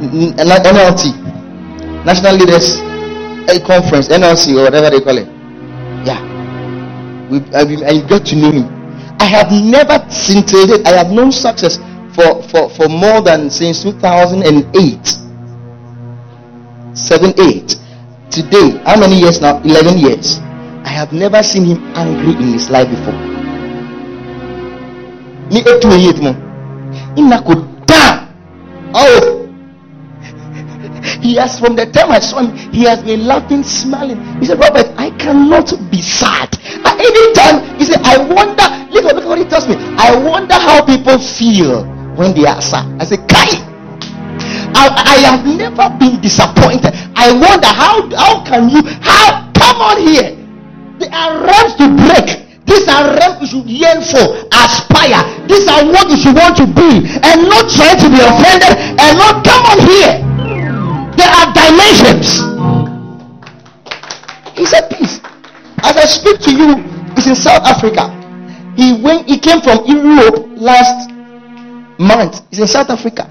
NLT, 0.01 1.13
National 2.05 2.35
Leaders 2.35 2.88
A 3.47 3.59
conference, 3.65 4.07
NLC 4.09 4.57
or 4.57 4.63
whatever 4.63 4.89
they 4.89 4.99
call 5.01 5.17
it. 5.17 5.27
Yeah, 6.05 6.19
we, 7.29 7.39
I, 7.53 7.61
I 7.89 8.07
got 8.07 8.25
to 8.27 8.35
know 8.35 8.51
him. 8.51 8.65
I 9.19 9.25
have 9.25 9.51
never 9.51 9.99
seen 10.09 10.43
scintillated. 10.47 10.87
I 10.87 10.91
have 10.97 11.11
known 11.11 11.31
success 11.31 11.77
for, 12.15 12.41
for, 12.49 12.69
for 12.69 12.87
more 12.89 13.21
than 13.21 13.49
since 13.49 13.83
2008. 13.83 15.17
7 16.97 17.33
8. 17.39 17.75
Today, 18.31 18.77
how 18.85 18.99
many 18.99 19.19
years 19.19 19.41
now? 19.41 19.59
11 19.63 19.97
years. 19.97 20.37
I 20.85 20.89
have 20.89 21.11
never 21.13 21.41
seen 21.43 21.65
him 21.65 21.77
angry 21.95 22.33
in 22.33 22.53
his 22.53 22.69
life 22.69 22.89
before. 22.89 23.13
Ni 25.49 25.61
etu 25.65 25.89
mo. 26.21 26.35
Ina 27.17 27.41
ko 27.41 27.65
Oh, 28.93 29.38
he 31.29 31.35
has 31.35 31.59
from 31.61 31.75
the 31.77 31.85
time 31.85 32.09
I 32.09 32.17
saw 32.17 32.41
him, 32.41 32.57
he 32.73 32.89
has 32.89 33.03
been 33.05 33.27
laughing, 33.29 33.61
smiling. 33.61 34.17
He 34.41 34.49
said, 34.49 34.57
Robert, 34.57 34.89
I 34.97 35.13
cannot 35.21 35.69
be 35.93 36.01
sad. 36.01 36.49
At 36.81 36.97
any 36.97 37.25
time, 37.37 37.61
he 37.77 37.85
said, 37.85 38.01
I 38.01 38.17
wonder, 38.17 38.65
look 38.89 39.05
at, 39.05 39.13
what 39.29 39.37
he 39.37 39.45
tells 39.45 39.69
me. 39.69 39.77
I 39.77 40.17
wonder 40.17 40.57
how 40.57 40.81
people 40.83 41.21
feel 41.21 41.85
when 42.17 42.33
they 42.33 42.49
are 42.49 42.59
sad. 42.65 42.89
I 42.99 43.05
said, 43.05 43.29
Kai, 43.29 43.61
I, 44.73 44.89
I 44.89 45.15
have 45.29 45.45
never 45.45 45.85
been 46.01 46.17
disappointed. 46.19 46.97
I 47.13 47.29
wonder 47.29 47.69
how 47.69 48.09
how 48.15 48.41
can 48.43 48.69
you 48.69 48.81
how 49.01 49.51
come 49.53 49.77
on 49.85 50.01
here? 50.01 50.33
There 50.97 51.13
are 51.13 51.45
realms 51.45 51.77
to 51.77 51.93
break. 51.93 52.65
These 52.65 52.87
are 52.89 53.05
realms 53.13 53.53
you 53.53 53.61
should 53.61 53.69
yearn 53.69 54.01
for, 54.01 54.49
aspire. 54.49 55.21
These 55.45 55.67
are 55.69 55.85
what 55.85 56.09
you 56.09 56.17
should 56.17 56.33
want 56.33 56.57
to 56.57 56.65
be, 56.65 57.05
and 57.21 57.45
not 57.45 57.69
try 57.69 57.93
to 57.93 58.07
be 58.09 58.17
offended, 58.17 58.73
and 58.97 59.13
not 59.17 59.45
come 59.45 59.65
on 59.69 59.79
here. 59.85 60.28
There 61.19 61.27
are 61.27 61.51
dimensions. 61.51 62.47
He 64.55 64.63
said, 64.65 64.87
Peace. 64.87 65.19
As 65.83 65.95
I 65.99 66.05
speak 66.07 66.39
to 66.47 66.51
you, 66.55 66.79
it's 67.19 67.27
in 67.27 67.35
South 67.35 67.67
Africa. 67.67 68.07
He 68.79 68.95
went, 69.03 69.27
he 69.27 69.37
came 69.37 69.59
from 69.59 69.83
Europe 69.83 70.47
last 70.55 71.11
month. 71.99 72.39
He's 72.49 72.59
in 72.59 72.67
South 72.67 72.89
Africa. 72.89 73.27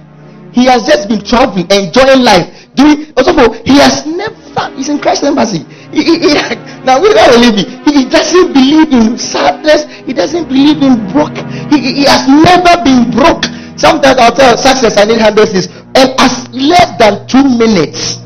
He 0.53 0.67
has 0.67 0.85
just 0.85 1.09
been 1.09 1.25
traveling, 1.25 1.65
enjoying 1.71 2.21
life. 2.21 2.53
Doing 2.75 3.13
also 3.17 3.33
for 3.33 3.55
he 3.65 3.79
has 3.81 4.05
never 4.05 4.69
he's 4.77 4.89
in 4.89 4.99
Christ 4.99 5.25
Embassy. 5.25 5.65
Now 6.85 7.01
we 7.01 7.13
don't 7.13 7.33
believe. 7.41 7.69
He, 7.85 8.05
doesn't 8.09 8.53
believe 8.53 8.93
in 8.93 9.19
sadness, 9.19 9.85
he 10.07 10.13
doesn't 10.13 10.49
believe 10.49 10.81
in 10.83 10.97
broke. 11.13 11.37
He, 11.73 12.01
he 12.01 12.05
has 12.05 12.29
never 12.29 12.83
been 12.85 13.11
broke. 13.11 13.45
Sometimes 13.77 14.19
I'll 14.19 14.35
tell 14.35 14.57
success 14.57 14.97
I 14.99 15.05
need 15.05 15.19
handles 15.21 15.53
this 15.53 15.69
and 15.99 16.15
as 16.21 16.49
less 16.55 16.97
than 16.99 17.27
two 17.27 17.43
minutes, 17.43 18.17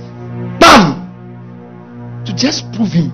bam, 0.61 1.09
to 2.27 2.35
just 2.35 2.71
prove 2.73 2.93
him. 2.93 3.11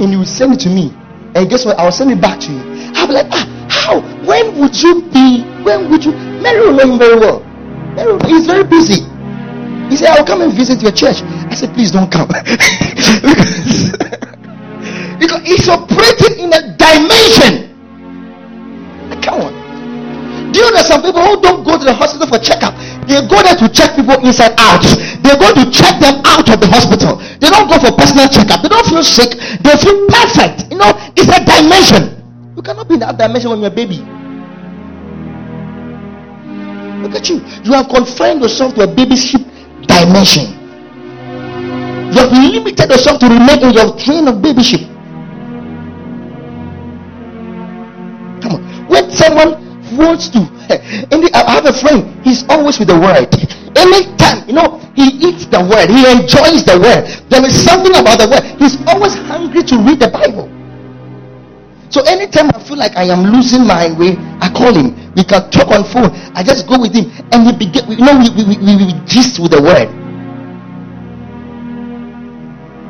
And 0.00 0.10
he 0.10 0.16
will 0.16 0.24
send 0.24 0.54
it 0.54 0.60
to 0.60 0.68
me. 0.68 0.92
And 1.34 1.50
guess 1.50 1.64
what? 1.64 1.78
I'll 1.78 1.90
send 1.90 2.12
it 2.12 2.20
back 2.20 2.38
to 2.40 2.52
you. 2.52 2.60
I'll 2.94 3.08
be 3.08 3.14
like, 3.14 3.26
ah, 3.30 3.66
how? 3.68 4.00
When 4.24 4.58
would 4.60 4.80
you 4.80 5.02
be? 5.12 5.42
When 5.64 5.90
would 5.90 6.04
you? 6.04 6.12
Mary 6.12 6.60
will 6.60 6.74
know 6.74 6.92
him 6.92 6.98
very 6.98 7.18
well. 7.18 7.40
Mary, 7.96 8.18
he's 8.26 8.46
very 8.46 8.64
busy. 8.64 9.02
He 9.90 9.96
said, 9.96 10.10
I'll 10.16 10.24
come 10.24 10.40
and 10.42 10.52
visit 10.52 10.80
your 10.80 10.92
church. 10.92 11.22
I 11.22 11.54
said, 11.54 11.74
please 11.74 11.90
don't 11.90 12.10
come. 12.10 12.28
because, 15.18 15.42
he's 15.42 15.68
operating 15.68 16.38
in 16.44 16.52
a 16.52 16.76
dimension. 16.76 17.70
Come 19.20 19.40
on. 19.42 19.63
Know 20.84 21.00
some 21.00 21.02
people 21.02 21.24
who 21.24 21.40
don't 21.40 21.64
go 21.64 21.78
to 21.78 21.84
the 21.84 21.94
hospital 21.94 22.28
for 22.28 22.36
checkup? 22.38 22.76
They 23.08 23.16
go 23.24 23.40
there 23.40 23.56
to 23.56 23.68
check 23.72 23.96
people 23.96 24.20
inside 24.20 24.52
out. 24.60 24.84
They 25.24 25.32
go 25.32 25.48
to 25.56 25.64
check 25.72 25.96
them 26.00 26.20
out 26.28 26.44
of 26.44 26.60
the 26.60 26.68
hospital. 26.68 27.16
They 27.40 27.48
don't 27.48 27.68
go 27.68 27.80
for 27.80 27.88
personal 27.96 28.28
checkup. 28.28 28.60
They 28.60 28.68
don't 28.68 28.84
feel 28.84 29.02
sick. 29.02 29.32
They 29.64 29.74
feel 29.80 29.96
perfect. 30.12 30.68
You 30.68 30.76
know, 30.76 30.92
it's 31.16 31.32
a 31.32 31.40
dimension. 31.40 32.20
You 32.56 32.62
cannot 32.62 32.88
be 32.88 32.94
in 32.94 33.00
that 33.00 33.16
dimension 33.16 33.50
when 33.50 33.60
you're 33.64 33.72
a 33.72 33.74
baby. 33.74 34.04
Look 37.00 37.16
at 37.16 37.28
you. 37.32 37.40
You 37.64 37.72
have 37.72 37.88
confined 37.88 38.42
yourself 38.44 38.74
to 38.76 38.84
a 38.84 38.88
babyship 38.88 39.40
dimension. 39.88 40.52
You 42.12 42.18
have 42.20 42.32
limited 42.32 42.90
yourself 42.92 43.20
to 43.20 43.26
remain 43.32 43.64
in 43.64 43.72
your 43.72 43.96
train 43.96 44.28
of 44.28 44.36
babyship. 44.44 44.84
Come 48.44 48.60
on. 48.60 48.62
When 48.88 49.10
someone 49.10 49.63
wants 49.96 50.28
to, 50.30 50.38
and 51.10 51.30
I 51.34 51.50
have 51.50 51.66
a 51.66 51.72
friend, 51.72 52.04
he's 52.24 52.44
always 52.48 52.78
with 52.78 52.88
the 52.88 52.98
word. 52.98 53.30
Anytime, 53.76 54.46
you 54.48 54.54
know, 54.54 54.78
he 54.94 55.10
eats 55.18 55.46
the 55.46 55.60
word, 55.60 55.90
he 55.90 56.06
enjoys 56.06 56.64
the 56.64 56.78
word. 56.78 57.06
There 57.30 57.44
is 57.44 57.54
something 57.64 57.94
about 57.94 58.18
the 58.18 58.28
word. 58.30 58.44
He's 58.58 58.78
always 58.86 59.14
hungry 59.14 59.62
to 59.64 59.76
read 59.78 60.00
the 60.00 60.08
Bible. 60.08 60.50
So 61.90 62.02
anytime 62.02 62.50
I 62.50 62.58
feel 62.58 62.76
like 62.76 62.96
I 62.96 63.04
am 63.04 63.22
losing 63.30 63.66
my 63.66 63.86
way, 63.98 64.18
I 64.42 64.50
call 64.50 64.74
him. 64.74 64.98
We 65.14 65.22
can 65.22 65.48
talk 65.50 65.70
on 65.70 65.84
phone. 65.86 66.10
I 66.34 66.42
just 66.42 66.66
go 66.66 66.80
with 66.80 66.94
him, 66.94 67.06
and 67.30 67.46
we 67.46 67.54
begin. 67.54 67.86
You 67.86 68.02
know, 68.02 68.18
we 68.18 68.30
we, 68.34 68.58
we, 68.58 68.72
we 68.82 68.98
gist 69.06 69.38
with 69.38 69.52
the 69.52 69.62
word. 69.62 69.86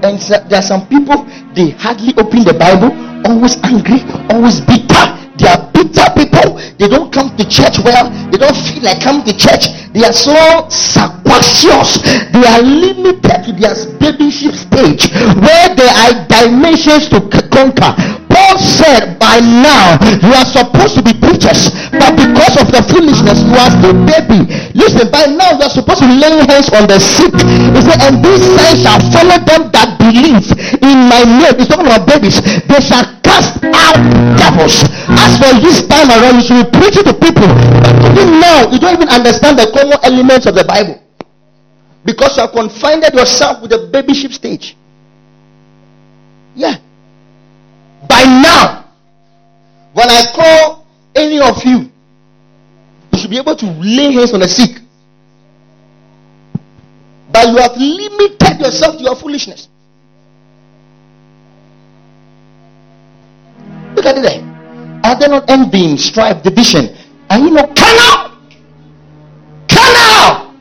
And 0.04 0.20
so, 0.20 0.40
there 0.48 0.60
are 0.60 0.62
some 0.62 0.88
people 0.88 1.24
they 1.52 1.70
hardly 1.76 2.12
open 2.16 2.44
the 2.44 2.56
Bible, 2.56 2.92
always 3.28 3.56
angry, 3.64 4.00
always 4.32 4.60
bitter. 4.60 5.23
They 5.38 5.48
are 5.48 5.70
bitter 5.72 6.06
people. 6.14 6.60
They 6.78 6.88
don't 6.88 7.12
come 7.12 7.36
to 7.36 7.44
church 7.48 7.78
well. 7.84 8.10
They 8.30 8.38
don't 8.38 8.56
feel 8.56 8.82
like 8.82 9.02
coming 9.02 9.24
to 9.24 9.36
church. 9.36 9.66
They 9.92 10.04
are 10.04 10.12
so 10.12 10.34
sarquacious. 10.70 12.02
They 12.32 12.46
are 12.46 12.62
limited 12.62 13.44
to 13.44 13.52
their 13.52 13.74
babyship 13.98 14.54
stage 14.54 15.10
where 15.38 15.74
there 15.74 15.90
are 15.90 16.26
dimensions 16.28 17.08
to 17.10 17.20
conquer. 17.50 18.23
Paul 18.34 18.58
said, 18.58 19.14
By 19.22 19.38
now 19.38 19.94
you 20.18 20.34
are 20.34 20.48
supposed 20.50 20.98
to 20.98 21.02
be 21.06 21.14
preachers, 21.14 21.70
but 21.94 22.18
because 22.18 22.58
of 22.58 22.66
the 22.74 22.82
foolishness, 22.90 23.46
you 23.46 23.54
are 23.54 23.70
still 23.70 23.94
baby. 24.02 24.42
Listen, 24.74 25.06
by 25.14 25.30
now 25.30 25.54
you 25.54 25.62
are 25.62 25.70
supposed 25.70 26.02
to 26.02 26.10
lay 26.10 26.42
hands 26.50 26.66
on 26.74 26.90
the 26.90 26.98
sick. 26.98 27.30
He 27.30 27.80
said, 27.86 28.02
And 28.02 28.18
these 28.18 28.42
signs 28.58 28.82
shall 28.82 28.98
follow 29.14 29.38
them 29.38 29.70
that 29.70 29.94
believe 30.02 30.50
in 30.82 31.06
my 31.06 31.22
name. 31.22 31.54
He's 31.62 31.70
talking 31.70 31.86
about 31.86 32.10
babies. 32.10 32.42
They 32.66 32.82
shall 32.82 33.06
cast 33.22 33.62
out 33.62 34.02
devils. 34.34 34.82
As 35.14 35.38
for 35.38 35.54
this 35.62 35.86
time 35.86 36.10
around, 36.10 36.42
you 36.42 36.44
should 36.44 36.58
be 36.66 36.78
preaching 36.82 37.06
to 37.06 37.14
people. 37.14 37.46
But 37.46 37.94
even 38.18 38.42
now, 38.42 38.66
you 38.66 38.82
don't 38.82 38.98
even 38.98 39.08
understand 39.14 39.62
the 39.62 39.70
common 39.70 39.98
elements 40.02 40.50
of 40.50 40.58
the 40.58 40.66
Bible. 40.66 40.98
Because 42.04 42.36
you 42.36 42.42
have 42.42 42.52
confined 42.52 43.06
yourself 43.14 43.62
with 43.62 43.70
the 43.70 43.88
babyship 43.94 44.34
stage. 44.34 44.76
Yeah. 46.54 46.76
By 48.24 48.30
now, 48.40 48.84
when 49.92 50.08
I 50.08 50.24
call 50.34 50.86
any 51.14 51.38
of 51.40 51.62
you, 51.62 51.90
you 53.12 53.18
should 53.18 53.28
be 53.28 53.36
able 53.36 53.54
to 53.54 53.66
lay 53.66 54.12
hands 54.12 54.32
on 54.32 54.40
the 54.40 54.48
sick. 54.48 54.80
But 57.30 57.48
you 57.48 57.56
have 57.58 57.76
limited 57.76 58.60
yourself 58.60 58.96
to 58.96 59.02
your 59.02 59.16
foolishness. 59.16 59.68
Look 63.94 64.06
at 64.06 64.16
it 64.16 64.22
there. 64.22 64.40
Are 65.04 65.18
there 65.18 65.28
not 65.28 65.50
envying, 65.50 65.98
strife, 65.98 66.42
division? 66.42 66.96
And 67.28 67.44
you 67.44 67.50
know, 67.50 67.66
carnal? 67.76 68.38
Carnal! 69.68 70.54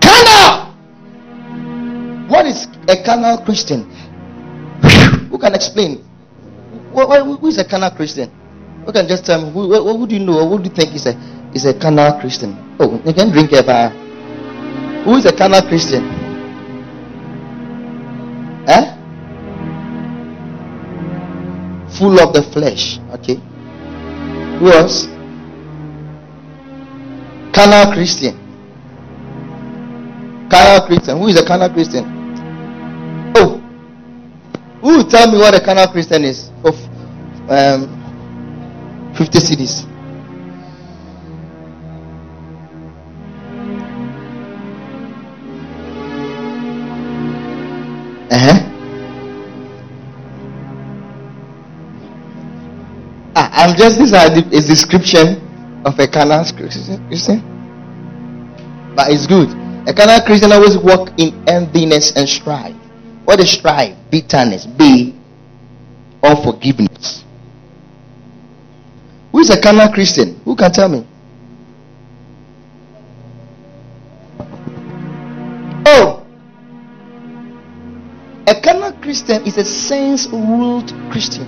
Carnal! 0.00 0.72
What 2.28 2.46
is 2.46 2.66
a 2.88 3.04
carnal 3.04 3.44
Christian? 3.44 4.09
Can 5.40 5.54
explain? 5.54 6.04
Who 6.92 7.46
is 7.48 7.58
a 7.58 7.64
carnal 7.64 7.90
Christian? 7.90 8.30
Who 8.84 8.92
can 8.92 9.08
just 9.08 9.24
tell 9.24 9.42
me? 9.42 9.50
Who, 9.52 9.72
who, 9.72 10.06
do 10.06 10.14
you 10.14 10.24
know 10.24 10.40
or 10.40 10.48
who 10.48 10.62
do 10.62 10.68
you 10.68 10.74
think 10.74 10.94
is 10.94 11.06
a 11.06 11.16
is 11.54 11.64
a 11.64 11.72
carnal 11.72 12.20
Christian? 12.20 12.56
Oh, 12.78 13.00
you 13.04 13.14
can 13.14 13.30
drink 13.30 13.52
ever. 13.52 13.88
Who 15.04 15.16
is 15.16 15.24
a 15.24 15.32
carnal 15.32 15.62
Christian? 15.62 16.04
Eh? 18.68 18.96
Full 21.98 22.20
of 22.20 22.34
the 22.34 22.42
flesh. 22.52 22.98
Okay. 23.14 23.36
Who 24.58 24.70
else? 24.70 25.06
Carnal 27.54 27.92
Christian. 27.92 28.36
Carnal 30.50 30.86
Christian. 30.86 31.18
Who 31.18 31.28
is 31.28 31.40
a 31.40 31.46
carnal 31.46 31.70
Christian? 31.70 32.19
Who 34.80 34.96
will 34.96 35.04
tell 35.04 35.30
me 35.30 35.38
what 35.38 35.54
a 35.54 35.60
carnal 35.60 35.88
Christian 35.88 36.24
is? 36.24 36.50
Of 36.64 36.74
um, 37.50 38.00
50 39.14 39.38
cedis. 39.38 39.84
Uh-huh. 48.32 48.66
Ah, 53.36 53.50
I'm 53.52 53.76
just 53.76 53.98
this 53.98 54.12
is 54.52 54.66
description 54.66 55.82
of 55.84 55.98
a 55.98 56.08
carnal 56.08 56.44
Christian. 56.56 57.10
But 58.96 59.10
it's 59.10 59.26
good. 59.26 59.50
A 59.86 59.92
carnal 59.92 60.20
Christian 60.24 60.52
always 60.52 60.78
walk 60.78 61.10
in 61.18 61.36
emptiness 61.46 62.12
and 62.16 62.26
strife. 62.26 62.76
What 63.30 63.38
is 63.38 63.52
strife? 63.52 63.94
Bitterness. 64.10 64.66
B. 64.66 65.14
Unforgiveness. 66.20 67.22
Who 69.30 69.38
is 69.38 69.50
a 69.50 69.62
carnal 69.62 69.88
Christian? 69.92 70.40
Who 70.44 70.56
can 70.56 70.72
tell 70.72 70.88
me? 70.88 71.06
Oh. 75.86 76.26
A 78.48 78.60
carnal 78.60 78.94
Christian 79.00 79.46
is 79.46 79.58
a 79.58 79.64
sense 79.64 80.26
ruled 80.26 80.92
Christian. 81.12 81.46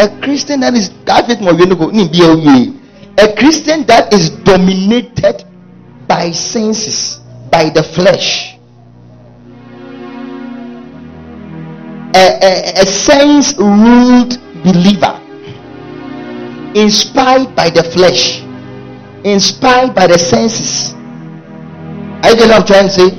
A 0.00 0.20
Christian 0.20 0.58
that 0.58 0.74
is 0.74 0.88
David 1.06 1.38
a 3.18 3.36
Christian 3.36 3.86
that 3.86 4.12
is 4.12 4.30
dominated 4.42 5.44
by 6.08 6.32
senses, 6.32 7.20
by 7.52 7.70
the 7.70 7.84
flesh. 7.84 8.57
A, 12.14 12.38
a, 12.42 12.82
a 12.82 12.86
sense 12.86 13.54
ruled 13.58 14.38
believer, 14.62 15.20
inspired 16.74 17.54
by 17.54 17.70
the 17.70 17.82
flesh, 17.82 18.40
inspired 19.24 19.94
by 19.94 20.06
the 20.06 20.18
senses. 20.18 20.94
Are 22.22 22.30
you 22.30 22.36
what 22.36 22.50
I'm 22.50 22.66
trying 22.66 22.88
to 22.88 22.90
say? 22.90 23.10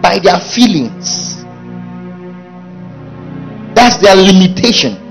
By 0.00 0.18
their 0.18 0.38
feelings. 0.40 1.36
That's 3.74 3.96
their 3.98 4.16
limitation. 4.16 5.04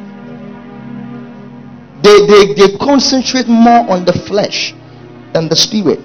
They, 2.01 2.25
they, 2.27 2.53
they 2.53 2.77
concentrate 2.77 3.47
more 3.47 3.89
on 3.89 4.05
the 4.05 4.13
flesh 4.13 4.73
than 5.33 5.49
the 5.49 5.55
spirit. 5.55 5.99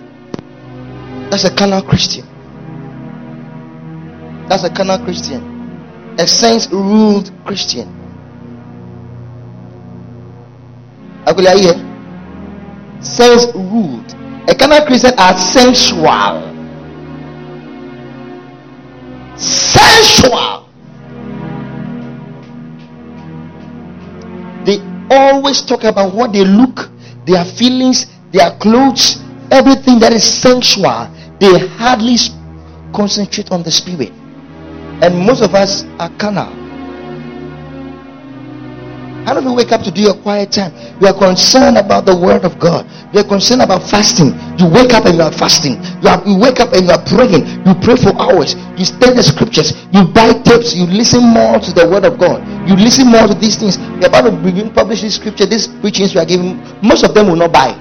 That's 1.30 1.44
a 1.44 1.54
carnal 1.54 1.82
Christian. 1.82 2.26
That's 4.48 4.64
a 4.64 4.70
carnal 4.70 4.98
Christian. 5.04 5.51
A 6.18 6.26
sense 6.26 6.70
ruled 6.70 7.30
Christian. 7.44 7.88
Are 11.26 11.34
you 11.40 11.72
here? 11.72 13.02
Sense 13.02 13.46
ruled. 13.54 14.14
A 14.48 14.54
carnal 14.54 14.84
Christian 14.86 15.12
are 15.18 15.36
sensual. 15.38 16.50
Sensual. 19.36 20.68
They 24.64 24.78
always 25.10 25.62
talk 25.62 25.84
about 25.84 26.14
what 26.14 26.32
they 26.32 26.44
look, 26.44 26.90
their 27.24 27.44
feelings, 27.44 28.06
their 28.32 28.56
clothes, 28.58 29.22
everything 29.50 29.98
that 30.00 30.12
is 30.12 30.24
sensual. 30.24 31.08
They 31.40 31.66
hardly 31.68 32.16
concentrate 32.92 33.50
on 33.50 33.62
the 33.62 33.70
spirit. 33.70 34.12
And 35.02 35.18
most 35.18 35.42
of 35.42 35.54
us 35.54 35.82
are 35.98 36.10
carnal. 36.16 36.62
How 39.26 39.38
do 39.38 39.42
you 39.42 39.54
wake 39.54 39.70
up 39.70 39.82
to 39.82 39.90
do 39.90 40.02
your 40.02 40.14
quiet 40.18 40.50
time? 40.50 40.70
You 41.00 41.06
are 41.06 41.14
concerned 41.14 41.78
about 41.78 42.06
the 42.06 42.14
word 42.14 42.44
of 42.44 42.58
God. 42.58 42.86
You 43.14 43.20
are 43.22 43.26
concerned 43.26 43.62
about 43.62 43.82
fasting. 43.82 44.34
You 44.58 44.66
wake 44.70 44.94
up 44.94 45.06
and 45.06 45.18
you 45.18 45.22
are 45.22 45.30
fasting. 45.30 45.78
You, 46.02 46.10
are, 46.10 46.22
you 46.26 46.38
wake 46.38 46.58
up 46.58 46.74
and 46.74 46.86
you 46.86 46.94
are 46.94 47.02
praying. 47.06 47.46
You 47.66 47.74
pray 47.82 47.94
for 47.98 48.14
hours. 48.18 48.54
You 48.78 48.86
study 48.86 49.14
the 49.18 49.22
scriptures. 49.22 49.74
You 49.90 50.06
buy 50.10 50.38
tapes. 50.42 50.74
You 50.74 50.86
listen 50.86 51.22
more 51.22 51.58
to 51.58 51.70
the 51.70 51.86
word 51.86 52.02
of 52.06 52.18
God. 52.18 52.42
You 52.66 52.74
listen 52.74 53.06
more 53.10 53.26
to 53.26 53.34
these 53.34 53.58
things. 53.58 53.78
We're 53.98 54.06
about 54.06 54.26
to 54.26 54.34
begin 54.38 54.70
publish 54.74 55.02
this 55.02 55.18
scripture. 55.18 55.46
These 55.46 55.66
preachings 55.82 56.14
we 56.14 56.20
are 56.22 56.26
giving. 56.26 56.58
Most 56.82 57.02
of 57.02 57.14
them 57.14 57.26
will 57.26 57.38
not 57.38 57.50
buy. 57.50 57.74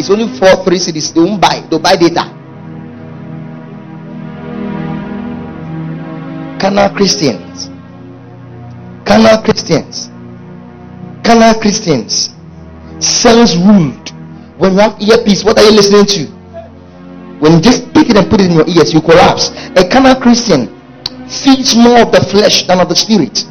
It's 0.00 0.08
only 0.08 0.28
four, 0.40 0.64
three 0.64 0.80
cedis. 0.80 1.12
They 1.12 1.20
won't 1.20 1.40
buy. 1.40 1.64
They'll 1.68 1.80
buy 1.80 1.96
data. 1.96 2.41
Carnal 6.62 6.90
Christians. 6.94 7.66
Carnal 9.04 9.42
Christians. 9.42 10.06
Carnal 11.26 11.58
Christians. 11.60 12.30
Sense 13.00 13.56
ruled. 13.56 14.10
When 14.58 14.74
you 14.74 14.78
have 14.78 14.94
earpiece, 15.02 15.42
what 15.42 15.58
are 15.58 15.64
you 15.64 15.72
listening 15.72 16.06
to? 16.06 16.32
When 17.42 17.54
you 17.54 17.60
just 17.60 17.92
pick 17.92 18.10
it 18.10 18.16
and 18.16 18.30
put 18.30 18.40
it 18.40 18.46
in 18.46 18.52
your 18.52 18.68
ears, 18.68 18.94
you 18.94 19.00
collapse. 19.00 19.50
A 19.74 19.88
carnal 19.90 20.14
Christian 20.14 20.70
feeds 21.26 21.74
more 21.74 22.06
of 22.06 22.12
the 22.12 22.24
flesh 22.30 22.64
than 22.68 22.78
of 22.78 22.88
the 22.88 22.94
spirit. 22.94 23.42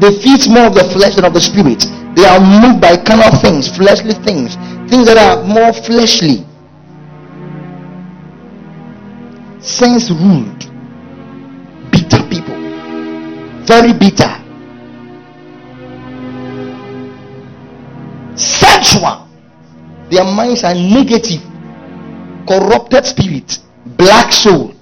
They 0.00 0.10
feed 0.24 0.48
more 0.48 0.72
of 0.72 0.74
the 0.74 0.88
flesh 0.88 1.16
than 1.16 1.26
of 1.26 1.34
the 1.34 1.40
spirit. 1.40 1.84
They 2.16 2.24
are 2.24 2.40
moved 2.40 2.80
by 2.80 2.96
carnal 2.96 3.36
things, 3.44 3.68
fleshly 3.76 4.14
things, 4.24 4.56
things 4.88 5.04
that 5.04 5.20
are 5.20 5.44
more 5.44 5.74
fleshly. 5.84 6.46
Sense 9.60 10.10
ruled. 10.10 10.71
Very 13.66 13.92
bitter. 13.92 14.38
Sensual. 18.36 19.28
Their 20.10 20.24
minds 20.24 20.64
are 20.64 20.74
negative. 20.74 21.42
Corrupted 22.46 23.06
spirit. 23.06 23.58
Black 23.96 24.32
soul. 24.32 24.74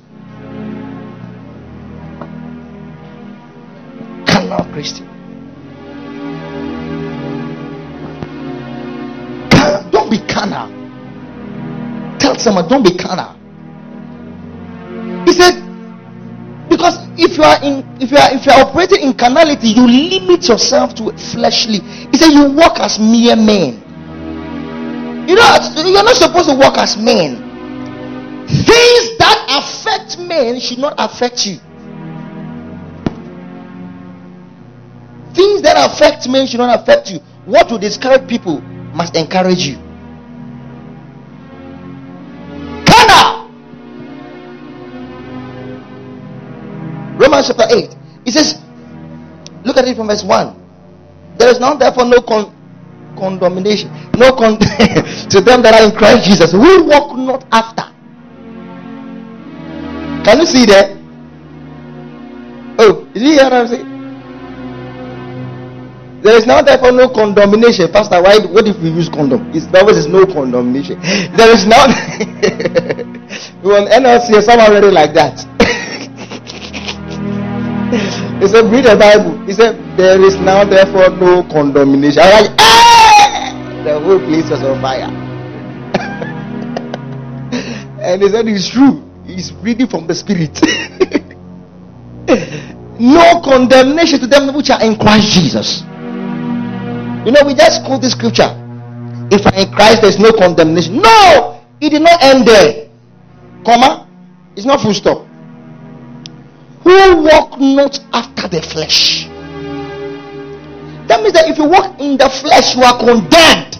Carnal 4.26 4.64
Christian. 4.72 5.06
Don't 9.90 10.10
be 10.10 10.18
carnal. 10.26 10.68
Tell 12.18 12.36
someone, 12.38 12.66
don't 12.68 12.82
be 12.82 12.96
carnal. 12.96 13.36
He 15.26 15.32
said, 15.32 15.69
if 17.20 17.36
you 17.36 17.44
are 17.44 17.62
in 17.62 17.84
if 18.00 18.10
you 18.10 18.16
are 18.16 18.32
if 18.32 18.46
you 18.46 18.52
are 18.52 18.64
operating 18.66 19.00
in 19.00 19.12
carnality, 19.12 19.68
you 19.68 19.86
limit 19.86 20.48
yourself 20.48 20.94
to 20.96 21.12
fleshly. 21.12 21.80
He 22.10 22.16
said 22.16 22.32
you 22.32 22.50
walk 22.50 22.80
as 22.80 22.98
mere 22.98 23.36
men. 23.36 23.84
You 25.28 25.36
know 25.36 25.44
you're 25.84 26.02
not 26.02 26.16
supposed 26.16 26.48
to 26.48 26.56
walk 26.56 26.78
as 26.78 26.96
men. 26.96 27.36
Things 28.48 29.18
that 29.18 29.46
affect 29.48 30.18
men 30.18 30.58
should 30.58 30.78
not 30.78 30.94
affect 30.98 31.46
you. 31.46 31.58
Things 35.34 35.62
that 35.62 35.76
affect 35.76 36.28
men 36.28 36.46
should 36.46 36.58
not 36.58 36.80
affect 36.80 37.10
you. 37.10 37.20
What 37.44 37.70
will 37.70 37.78
discourage 37.78 38.28
people 38.28 38.60
must 38.92 39.14
encourage 39.14 39.66
you. 39.66 39.89
Romans 47.41 47.49
chapter 47.49 47.74
8. 47.74 47.97
He 48.24 48.30
says, 48.30 48.61
look 49.64 49.76
at 49.76 49.86
it 49.88 49.97
from 49.97 50.09
verse 50.09 50.22
1. 50.22 50.57
There 51.38 51.49
is 51.49 51.59
now 51.61 51.74
therefore 51.74 52.05
no 52.05 52.20
con- 52.20 52.53
condemnation, 53.16 53.91
no 54.16 54.32
con- 54.32 54.59
to 55.30 55.41
them 55.41 55.62
that 55.62 55.74
are 55.80 55.88
in 55.88 55.97
Christ 55.97 56.28
Jesus, 56.28 56.53
who 56.53 56.84
walk 56.84 57.16
not 57.16 57.45
after. 57.53 57.84
Can 60.24 60.38
you 60.41 60.47
see 60.47 60.66
that? 60.66 60.97
Oh, 62.78 63.09
is 63.14 63.22
hear 63.22 63.45
what 63.45 63.53
I'm 63.53 63.68
saying? 63.68 63.86
There 66.22 66.36
is 66.36 66.47
now 66.47 66.61
therefore 66.61 66.93
no 66.93 67.09
condemnation. 67.09 67.91
Pastor, 67.91 68.20
why 68.22 68.36
what 68.53 68.68
if 68.68 68.76
we 68.82 68.91
use 68.91 69.09
condom? 69.09 69.51
It's 69.55 69.66
always 69.74 69.97
is 69.97 70.07
no 70.07 70.26
condemnation. 70.26 71.01
There 71.34 71.51
is 71.51 71.64
now 71.66 71.86
we 73.64 73.70
want 73.72 73.88
NLC 73.88 74.43
someone 74.43 74.70
really 74.72 74.93
like 74.93 75.14
that. 75.14 75.49
He 77.91 78.47
said, 78.47 78.70
read 78.70 78.84
the 78.84 78.95
Bible. 78.99 79.36
He 79.47 79.53
said, 79.53 79.74
there 79.97 80.20
is 80.22 80.36
now 80.36 80.64
therefore 80.64 81.11
no 81.11 81.43
condemnation. 81.51 82.22
I 82.22 82.41
like, 82.41 82.61
hey! 82.61 83.82
The 83.82 83.99
whole 83.99 84.20
place 84.20 84.49
was 84.49 84.62
on 84.62 84.80
fire. 84.80 85.11
and 88.01 88.22
he 88.22 88.28
said, 88.28 88.47
it's 88.47 88.68
true. 88.68 89.03
He's 89.26 89.53
reading 89.55 89.88
from 89.88 90.07
the 90.07 90.14
Spirit. 90.14 90.55
no 93.01 93.41
condemnation 93.43 94.20
to 94.20 94.28
them 94.28 94.55
which 94.55 94.70
are 94.70 94.80
in 94.82 94.97
Christ 94.97 95.32
Jesus. 95.32 95.82
You 97.26 97.32
know, 97.32 97.43
we 97.45 97.55
just 97.55 97.84
quote 97.84 98.03
the 98.03 98.11
scripture. 98.11 98.55
If 99.32 99.45
I'm 99.47 99.55
in 99.55 99.72
Christ, 99.72 100.03
there's 100.03 100.18
no 100.18 100.32
condemnation. 100.32 100.99
No! 101.03 101.61
It 101.80 101.91
did 101.91 102.03
not 102.03 102.22
end 102.22 102.47
there. 102.47 102.88
Comma. 103.64 104.07
It's 104.55 104.64
not 104.64 104.80
full 104.80 104.95
stop 104.95 105.26
who 106.82 107.22
walk 107.22 107.60
not 107.60 107.98
after 108.12 108.48
the 108.48 108.62
flesh. 108.62 109.26
That 111.08 111.22
means 111.22 111.34
that 111.34 111.48
if 111.48 111.58
you 111.58 111.66
walk 111.66 111.98
in 112.00 112.16
the 112.16 112.30
flesh, 112.30 112.76
you 112.76 112.82
are 112.82 112.98
condemned. 112.98 113.76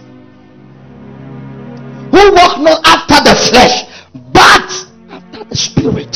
Who 2.11 2.33
walk 2.35 2.59
not 2.61 2.85
after 2.85 3.23
the 3.23 3.37
flesh, 3.39 3.87
but 4.33 4.67
after 5.09 5.45
the 5.45 5.57
spirit. 5.57 6.11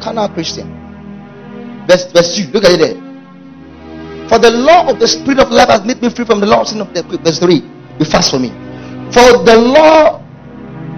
Carnal 0.00 0.28
Christian. 0.30 0.70
Verse, 1.86 2.10
verse 2.12 2.36
2. 2.36 2.52
Look 2.52 2.64
at 2.64 2.72
it 2.72 2.78
there. 2.78 4.28
For 4.28 4.38
the 4.38 4.50
law 4.50 4.88
of 4.88 4.98
the 4.98 5.08
spirit 5.08 5.40
of 5.40 5.50
life 5.50 5.68
has 5.68 5.84
made 5.84 6.00
me 6.00 6.08
free 6.08 6.24
from 6.24 6.40
the 6.40 6.46
law 6.46 6.62
of 6.62 6.68
sin 6.68 6.80
of 6.80 6.94
the 6.94 7.02
verse 7.18 7.38
3. 7.38 7.60
Be 7.98 8.04
fast 8.04 8.30
for 8.30 8.38
me. 8.38 8.50
For 9.12 9.42
the 9.44 9.58
law 9.58 10.21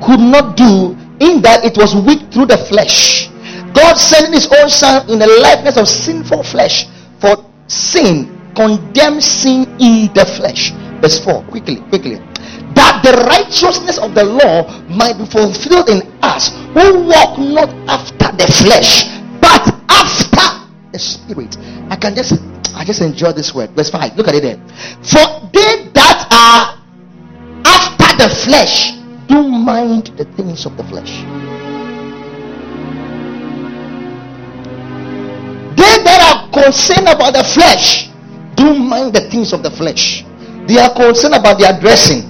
could 0.04 0.20
not 0.20 0.56
do 0.56 0.92
in 1.20 1.40
that 1.42 1.64
it 1.64 1.76
was 1.76 1.96
weak 1.96 2.30
through 2.32 2.46
the 2.46 2.58
flesh. 2.58 3.28
God 3.72 3.96
sending 3.96 4.32
his 4.32 4.46
own 4.46 4.68
son 4.70 5.08
in 5.10 5.18
the 5.18 5.26
likeness 5.42 5.76
of 5.76 5.88
sinful 5.88 6.44
flesh 6.44 6.86
for 7.20 7.36
sin, 7.66 8.30
condemned 8.54 9.22
sin 9.22 9.66
in 9.80 10.12
the 10.14 10.24
flesh. 10.36 10.70
Verse 11.00 11.18
4, 11.24 11.42
quickly, 11.44 11.80
quickly. 11.88 12.16
That 12.74 13.02
the 13.02 13.12
righteousness 13.26 13.98
of 13.98 14.14
the 14.14 14.24
law 14.24 14.66
might 14.88 15.18
be 15.18 15.26
fulfilled 15.26 15.88
in 15.88 16.02
us 16.22 16.50
who 16.74 17.06
walk 17.06 17.38
not 17.38 17.70
after 17.88 18.30
the 18.36 18.46
flesh, 18.62 19.06
but 19.40 19.62
after 19.88 20.68
the 20.92 20.98
spirit. 20.98 21.56
I 21.90 21.96
can 21.96 22.14
just 22.14 22.34
I 22.74 22.84
just 22.84 23.00
enjoy 23.00 23.32
this 23.32 23.54
word. 23.54 23.70
Verse 23.70 23.90
5. 23.90 24.16
Look 24.16 24.26
at 24.26 24.34
it 24.34 24.42
there. 24.42 24.58
For 25.02 25.48
they 25.54 25.88
that 25.94 26.26
are 26.30 26.82
after 27.64 28.10
the 28.18 28.34
flesh 28.34 28.93
don't 29.28 29.64
mind 29.64 30.08
the 30.18 30.24
things 30.36 30.66
of 30.66 30.76
the 30.76 30.84
flesh. 30.84 31.22
They 35.76 36.02
that 36.04 36.20
are 36.20 36.50
concerned 36.52 37.08
about 37.08 37.34
the 37.34 37.44
flesh, 37.44 38.08
don't 38.54 38.86
mind 38.88 39.14
the 39.14 39.28
things 39.30 39.52
of 39.52 39.62
the 39.62 39.70
flesh. 39.70 40.24
They 40.66 40.78
are 40.78 40.94
concerned 40.94 41.34
about 41.34 41.58
their 41.58 41.78
dressing. 41.80 42.22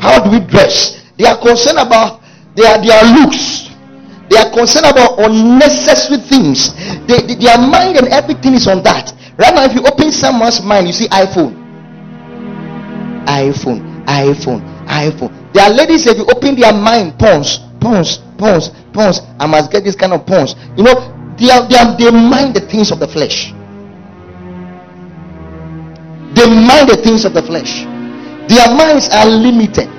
How 0.00 0.22
do 0.22 0.30
we 0.30 0.40
dress? 0.46 1.02
They 1.16 1.26
are 1.26 1.38
concerned 1.38 1.78
about 1.78 2.22
their, 2.54 2.78
their 2.80 3.02
looks. 3.14 3.68
They 4.30 4.36
are 4.36 4.50
concerned 4.50 4.86
about 4.86 5.18
unnecessary 5.18 6.20
things. 6.20 6.74
They, 7.06 7.22
they, 7.26 7.34
their 7.34 7.58
mind 7.58 7.96
and 7.96 8.08
everything 8.08 8.54
is 8.54 8.66
on 8.66 8.82
that. 8.82 9.12
Right 9.38 9.54
now, 9.54 9.64
if 9.64 9.74
you 9.74 9.82
open 9.86 10.12
someone's 10.12 10.60
mind, 10.62 10.86
you 10.86 10.92
see 10.92 11.08
iPhone, 11.08 11.54
iPhone, 13.26 14.04
iPhone, 14.06 14.86
iPhone 14.86 15.47
there 15.58 15.66
are 15.66 15.74
ladies, 15.74 16.06
if 16.06 16.16
you 16.16 16.24
open 16.30 16.54
their 16.54 16.72
mind, 16.72 17.18
pawns, 17.18 17.58
pawns, 17.80 18.18
pawns, 18.38 18.70
pawns. 18.92 19.18
I 19.40 19.46
must 19.46 19.72
get 19.72 19.82
this 19.82 19.96
kind 19.96 20.12
of 20.12 20.24
pawns. 20.24 20.54
You 20.76 20.84
know, 20.84 20.94
they, 21.36 21.50
are, 21.50 21.66
they, 21.66 21.74
are, 21.74 21.98
they 21.98 22.12
mind 22.14 22.54
the 22.54 22.60
things 22.60 22.92
of 22.92 23.00
the 23.00 23.08
flesh. 23.08 23.50
They 26.38 26.46
mind 26.46 26.94
the 26.94 27.00
things 27.02 27.24
of 27.24 27.34
the 27.34 27.42
flesh. 27.42 27.82
Their 28.46 28.70
minds 28.70 29.08
are 29.10 29.26
limited. 29.26 29.90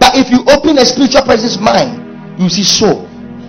But 0.00 0.16
if 0.16 0.30
you 0.30 0.40
open 0.48 0.78
a 0.78 0.86
spiritual 0.86 1.20
person's 1.28 1.58
mind, 1.58 2.40
you 2.40 2.48
see 2.48 2.64
soul. 2.64 3.06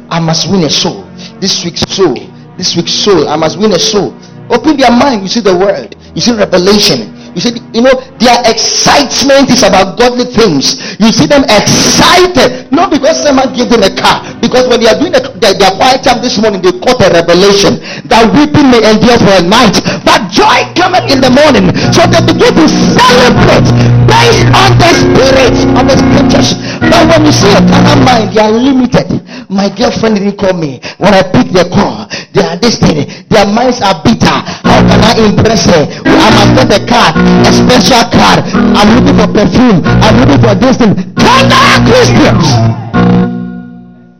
I 0.10 0.20
must 0.20 0.52
win 0.52 0.66
a 0.66 0.70
soul. 0.70 1.08
This 1.40 1.64
week's 1.64 1.88
soul. 1.88 2.20
This 2.58 2.76
week's 2.76 2.92
soul. 2.92 3.30
I 3.30 3.38
must 3.38 3.58
win 3.58 3.72
a 3.72 3.80
soul. 3.80 4.12
Open 4.50 4.76
their 4.76 4.92
mind. 4.92 5.22
You 5.22 5.30
see 5.30 5.40
the 5.40 5.56
word. 5.56 5.96
You 6.14 6.20
see 6.20 6.36
revelation. 6.36 7.16
You 7.32 7.42
see, 7.42 7.54
you 7.72 7.80
know, 7.80 7.96
their 8.20 8.44
excitement 8.44 9.48
is 9.48 9.64
about 9.64 9.96
godly 9.96 10.28
things. 10.28 10.76
You 11.00 11.12
see 11.16 11.28
them 11.28 11.48
excited, 11.48 12.68
not 12.72 12.92
because 12.92 13.24
someone 13.24 13.56
gave 13.56 13.72
them 13.72 13.88
a 13.88 13.94
car, 13.96 14.28
because 14.44 14.68
when 14.68 14.84
they 14.84 14.92
are 14.92 15.00
doing 15.00 15.16
the, 15.16 15.24
the, 15.40 15.56
their 15.56 15.72
quiet 15.80 16.04
time 16.04 16.20
this 16.20 16.36
morning, 16.36 16.60
they 16.60 16.76
caught 16.84 17.00
a 17.00 17.10
revelation 17.14 17.80
that 18.12 18.28
weeping 18.36 18.68
may 18.68 18.84
endure 18.84 19.16
for 19.24 19.36
a 19.40 19.44
night, 19.46 19.80
but 20.04 20.28
joy 20.28 20.68
cometh 20.76 21.08
in 21.08 21.24
the 21.24 21.32
morning. 21.32 21.72
So 21.96 22.04
they 22.04 22.20
begin 22.20 22.52
to 22.52 22.68
celebrate 22.68 23.68
based 24.12 24.44
on 24.52 24.70
the 24.76 24.92
spirit 24.92 25.56
of 25.72 25.84
the 25.88 25.96
scriptures. 25.96 26.50
But 26.84 27.02
when 27.08 27.22
you 27.24 27.34
see 27.34 27.52
a 27.56 27.64
carnal 27.64 28.04
mind, 28.04 28.36
they 28.36 28.42
are 28.44 28.52
limited. 28.52 29.21
My 29.52 29.68
girlfriend 29.68 30.16
didn't 30.16 30.40
call 30.40 30.54
me 30.54 30.80
when 30.96 31.14
I 31.14 31.24
pick 31.28 31.52
the 31.52 31.68
call. 31.68 32.08
They 32.32 32.40
are 32.40 32.56
thing. 32.56 33.04
Their 33.28 33.44
minds 33.52 33.84
are 33.84 34.00
bitter. 34.00 34.32
How 34.64 34.80
can 34.80 35.04
I 35.04 35.28
impress 35.28 35.68
her? 35.68 35.92
I 36.08 36.32
must 36.32 36.56
get 36.56 36.72
a 36.72 36.80
card 36.88 37.20
a 37.20 37.52
special 37.52 38.00
card. 38.16 38.48
I'm 38.48 38.96
looking 38.96 39.20
for 39.20 39.28
perfume. 39.28 39.84
I'm 39.84 40.16
looking 40.24 40.40
for 40.40 40.56
this 40.56 40.80
thing. 40.80 40.96
Carnal 41.20 41.84
Christians. 41.84 42.48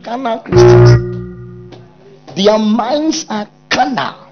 Carnal 0.04 0.38
Christians. 0.44 1.00
Their 2.36 2.58
minds 2.58 3.24
are 3.30 3.48
carnal. 3.70 4.28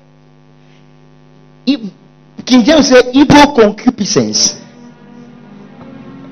If, 1.65 1.81
King 2.45 2.63
James 2.63 2.89
said 2.89 3.07
evil 3.15 3.55
concupiscence. 3.57 4.61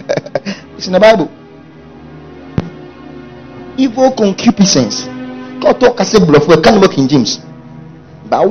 it's 0.77 0.87
in 0.87 0.93
the 0.93 1.01
Bible. 1.01 1.38
Evil 3.79 4.11
concupiscence. 4.13 5.07
God 5.63 5.79
talk 5.79 6.01
as 6.01 6.13
a 6.15 6.21
bluff. 6.21 6.49
We 6.49 6.61
can't 6.61 6.83
King 6.91 7.07
James. 7.07 7.39
But 8.29 8.43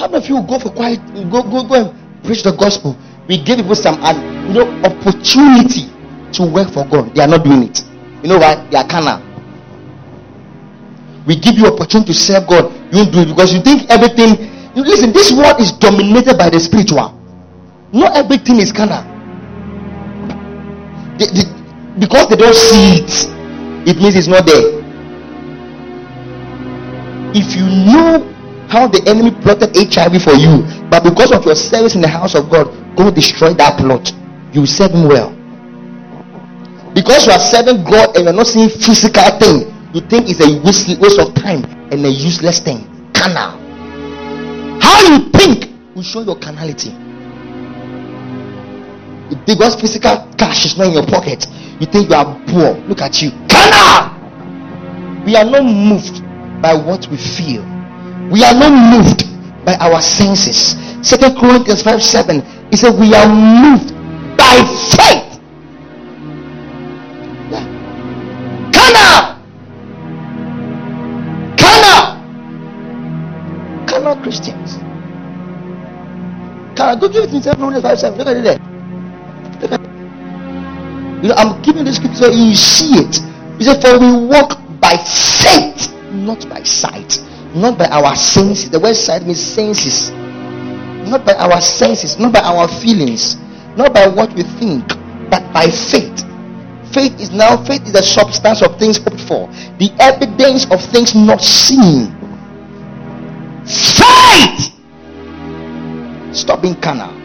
How 0.00 0.08
many 0.08 0.16
of 0.16 0.28
you 0.30 0.40
go 0.48 0.58
for 0.58 0.70
quiet? 0.70 0.98
Go, 1.30 1.42
go, 1.42 1.68
go 1.68 1.74
and 1.76 2.24
preach 2.24 2.42
the 2.42 2.56
gospel. 2.56 2.96
We 3.28 3.36
give 3.44 3.58
people 3.58 3.74
some, 3.74 4.00
uh, 4.02 4.16
you 4.48 4.54
know, 4.54 4.66
opportunity 4.80 5.92
to 6.32 6.50
work 6.50 6.72
for 6.72 6.88
God. 6.88 7.14
They 7.14 7.20
are 7.20 7.28
not 7.28 7.44
doing 7.44 7.64
it. 7.64 7.84
You 8.22 8.30
know 8.30 8.38
why? 8.38 8.66
They 8.70 8.78
are 8.78 8.88
carnal. 8.88 9.20
We 11.26 11.36
give 11.36 11.58
you 11.58 11.66
opportunity 11.66 12.14
to 12.14 12.18
serve 12.18 12.48
God. 12.48 12.72
You 12.88 13.04
do 13.12 13.20
it 13.20 13.28
because 13.28 13.52
you 13.52 13.60
think 13.60 13.90
everything. 13.90 14.48
You 14.74 14.88
listen. 14.88 15.12
This 15.12 15.32
world 15.32 15.60
is 15.60 15.70
dominated 15.72 16.38
by 16.38 16.48
the 16.48 16.58
spiritual. 16.58 17.19
Not 17.92 18.16
everything 18.16 18.58
is 18.58 18.72
carnal. 18.72 19.02
They, 21.18 21.26
they, 21.26 21.44
because 21.98 22.28
they 22.28 22.36
don't 22.36 22.54
see 22.54 23.02
it, 23.02 23.28
it 23.88 23.96
means 23.96 24.14
it's 24.16 24.28
not 24.28 24.46
there. 24.46 24.78
If 27.34 27.54
you 27.56 27.66
knew 27.66 28.30
how 28.68 28.86
the 28.86 29.02
enemy 29.06 29.30
plotted 29.42 29.74
HIV 29.74 30.22
for 30.22 30.34
you, 30.34 30.62
but 30.88 31.02
because 31.02 31.32
of 31.32 31.44
your 31.44 31.56
service 31.56 31.94
in 31.94 32.00
the 32.00 32.08
house 32.08 32.34
of 32.34 32.48
God, 32.48 32.70
God 32.96 33.14
destroyed 33.14 33.58
that 33.58 33.78
plot. 33.78 34.12
You 34.52 34.66
serve 34.66 34.92
him 34.92 35.08
well. 35.08 35.30
Because 36.94 37.26
you 37.26 37.32
are 37.32 37.38
serving 37.38 37.84
God 37.84 38.16
and 38.16 38.24
you're 38.24 38.32
not 38.32 38.46
seeing 38.46 38.68
physical 38.68 39.30
thing, 39.38 39.70
you 39.94 40.00
think 40.02 40.30
it's 40.30 40.40
a 40.40 40.50
waste, 40.62 41.18
of 41.18 41.34
time 41.34 41.64
and 41.90 42.04
a 42.04 42.10
useless 42.10 42.60
thing. 42.60 42.86
Canal. 43.12 43.58
How 44.80 45.00
you 45.10 45.30
think 45.30 45.70
will 45.94 46.02
show 46.02 46.22
your 46.22 46.38
carnality. 46.38 46.94
Because 49.46 49.80
physical 49.80 50.28
cash 50.36 50.64
is 50.66 50.76
not 50.76 50.88
in 50.88 50.92
your 50.94 51.06
pocket, 51.06 51.46
you 51.80 51.86
think 51.86 52.08
you 52.10 52.14
are 52.14 52.24
poor. 52.46 52.74
Look 52.88 53.00
at 53.00 53.22
you. 53.22 53.30
Carnal. 53.48 54.16
We 55.24 55.36
are 55.36 55.44
not 55.44 55.64
moved 55.64 56.22
by 56.62 56.74
what 56.74 57.06
we 57.08 57.16
feel 57.16 57.64
we 58.30 58.44
are 58.44 58.54
not 58.54 58.70
moved 58.70 59.24
by 59.64 59.74
our 59.76 60.00
senses. 60.00 60.78
Second 61.06 61.36
Corinthians 61.36 61.82
5 61.82 62.00
7. 62.00 62.40
He 62.70 62.76
said, 62.76 62.94
We 62.98 63.12
are 63.12 63.26
moved 63.26 63.90
by 64.38 64.62
faith. 64.94 65.40
Yeah. 67.50 67.66
Kana. 68.70 69.42
Kana. 71.58 71.96
Kana 73.88 74.22
Christians. 74.22 74.76
Kana. 76.78 77.00
Go 77.00 77.08
give 77.08 77.24
it 77.24 77.32
me. 77.32 77.42
Second 77.42 77.58
Corinthians 77.58 77.82
5 77.82 77.98
7. 77.98 78.18
Look 78.18 78.28
at 78.28 78.36
it 78.36 78.44
there. 78.44 78.69
You 81.22 81.28
know, 81.28 81.34
I'm 81.36 81.60
giving 81.62 81.84
this 81.84 81.96
scripture 81.96 82.30
you 82.30 82.54
see 82.54 82.94
it. 82.98 83.16
He 83.58 83.64
said, 83.64 83.80
For 83.82 83.98
we 83.98 84.26
walk 84.26 84.58
by 84.80 84.96
faith, 84.96 85.92
not 86.12 86.48
by 86.48 86.62
sight 86.62 87.18
not 87.54 87.78
by 87.78 87.86
our 87.86 88.14
senses. 88.16 88.70
The 88.70 88.80
word 88.80 88.94
side 88.94 89.26
means 89.26 89.40
senses. 89.40 90.10
Not 91.10 91.24
by 91.24 91.34
our 91.34 91.60
senses, 91.60 92.18
not 92.18 92.32
by 92.32 92.40
our 92.40 92.68
feelings, 92.68 93.36
not 93.76 93.92
by 93.92 94.06
what 94.06 94.32
we 94.34 94.42
think, 94.42 94.86
but 95.30 95.42
by 95.52 95.66
faith. 95.70 96.24
Faith 96.92 97.18
is 97.20 97.30
now 97.30 97.56
faith 97.64 97.82
is 97.86 97.92
the 97.92 98.02
substance 98.02 98.62
of 98.62 98.78
things 98.78 98.98
hoped 98.98 99.20
for, 99.20 99.48
the 99.78 99.90
evidence 99.98 100.66
of 100.70 100.82
things 100.82 101.14
not 101.14 101.40
seen. 101.40 102.10
Faith. 103.64 104.74
Stop 106.34 106.62
being 106.62 106.80
carnal. 106.80 107.19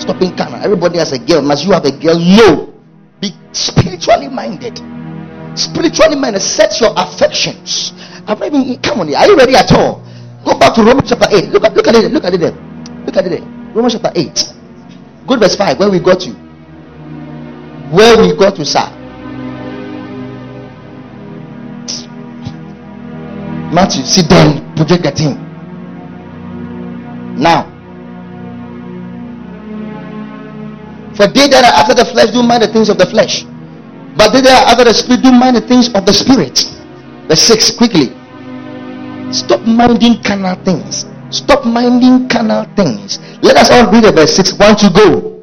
Stop 0.00 0.18
being 0.18 0.36
carnal. 0.36 0.60
Everybody 0.62 0.98
has 0.98 1.12
a 1.12 1.18
girl. 1.18 1.42
Must 1.42 1.64
you 1.64 1.72
have 1.72 1.84
a 1.84 1.92
girl? 1.92 2.18
No. 2.18 2.74
Be 3.20 3.32
spiritually 3.52 4.28
minded. 4.28 4.80
Spiritually 5.58 6.16
minded. 6.16 6.40
Set 6.40 6.80
your 6.80 6.92
affections 6.96 7.92
even 8.38 8.78
come 8.82 9.00
on. 9.00 9.14
Are 9.14 9.26
you 9.26 9.36
ready 9.36 9.56
at 9.56 9.72
all? 9.72 10.02
Go 10.44 10.58
back 10.58 10.74
to 10.74 10.82
Romans 10.82 11.08
chapter 11.08 11.28
8. 11.30 11.50
Look 11.50 11.64
at 11.64 11.74
look 11.74 11.86
at 11.86 11.94
it. 11.94 12.12
Look 12.12 12.24
at 12.24 12.34
it. 12.34 12.40
Look 12.40 13.16
at 13.16 13.26
it. 13.26 13.42
Romans 13.74 13.94
chapter 13.94 14.12
8. 14.14 14.54
Go 15.26 15.34
to 15.34 15.40
verse 15.40 15.56
5. 15.56 15.78
Where 15.78 15.90
we 15.90 15.98
got 16.00 16.20
to. 16.20 16.30
Where 17.90 18.16
we 18.18 18.36
got 18.36 18.56
to, 18.56 18.64
sir. 18.64 18.96
Matthew, 23.72 24.02
sit 24.04 24.28
down, 24.28 24.74
project 24.74 25.04
the 25.04 25.10
thing. 25.12 25.34
Now, 27.40 27.69
for 31.20 31.28
they 31.28 31.48
that 31.48 31.68
are 31.68 31.76
after 31.76 31.92
the 31.92 32.06
flesh 32.06 32.30
do 32.32 32.42
mind 32.42 32.62
the 32.62 32.72
things 32.72 32.88
of 32.88 32.96
the 32.96 33.04
flesh, 33.04 33.44
but 34.16 34.32
they 34.32 34.40
that 34.40 34.64
are 34.64 34.72
after 34.72 34.84
the 34.84 34.94
spirit 34.94 35.20
do 35.20 35.30
mind 35.30 35.54
the 35.54 35.60
things 35.60 35.92
of 35.92 36.06
the 36.06 36.14
spirit. 36.14 36.64
Verse 37.28 37.42
6 37.42 37.76
quickly. 37.76 38.08
Stop 39.30 39.60
minding 39.68 40.22
carnal 40.22 40.56
things. 40.64 41.04
Stop 41.28 41.66
minding 41.66 42.26
carnal 42.26 42.64
things. 42.74 43.18
Let 43.42 43.58
us 43.58 43.70
all 43.70 43.92
read 43.92 44.04
the 44.04 44.12
verse 44.12 44.34
6. 44.34 44.54
One 44.54 44.76
to 44.76 44.88
go. 44.88 45.36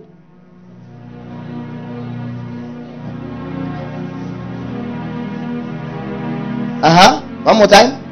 Uh 6.81 6.89
huh. 6.89 7.21
One 7.43 7.57
more 7.57 7.67
time. 7.67 8.06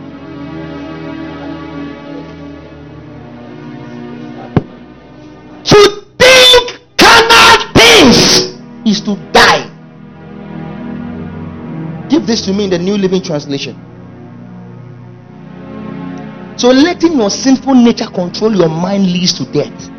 Things 8.05 8.53
is 8.85 9.01
to 9.01 9.15
die. 9.31 9.65
Give 12.09 12.25
this 12.27 12.41
to 12.45 12.53
me 12.53 12.65
in 12.65 12.69
the 12.69 12.79
New 12.79 12.97
Living 12.97 13.21
Translation. 13.21 13.75
So 16.57 16.69
letting 16.69 17.17
your 17.17 17.29
sinful 17.29 17.73
nature 17.73 18.07
control 18.07 18.55
your 18.55 18.69
mind 18.69 19.03
leads 19.03 19.33
to 19.33 19.45
death. 19.51 19.89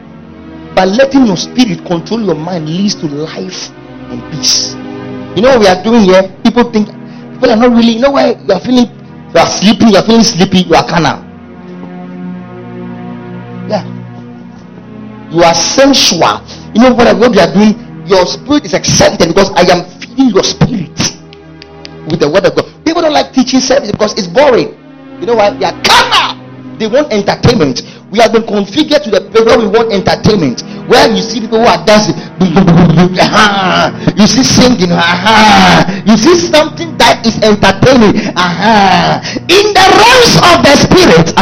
But 0.75 0.89
letting 0.89 1.27
your 1.27 1.37
spirit 1.37 1.85
control 1.85 2.23
your 2.23 2.35
mind 2.35 2.69
leads 2.69 2.95
to 2.97 3.07
life 3.07 3.71
and 4.11 4.23
peace. 4.33 4.75
You 5.37 5.43
know 5.43 5.59
what 5.59 5.61
we 5.61 5.67
are 5.67 5.83
doing 5.83 6.03
here? 6.03 6.23
People 6.45 6.71
think 6.73 6.89
people 7.35 7.51
are 7.51 7.57
not 7.57 7.77
really. 7.77 7.93
You 7.93 8.01
know 8.01 8.13
why 8.13 8.33
you 8.33 8.53
are 8.53 8.61
feeling 8.61 8.87
you 9.35 9.41
are 9.41 9.47
sleeping, 9.47 9.89
you 9.89 9.97
are 9.97 10.05
feeling 10.05 10.25
sleepy, 10.25 10.61
you 10.61 10.75
are 10.75 10.87
carnal. 10.89 11.21
Yeah. 13.69 13.85
You 15.31 15.43
are 15.43 15.55
sensual. 15.55 16.41
You 16.75 16.83
know 16.83 16.95
what, 16.95 17.19
what 17.19 17.35
you 17.35 17.41
are 17.41 17.53
doing? 17.53 17.86
Your 18.07 18.25
spirit 18.27 18.65
is 18.65 18.75
excited 18.75 19.27
because 19.27 19.51
I 19.53 19.67
am 19.67 19.83
feeding 19.99 20.31
your 20.31 20.45
spirit 20.45 20.95
with 22.07 22.21
the 22.21 22.31
word 22.31 22.47
of 22.47 22.55
God. 22.55 22.71
People 22.85 23.03
don't 23.03 23.13
like 23.13 23.33
teaching 23.33 23.61
service 23.61 23.91
because 23.91 24.15
it's 24.15 24.29
boring. 24.31 24.79
You 25.21 25.27
know 25.27 25.35
why? 25.35 25.51
They 25.51 25.67
are 25.67 25.75
carnal. 25.83 26.79
They 26.79 26.87
want 26.87 27.13
entertainment. 27.13 27.83
We 28.13 28.21
have 28.23 28.33
been 28.33 28.47
configured 28.47 29.03
to 29.03 29.11
the 29.11 29.21
place 29.35 29.45
where 29.45 29.59
we 29.59 29.67
want 29.67 29.91
entertainment. 29.91 30.63
Where 30.87 31.11
you 31.11 31.19
see 31.19 31.41
people 31.43 31.59
who 31.59 31.67
are 31.67 31.83
dancing, 31.83 32.15
you 34.15 34.27
see 34.31 34.47
singing, 34.47 34.95
you 36.07 36.15
see 36.15 36.39
something 36.39 36.95
that 37.03 37.27
is 37.27 37.35
entertaining. 37.43 38.15
In 39.51 39.67
the 39.75 39.87
realms 39.91 40.35
of 40.39 40.63
the 40.63 40.75
spirit, 40.79 41.35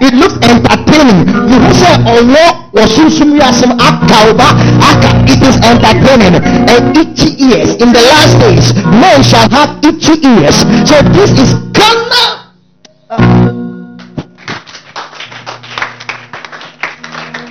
it 0.00 0.12
looks 0.16 0.40
entertaining. 0.40 1.28
You 1.28 1.74
say, 1.76 1.92
"Oh 2.08 2.24
it 5.28 5.42
is 5.42 5.56
entertaining 5.60 6.40
and 6.40 6.96
itchy 6.96 7.36
ears. 7.44 7.76
In 7.76 7.92
the 7.92 8.00
last 8.08 8.40
days, 8.40 8.72
men 8.88 9.22
shall 9.22 9.48
have 9.50 9.78
itchy 9.84 10.16
ears. 10.24 10.56
So 10.88 10.96
this 11.12 11.30
is 11.38 11.52
carnal. 11.76 12.43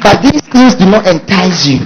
But 0.04 0.22
these 0.22 0.42
things 0.52 0.76
do 0.76 0.86
not 0.86 1.08
entice 1.08 1.66
you. 1.66 1.80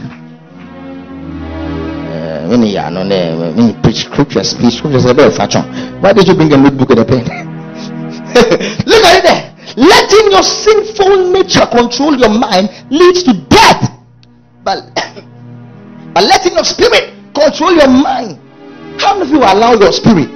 Uh, 2.09 2.49
when 2.49 2.63
you 2.63 2.77
are 2.79 2.91
when 2.91 3.67
you 3.67 3.73
preach 3.81 4.05
scriptures, 4.09 4.55
preach 4.55 4.81
scriptures, 4.81 5.05
why 5.05 6.13
did 6.13 6.27
you 6.27 6.33
bring 6.33 6.51
a 6.51 6.57
notebook 6.57 6.89
and 6.89 6.99
a 6.99 7.05
pen? 7.05 7.23
Look 8.89 9.03
at 9.05 9.17
it 9.17 9.23
there. 9.23 9.55
Letting 9.77 10.31
your 10.31 10.41
sinful 10.41 11.31
nature 11.31 11.65
control 11.67 12.17
your 12.17 12.29
mind 12.29 12.69
leads 12.89 13.21
to 13.23 13.33
death. 13.47 13.91
But, 14.63 14.89
but 16.13 16.23
letting 16.23 16.53
your 16.53 16.65
spirit 16.65 17.13
control 17.33 17.73
your 17.73 17.87
mind. 17.87 18.39
How 18.99 19.13
many 19.13 19.29
of 19.29 19.29
you 19.29 19.37
allow 19.37 19.73
your 19.73 19.91
spirit? 19.91 20.29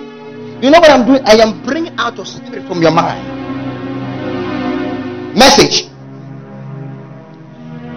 You 0.62 0.70
know 0.70 0.80
what 0.80 0.92
I'm 0.92 1.06
doing? 1.08 1.22
I 1.26 1.42
am 1.42 1.64
bringing 1.64 1.98
out 1.98 2.16
your 2.16 2.26
spirit 2.26 2.68
from 2.68 2.82
your 2.84 2.92
mind. 2.92 3.26
Message. 5.36 5.91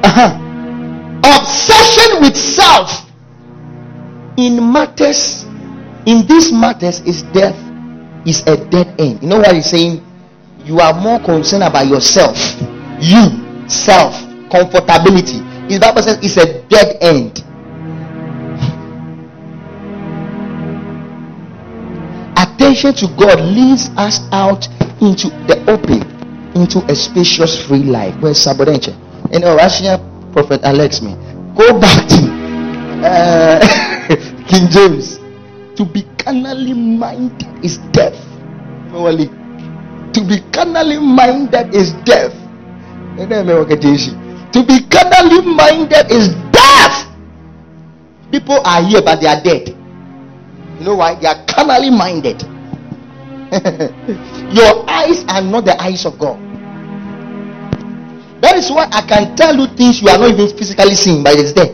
Uh-huh. 0.05 0.36
Obsession 1.24 2.20
with 2.20 2.36
self 2.36 3.09
in 4.36 4.61
matters, 4.72 5.44
in 6.05 6.26
these 6.26 6.52
matters, 6.52 7.00
is 7.00 7.22
death, 7.32 7.57
is 8.26 8.42
a 8.46 8.57
dead 8.68 9.00
end. 9.00 9.22
You 9.22 9.28
know 9.28 9.38
what 9.38 9.55
he's 9.55 9.70
saying? 9.70 10.05
You 10.64 10.80
are 10.80 10.92
more 10.92 11.20
concerned 11.20 11.62
about 11.62 11.86
yourself, 11.86 12.36
you, 13.00 13.68
self, 13.68 14.14
comfortability. 14.52 15.40
His 15.70 15.78
Bible 15.78 16.02
says 16.02 16.18
it's 16.22 16.36
a 16.36 16.62
dead 16.68 16.98
end. 17.00 17.42
Attention 22.36 22.92
to 22.94 23.07
God 23.16 23.40
leads 23.40 23.88
us 23.96 24.20
out 24.32 24.68
into 25.00 25.28
the 25.48 25.64
open, 25.66 26.02
into 26.55 26.84
a 26.90 26.94
spacious, 26.94 27.66
free 27.66 27.84
life. 27.84 28.14
Where's 28.20 28.44
Sabodenche? 28.44 28.94
You 29.33 29.39
know, 29.41 29.57
Russian 29.57 30.01
Prophet 30.33 30.61
Alex 30.64 31.01
me. 31.01 31.14
Go 31.57 31.79
back 31.79 32.09
to 32.09 32.18
uh, 33.05 33.61
King 34.49 34.68
James. 34.68 35.18
To 35.77 35.85
be 35.85 36.03
carnally 36.18 36.75
minded 36.75 37.49
is 37.64 37.79
death. 37.91 38.14
To 38.95 40.20
be 40.22 40.39
carnally 40.53 40.99
minded 40.99 41.75
is 41.75 41.93
death. 42.07 42.33
To 43.18 44.62
be 44.62 44.77
carnally 44.87 45.41
minded 45.43 46.11
is 46.11 46.29
death. 46.55 47.11
People 48.31 48.61
are 48.64 48.83
here, 48.83 49.03
but 49.03 49.20
they 49.20 49.27
are 49.27 49.43
dead. 49.43 49.68
You 50.79 50.85
know 50.87 50.95
why? 50.97 51.14
They 51.18 51.27
are 51.27 51.45
carnally 51.47 51.91
minded. 51.91 52.43
Your 54.55 54.89
eyes 54.91 55.25
are 55.29 55.43
not 55.43 55.64
the 55.64 55.77
eyes 55.81 56.05
of 56.07 56.18
God. 56.18 56.43
That 58.45 58.57
is 58.57 58.70
why 58.70 58.84
I 58.92 59.01
can 59.01 59.34
tell 59.36 59.57
you 59.57 59.66
things 59.74 60.03
you 60.03 60.09
are 60.11 60.18
not 60.18 60.28
even 60.28 60.55
physically 60.55 60.95
seeing, 60.95 61.24
but 61.24 61.32
it's 61.32 61.55
there. 61.55 61.72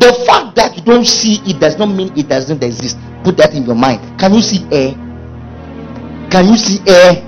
The 0.00 0.08
fact 0.24 0.56
that 0.56 0.72
you 0.74 0.80
don't 0.82 1.04
see 1.04 1.36
it 1.44 1.60
does 1.60 1.76
not 1.76 1.92
mean 1.92 2.16
it 2.16 2.30
doesn't 2.30 2.64
exist. 2.64 2.96
Put 3.24 3.36
that 3.36 3.52
in 3.52 3.64
your 3.64 3.74
mind. 3.74 4.00
Can 4.18 4.32
you 4.32 4.40
see 4.40 4.64
air? 4.72 4.94
Can 6.32 6.48
you 6.48 6.56
see 6.56 6.80
air? 6.88 7.20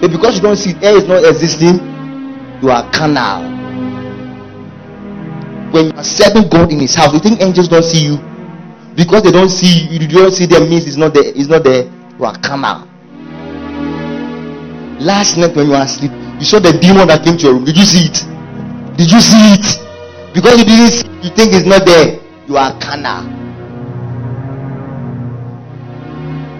But 0.00 0.10
because 0.10 0.34
you 0.34 0.42
don't 0.42 0.56
see 0.56 0.74
air 0.82 0.96
is 0.98 1.06
not 1.06 1.22
existing, 1.22 1.78
you 2.60 2.70
are 2.74 2.82
carnal. 2.90 3.46
When 5.70 5.86
you 5.86 5.92
are 5.94 6.02
serving 6.02 6.48
God 6.48 6.72
in 6.72 6.80
His 6.80 6.96
house, 6.96 7.14
you 7.14 7.20
think 7.20 7.40
angels 7.40 7.68
don't 7.68 7.84
see 7.84 8.02
you 8.10 8.18
because 8.96 9.22
they 9.22 9.30
don't 9.30 9.50
see 9.50 9.86
you. 9.86 10.00
You 10.00 10.08
don't 10.08 10.32
see 10.32 10.46
them 10.46 10.68
means 10.68 10.84
it's 10.88 10.96
not 10.96 11.14
there. 11.14 11.30
It's 11.30 11.46
not 11.46 11.62
there. 11.62 11.84
You 12.18 12.24
are 12.24 12.36
carnal. 12.42 12.88
Last 14.98 15.36
night 15.36 15.54
when 15.54 15.66
you 15.66 15.72
were 15.72 15.82
asleep, 15.82 16.10
you 16.40 16.46
saw 16.46 16.58
the 16.58 16.72
demon 16.72 17.06
that 17.08 17.22
came 17.22 17.36
to 17.36 17.44
your 17.44 17.54
room. 17.54 17.64
Did 17.68 17.76
you 17.76 17.84
see 17.84 18.08
it? 18.08 18.24
Did 18.96 19.12
you 19.12 19.20
see 19.20 19.60
it? 19.60 19.66
Because 20.32 20.56
you 20.58 20.64
didn't 20.64 20.88
see, 20.96 21.06
you 21.20 21.30
think 21.36 21.52
it's 21.52 21.66
not 21.68 21.84
there. 21.84 22.18
You 22.48 22.56
are 22.56 22.72
carnal. 22.80 23.28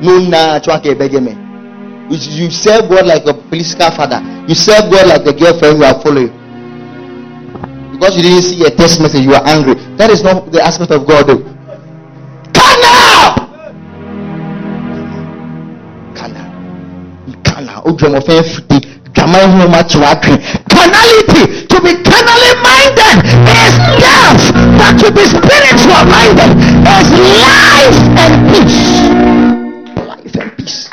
No, 0.04 0.18
nah, 0.28 0.60
you, 0.60 2.44
you 2.44 2.50
serve 2.50 2.90
God 2.90 3.06
like 3.06 3.24
a 3.24 3.32
political 3.32 3.90
father. 3.92 4.20
You 4.46 4.54
serve 4.54 4.90
God 4.92 5.06
like 5.08 5.24
the 5.24 5.32
girlfriend 5.32 5.78
you 5.78 5.84
are 5.84 6.00
following. 6.02 6.28
Because 7.92 8.16
you 8.16 8.22
didn't 8.22 8.42
see 8.42 8.64
a 8.66 8.70
text 8.70 9.00
message, 9.00 9.24
you 9.24 9.32
are 9.32 9.46
angry. 9.46 9.74
That 9.96 10.10
is 10.10 10.22
not 10.22 10.52
the 10.52 10.60
aspect 10.60 10.90
of 10.90 11.06
God. 11.06 11.26
Though. 11.26 11.40
Carnal! 12.52 13.48
Carnal. 16.14 16.52
Carnal. 17.96 18.99
O 19.10 19.12
drum 19.12 19.34
of 19.34 19.86
Carnality, 20.70 21.66
to 21.66 21.80
be 21.82 21.92
carnally 22.02 22.54
minded 22.62 23.18
is 23.50 23.74
death, 23.98 24.52
but 24.78 24.98
to 24.98 25.10
be 25.10 25.24
spiritual 25.26 26.04
minded 26.06 26.54
is 26.86 27.10
life 27.42 27.98
and 28.18 28.32
peace. 28.50 29.02
Life 30.06 30.36
and 30.36 30.56
peace. 30.56 30.88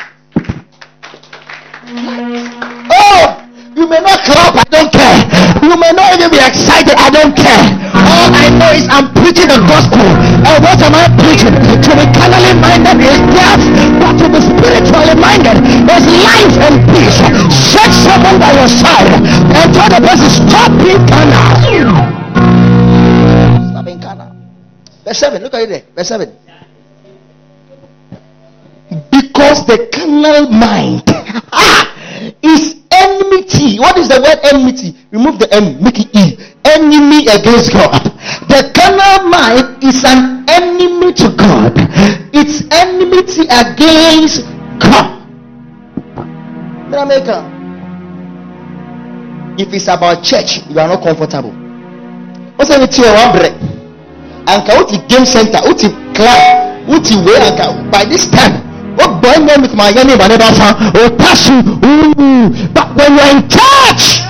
Oh, 2.90 3.46
you 3.76 3.86
may 3.86 4.00
not 4.00 4.20
clap, 4.24 4.56
I 4.56 4.64
don't 4.70 4.92
care. 4.92 5.18
You 5.62 5.76
may 5.76 5.92
not 5.92 6.14
even 6.18 6.30
be 6.30 6.38
excited, 6.38 6.94
I 6.98 7.10
don't 7.10 7.36
care. 7.36 7.64
All 7.94 8.30
I 8.34 8.48
know 8.50 8.72
is 8.72 8.88
I'm 8.90 9.07
the 9.48 9.58
gospel. 9.64 10.04
And 10.44 10.56
what 10.60 10.78
am 10.84 10.94
I 10.94 11.08
preaching? 11.16 11.56
To 11.56 11.90
be 11.96 12.04
carnally 12.12 12.52
minded 12.60 13.00
is 13.00 13.18
death, 13.32 13.64
but 13.96 14.14
to 14.20 14.26
be 14.28 14.40
spiritually 14.44 15.16
minded 15.16 15.58
is 15.64 16.04
life 16.22 16.56
and 16.68 16.76
peace. 16.92 17.18
Shake 17.48 17.94
someone 17.96 18.36
by 18.36 18.52
your 18.52 18.68
side 18.68 19.08
and 19.16 19.66
tell 19.72 19.88
the 19.88 20.00
person, 20.04 20.28
stop 20.28 20.70
being 20.76 21.00
carnal. 21.08 21.96
Stop 23.72 23.84
being 23.84 24.00
carnal. 24.00 24.36
Verse 25.04 25.18
7, 25.18 25.42
look 25.42 25.54
at 25.54 25.62
it 25.62 25.68
there. 25.68 25.84
Verse 25.96 26.08
7. 26.08 26.28
Because 29.10 29.66
the 29.66 29.88
carnal 29.92 30.48
mind 30.50 31.02
ah, 31.52 31.88
is 32.42 32.76
enmity. 32.90 33.78
What 33.78 33.96
is 33.98 34.08
the 34.08 34.20
word 34.20 34.40
enmity? 34.52 34.96
Remove 35.10 35.38
the 35.38 35.48
M, 35.52 35.82
make 35.82 35.98
it 35.98 36.08
E. 36.16 36.36
Enemy 36.64 37.26
against 37.26 37.72
God. 37.72 38.02
The 38.48 38.70
carnal 38.74 39.28
mind 39.30 39.82
is 39.82 40.04
an 40.04 40.44
enemy 40.48 41.12
to 41.14 41.28
God. 41.36 41.72
It's 42.34 42.62
enmity 42.70 43.42
against 43.48 44.44
God. 44.78 45.18
If 49.58 49.72
it's 49.74 49.88
about 49.88 50.22
church, 50.22 50.66
you 50.68 50.78
are 50.78 50.88
not 50.88 51.02
comfortable. 51.02 51.52
What's 52.56 52.70
the 52.70 52.86
tier 52.86 53.12
one 53.12 53.32
break? 53.36 53.54
Anka 54.46 54.78
uti 54.80 54.98
game 55.08 55.26
center, 55.26 55.60
uti 55.68 55.88
club, 56.14 56.88
uti 56.88 57.16
way 57.16 57.38
anka 57.38 57.90
by 57.90 58.04
this 58.04 58.28
time 58.28 58.68
what 58.98 59.22
boy 59.22 59.38
name 59.44 59.62
with 59.62 59.74
my 59.74 59.90
and 59.90 60.08
never 60.08 60.50
found 60.58 60.96
or 60.96 61.16
pass 61.16 61.48
you. 61.48 61.62
But 62.74 62.96
when 62.96 63.14
you're 63.14 63.30
in 63.30 63.48
church, 63.48 64.26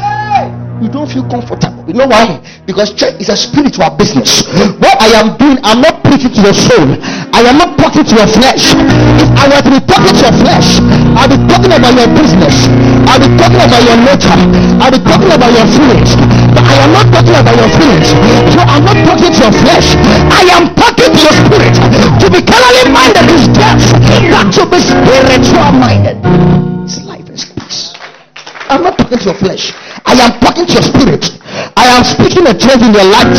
you 0.83 0.89
don't 0.93 1.09
feel 1.11 1.25
comfortable. 1.29 1.78
You 1.89 1.97
know 1.97 2.05
why? 2.05 2.37
Because 2.69 2.93
church 2.93 3.17
is 3.17 3.33
a 3.33 3.37
spiritual 3.37 3.89
business. 3.97 4.45
What 4.77 5.01
I 5.01 5.09
am 5.25 5.41
doing, 5.41 5.57
I'm 5.65 5.81
not 5.81 6.05
preaching 6.05 6.29
to 6.37 6.41
your 6.45 6.53
soul. 6.53 6.85
I 7.33 7.41
am 7.49 7.57
not 7.57 7.81
talking 7.81 8.05
to 8.05 8.13
your 8.13 8.29
flesh. 8.29 8.77
If 9.17 9.29
I 9.33 9.49
were 9.49 9.65
to 9.65 9.73
be 9.73 9.81
talking 9.89 10.13
to 10.13 10.21
your 10.21 10.37
flesh, 10.37 10.85
I'll 11.17 11.33
be 11.33 11.41
talking 11.49 11.73
about 11.73 11.97
your 11.97 12.13
business. 12.13 12.69
I'll 13.09 13.17
be 13.17 13.33
talking 13.41 13.65
about 13.65 13.81
your 13.89 13.97
nature. 14.05 14.37
I'll 14.85 14.93
be 14.93 15.01
talking 15.01 15.33
about 15.33 15.49
your 15.49 15.65
feelings. 15.65 16.13
But 16.53 16.65
I 16.69 16.77
am 16.77 16.93
not 16.93 17.09
talking 17.09 17.37
about 17.41 17.57
your 17.57 17.73
feelings. 17.73 18.09
So 18.53 18.61
I'm 18.69 18.85
not 18.85 18.99
talking 19.09 19.33
to 19.33 19.41
your 19.49 19.55
flesh. 19.65 19.89
I 20.29 20.45
am 20.61 20.65
talking 20.77 21.09
to 21.09 21.21
your 21.25 21.37
spirit. 21.41 21.73
To 22.21 22.27
be 22.29 22.45
carnally 22.45 22.85
minded 22.93 23.33
is 23.33 23.49
death, 23.57 23.81
to 24.61 24.63
be 24.69 24.77
spiritual 24.77 25.73
minded 25.73 26.21
is 26.85 27.01
life 27.09 27.25
is 27.33 27.49
peace. 27.49 27.98
I'm 28.69 28.83
not 28.85 28.99
talking 28.99 29.19
to 29.19 29.25
your 29.25 29.35
flesh. 29.35 29.73
I 30.05 30.13
am 30.21 30.37
talking 30.41 30.67
to 30.67 30.73
your 30.73 30.85
spirit. 30.85 31.25
I 31.77 31.89
am 31.97 32.05
speaking 32.05 32.45
a 32.45 32.53
change 32.53 32.85
in 32.85 32.93
your 32.93 33.09
life. 33.09 33.33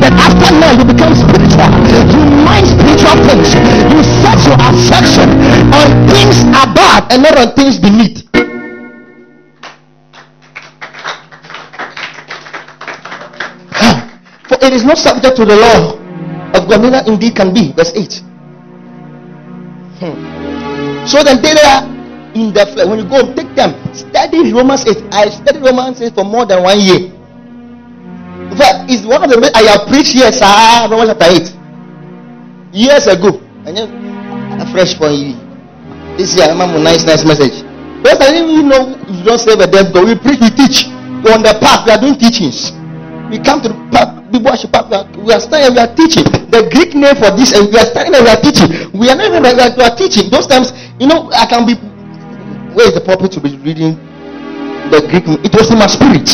That 0.00 0.12
after 0.12 0.52
now 0.52 0.76
you 0.76 0.84
become 0.84 1.16
spiritual. 1.16 1.68
You 1.88 2.20
mind 2.44 2.68
spiritual 2.68 3.16
things. 3.24 3.48
You 3.88 4.00
set 4.20 4.38
your 4.44 4.60
affection 4.60 5.28
on 5.72 5.88
things 6.04 6.44
above 6.52 7.08
and 7.08 7.24
not 7.24 7.36
on 7.40 7.48
things 7.56 7.80
beneath. 7.80 8.28
For 14.48 14.60
it 14.60 14.72
is 14.76 14.84
not 14.84 14.98
subject 14.98 15.36
to 15.36 15.44
the 15.44 15.56
law 15.56 15.96
of 16.52 16.68
God, 16.68 16.82
neither 16.82 17.02
indeed 17.10 17.34
can 17.36 17.54
be. 17.54 17.72
Verse 17.72 17.92
8. 17.96 18.20
Hmm. 20.04 21.06
So 21.06 21.22
then 21.24 21.40
they 21.40 21.56
are 21.56 21.93
in 22.34 22.52
the 22.52 22.66
flesh. 22.66 22.86
When 22.86 22.98
you 22.98 23.08
go, 23.08 23.34
take 23.34 23.54
them. 23.54 23.74
Study 23.94 24.52
Romans 24.52 24.84
8. 24.86 25.14
I 25.14 25.30
studied 25.30 25.62
Romans 25.62 26.02
8 26.02 26.14
for 26.14 26.24
more 26.24 26.44
than 26.44 26.62
one 26.62 26.78
year. 26.80 27.10
In 28.50 28.56
fact, 28.58 28.90
it's 28.90 29.06
one 29.06 29.22
of 29.22 29.30
the 29.30 29.38
I 29.54 29.62
have 29.70 29.88
preached 29.88 30.12
here, 30.12 30.30
sir, 30.30 30.46
Romans 30.90 31.14
chapter 31.14 31.30
8. 31.30 32.74
Years 32.74 33.06
ago. 33.06 33.40
And 33.64 33.76
then 33.76 33.88
fresh 34.74 34.98
for 34.98 35.08
you. 35.08 35.38
This 36.18 36.34
year, 36.34 36.50
I'm 36.50 36.60
a 36.60 36.66
nice, 36.82 37.06
nice 37.06 37.24
message. 37.24 37.62
Because 38.02 38.20
I 38.20 38.34
didn't 38.34 38.50
even 38.50 38.68
know 38.68 38.98
you 39.08 39.22
don't 39.24 39.38
save 39.38 39.62
a 39.62 39.66
dead 39.66 39.94
God. 39.94 40.04
We 40.04 40.14
preach, 40.18 40.42
we 40.42 40.50
teach. 40.50 40.90
We're 41.22 41.32
on 41.32 41.42
the 41.46 41.56
path, 41.62 41.86
we 41.86 41.94
are 41.94 41.98
doing 42.02 42.18
teachings. 42.18 42.74
We 43.32 43.40
come 43.40 43.62
to 43.64 43.72
the 43.72 43.78
path, 43.88 44.12
we 44.28 44.38
worship 44.42 44.76
path, 44.76 44.90
we 44.90 44.94
are, 44.98 45.06
we 45.24 45.32
are 45.32 45.40
studying, 45.40 45.72
we 45.72 45.80
are 45.80 45.88
teaching. 45.94 46.26
The 46.52 46.68
Greek 46.68 46.92
name 46.92 47.16
for 47.16 47.32
this, 47.32 47.56
and 47.56 47.70
we 47.70 47.78
are 47.80 47.88
studying 47.88 48.12
and 48.12 48.26
we 48.26 48.30
are 48.30 48.42
teaching. 48.42 48.68
We 48.92 49.08
are 49.08 49.16
not 49.16 49.32
even 49.32 49.40
we 49.40 49.82
are 49.82 49.96
teaching. 49.96 50.28
Those 50.28 50.46
times, 50.46 50.74
you 51.00 51.08
know, 51.08 51.32
I 51.32 51.46
can 51.46 51.64
be 51.64 51.80
where 52.74 52.86
is 52.90 52.94
the 52.94 53.00
pulpit 53.00 53.32
to 53.32 53.40
be 53.40 53.56
reading 53.62 53.96
the 54.90 55.00
Greek? 55.08 55.24
It 55.46 55.54
was 55.54 55.70
in 55.70 55.78
my 55.78 55.86
spirit. 55.86 56.26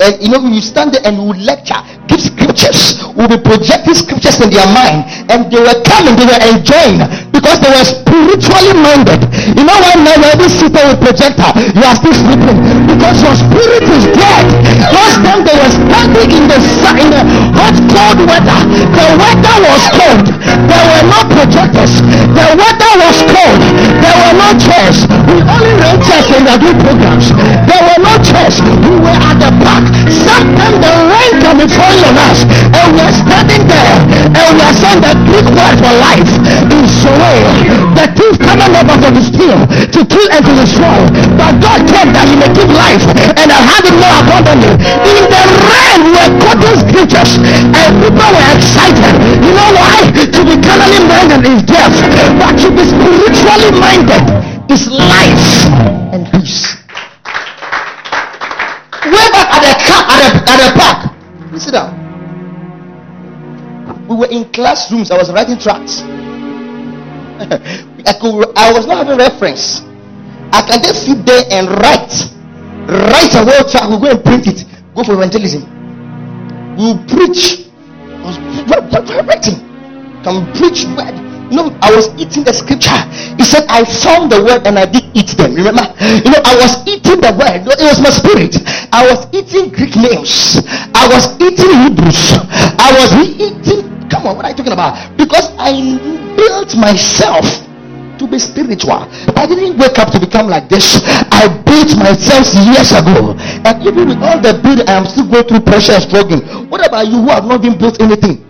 And 0.00 0.16
you 0.20 0.28
know, 0.32 0.40
you 0.48 0.60
stand 0.60 0.94
there 0.94 1.04
and 1.04 1.16
you 1.16 1.32
lecture, 1.44 1.78
give 2.08 2.20
scriptures, 2.20 3.04
we'll 3.14 3.28
be 3.28 3.38
projecting 3.38 3.94
scriptures 3.94 4.40
in 4.40 4.50
their 4.50 4.66
mind, 4.72 5.04
and 5.28 5.52
they 5.52 5.60
were 5.60 5.78
coming, 5.84 6.16
they 6.16 6.24
were 6.24 6.42
enjoying 6.56 7.29
because 7.40 7.56
they 7.64 7.72
were 7.72 7.88
spiritually 7.88 8.74
minded. 8.76 9.24
You 9.56 9.64
know 9.64 9.78
why 9.80 9.96
now 9.96 10.12
you're 10.20 10.52
sitting 10.52 10.84
with 10.92 11.00
projector, 11.00 11.48
you 11.72 11.80
are 11.80 11.96
still 11.96 12.12
sleeping 12.12 12.58
because 12.84 13.16
your 13.24 13.32
spirit 13.32 13.84
is 13.88 14.04
dead. 14.12 14.44
Those 14.92 15.16
time 15.24 15.40
they 15.48 15.56
were 15.56 15.72
standing 15.72 16.28
in 16.36 16.44
the 16.52 16.58
in 17.00 17.08
the 17.08 17.22
hot 17.56 17.76
cold 17.88 18.20
weather. 18.28 18.60
The 18.92 19.06
weather 19.16 19.56
was 19.64 19.82
cold. 19.96 20.26
There 20.68 20.84
were 20.84 21.04
no 21.08 21.20
projectors. 21.32 21.92
The 22.04 22.46
weather 22.60 22.92
was 23.08 23.16
cold. 23.24 23.60
There 24.04 24.16
were 24.20 24.34
no 24.36 24.48
chairs. 24.60 25.08
We 25.24 25.40
only 25.40 25.72
rent 25.80 26.00
chairs 26.04 26.26
when 26.28 26.44
we 26.44 26.54
do 26.60 26.70
programs. 26.76 27.32
There 27.64 27.82
were 27.88 28.00
no 28.04 28.14
chairs. 28.20 28.60
We 28.60 29.00
were 29.00 29.16
at 29.16 29.36
the 29.40 29.50
back. 29.64 29.84
Sometimes 30.12 30.76
the 30.76 30.92
rain 31.08 31.40
be 31.56 31.66
falling 31.72 32.04
on 32.04 32.16
us, 32.30 32.44
and 32.44 32.88
we 32.94 33.00
are 33.00 33.12
standing 33.12 33.64
there, 33.68 33.96
and 34.28 34.48
we 34.56 34.62
are 34.64 34.76
saying 34.76 35.00
the 35.00 35.14
Greek 35.28 35.48
word 35.52 35.76
for 35.76 35.94
life 36.00 36.30
is 36.72 36.90
Zoe. 37.30 37.70
The 37.94 38.06
thief 38.16 38.34
coming 38.42 38.74
up 38.74 38.90
of 38.90 38.98
the 39.02 39.22
steal, 39.22 39.58
to 39.94 40.00
kill 40.06 40.28
and 40.34 40.42
to 40.42 40.52
destroy. 40.58 40.98
But 41.38 41.62
God 41.62 41.80
came 41.86 42.10
that 42.14 42.26
He 42.26 42.34
may 42.34 42.50
give 42.50 42.70
life, 42.70 43.04
and 43.38 43.48
I 43.50 43.60
have 43.70 43.84
it 43.86 43.94
more 43.94 44.14
abundantly. 44.18 44.74
In 45.06 45.24
the 45.30 45.42
rain, 45.62 45.98
we 46.06 46.10
were 46.14 46.32
quoting 46.42 46.76
scriptures, 46.86 47.32
and 47.38 47.90
people 48.02 48.30
were 48.30 48.48
excited. 48.54 49.14
You 49.42 49.52
know 49.54 49.70
why? 49.74 50.10
To 50.10 50.40
be 50.42 50.54
carnally 50.58 51.02
minded 51.06 51.42
is 51.46 51.62
death, 51.66 51.94
but 52.38 52.52
to 52.58 52.68
be 52.74 52.82
spiritually 52.82 53.70
minded 53.78 54.24
is 54.70 54.90
life 54.90 55.66
and 56.14 56.26
peace. 56.34 56.78
Way 59.06 59.26
back 59.32 59.48
at 59.54 59.62
the 59.64 59.74
car, 59.86 60.02
at 60.10 60.18
the, 60.22 60.40
at 60.50 60.74
park. 60.74 60.98
You 61.52 61.58
sit 61.58 61.72
down. 61.72 61.98
We 64.08 64.16
were 64.16 64.30
in 64.30 64.44
classrooms. 64.50 65.10
I 65.10 65.18
was 65.18 65.30
writing 65.30 65.58
tracts. 65.58 66.02
I 68.06 68.12
could. 68.20 68.52
I 68.56 68.72
was 68.72 68.86
not 68.86 69.06
having 69.06 69.18
reference. 69.18 69.80
I 70.52 70.62
can 70.62 70.82
just 70.82 71.06
sit 71.06 71.24
there 71.24 71.44
and 71.50 71.68
write, 71.68 72.12
write 72.88 73.34
a 73.34 73.44
word 73.46 73.70
tract. 73.70 73.88
We'll 73.88 74.00
go 74.00 74.10
and 74.10 74.24
print 74.24 74.46
it. 74.46 74.64
Go 74.94 75.04
for 75.04 75.14
evangelism. 75.14 75.62
We'll 76.76 76.98
preach. 77.06 77.66
Writing. 79.26 79.58
Can 80.22 80.52
preach 80.52 80.84
word 80.96 81.30
no, 81.50 81.76
I 81.82 81.90
was 81.94 82.08
eating 82.14 82.44
the 82.44 82.54
scripture. 82.54 82.94
He 83.36 83.42
said, 83.42 83.66
I 83.68 83.82
found 83.82 84.30
the 84.30 84.42
word 84.42 84.66
and 84.66 84.78
I 84.78 84.86
did 84.86 85.04
eat 85.14 85.34
them. 85.34 85.54
Remember? 85.54 85.82
You 86.22 86.30
know, 86.30 86.42
I 86.46 86.54
was 86.54 86.78
eating 86.86 87.18
the 87.18 87.34
word. 87.34 87.66
It 87.66 87.82
was 87.82 87.98
my 87.98 88.10
spirit. 88.14 88.54
I 88.94 89.10
was 89.10 89.26
eating 89.34 89.70
Greek 89.74 89.96
names. 89.98 90.62
I 90.94 91.10
was 91.10 91.34
eating 91.42 91.74
Hebrews. 91.90 92.38
I 92.78 92.88
was 92.94 93.10
eating. 93.34 93.99
Come 94.10 94.26
on, 94.26 94.36
what 94.36 94.44
are 94.44 94.50
you 94.50 94.56
talking 94.58 94.72
about? 94.74 95.16
Because 95.16 95.54
I 95.56 95.70
built 96.34 96.74
myself 96.74 97.46
to 98.18 98.26
be 98.26 98.38
spiritual. 98.38 99.06
I 99.38 99.46
didn't 99.46 99.78
wake 99.78 99.98
up 99.98 100.12
to 100.12 100.20
become 100.20 100.48
like 100.50 100.68
this. 100.68 101.00
I 101.32 101.48
built 101.64 101.96
myself 101.96 102.50
years 102.68 102.92
ago. 102.92 103.38
And 103.64 103.80
even 103.86 104.10
with 104.10 104.20
all 104.20 104.36
the 104.42 104.58
building, 104.60 104.84
I 104.90 104.98
am 104.98 105.06
still 105.06 105.30
going 105.30 105.46
through 105.46 105.62
pressure 105.62 105.96
and 105.96 106.02
struggling. 106.02 106.42
What 106.68 106.84
about 106.86 107.06
you 107.06 107.22
who 107.22 107.28
have 107.30 107.46
not 107.46 107.62
been 107.62 107.78
built 107.78 108.02
anything? 108.02 108.44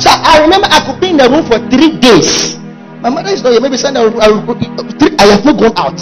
So 0.00 0.10
I 0.10 0.40
remember 0.42 0.66
I 0.70 0.80
could 0.86 1.00
be 1.00 1.10
in 1.10 1.18
the 1.18 1.28
room 1.28 1.44
for 1.44 1.58
three 1.70 1.98
days. 1.98 2.56
My 3.04 3.10
mother 3.10 3.30
is 3.30 3.42
not 3.42 3.52
here. 3.52 3.60
Maybe 3.60 3.76
Sunday 3.76 4.00
I, 4.00 4.26
I 4.26 5.26
have 5.36 5.44
not 5.44 5.58
gone 5.58 5.76
out. 5.76 5.98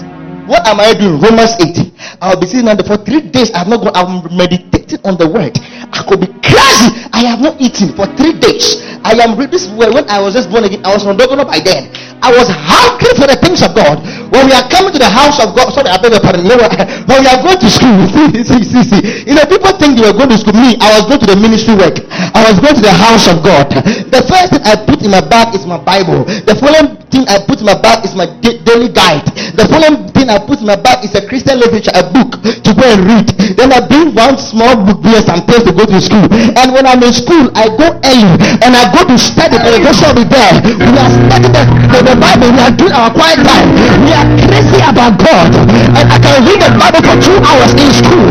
What 0.49 0.67
am 0.67 0.81
I 0.81 0.95
doing? 0.95 1.21
Romans 1.21 1.57
8. 1.61 1.93
I'll 2.21 2.39
be 2.39 2.47
sitting 2.47 2.69
under 2.69 2.85
for 2.85 2.97
three 2.99 3.21
days. 3.21 3.53
I 3.53 3.59
have 3.65 3.69
not 3.69 3.83
gone. 3.83 3.97
I'm 3.97 4.25
meditating 4.37 5.01
on 5.05 5.17
the 5.17 5.29
word. 5.29 5.57
I 5.93 6.05
could 6.05 6.21
be 6.21 6.31
crazy. 6.45 6.89
I 7.13 7.25
have 7.25 7.41
not 7.41 7.61
eaten 7.61 7.97
for 7.97 8.07
three 8.17 8.37
days. 8.39 8.83
I 9.07 9.15
am 9.23 9.39
this 9.51 9.71
when 9.71 9.95
I 10.11 10.19
was 10.19 10.35
just 10.35 10.51
born 10.51 10.65
again. 10.65 10.83
I 10.85 10.91
was 10.91 11.07
not 11.07 11.17
by 11.17 11.61
then. 11.63 11.93
I 12.25 12.33
was 12.33 12.49
hungry 12.49 13.13
for 13.15 13.29
the 13.29 13.37
things 13.37 13.61
of 13.63 13.77
God. 13.77 14.01
When 14.33 14.49
we 14.49 14.53
are 14.57 14.67
coming 14.67 14.91
to 14.91 14.99
the 14.99 15.09
house 15.09 15.39
of 15.39 15.55
God, 15.55 15.71
sorry, 15.71 15.93
I 15.93 16.01
beg 16.01 16.11
your 16.11 16.25
pardon. 16.25 16.43
You 16.43 16.57
when 17.09 17.23
we 17.23 17.29
are 17.29 17.39
going 17.39 17.61
to 17.61 17.69
school, 17.71 18.03
see, 18.35 18.67
see, 18.67 18.83
see. 18.83 19.03
You 19.31 19.39
know, 19.39 19.47
people 19.47 19.71
think 19.79 20.01
they 20.01 20.05
were 20.05 20.17
going 20.17 20.33
to 20.33 20.39
school. 20.41 20.57
Me, 20.57 20.75
I 20.81 20.97
was 20.99 21.07
going 21.07 21.21
to 21.23 21.29
the 21.29 21.39
ministry 21.39 21.77
work. 21.77 22.03
I 22.35 22.51
was 22.51 22.59
going 22.59 22.75
to 22.75 22.83
the 22.83 22.97
house 22.97 23.31
of 23.31 23.45
God. 23.47 23.71
The 24.11 24.27
first 24.27 24.57
thing 24.57 24.63
I 24.65 24.75
put 24.75 25.05
in 25.05 25.15
my 25.15 25.23
bag 25.23 25.55
is 25.55 25.69
my 25.69 25.79
Bible. 25.79 26.25
The 26.27 26.57
following 26.59 26.99
thing 27.13 27.29
I 27.31 27.39
put 27.39 27.61
in 27.61 27.67
my 27.69 27.79
bag 27.79 28.03
is 28.03 28.17
my 28.19 28.27
daily 28.43 28.91
guide. 28.91 29.29
The 29.55 29.69
following 29.71 30.11
thing 30.11 30.27
I 30.33 30.43
put 30.43 30.59
in 30.59 30.67
my 30.67 30.77
bag 30.77 31.05
is 31.05 31.15
a 31.15 31.23
Christian 31.23 31.63
literature, 31.63 31.86
a 31.95 32.03
book 32.11 32.41
to 32.43 32.71
go 32.75 32.85
and 32.85 33.03
read. 33.07 33.29
Then 33.57 33.73
I 33.73 33.81
bring 33.87 34.15
one 34.15 34.39
small 34.39 34.75
book 34.85 35.05
here 35.05 35.23
place 35.23 35.63
to 35.63 35.73
go 35.73 35.85
to 35.87 35.99
school. 36.03 36.27
And 36.59 36.75
when 36.75 36.87
I'm 36.87 37.03
in 37.03 37.15
school, 37.15 37.51
I 37.55 37.71
go 37.71 37.95
early 38.03 38.35
and 38.63 38.73
I 38.75 38.91
go 38.91 39.07
to 39.07 39.17
study. 39.17 39.57
The 39.59 39.81
gospel 39.83 40.13
will 40.13 40.23
be 40.23 40.27
there. 40.27 40.55
We 40.75 40.91
are 40.99 41.11
studying 41.11 41.55
the, 41.55 41.63
the 42.03 42.15
Bible. 42.19 42.51
We 42.51 42.61
are 42.61 42.75
doing 42.75 42.95
our 42.95 43.11
quiet 43.15 43.41
time. 43.47 43.69
We 44.03 44.11
are 44.13 44.27
crazy 44.47 44.81
about 44.83 45.19
God. 45.23 45.51
And 45.95 46.07
I 46.11 46.19
can 46.19 46.43
read 46.45 46.61
the 46.61 46.71
Bible 46.75 47.03
for 47.07 47.17
two 47.23 47.39
hours 47.43 47.73
in 47.79 47.91
school. 47.95 48.27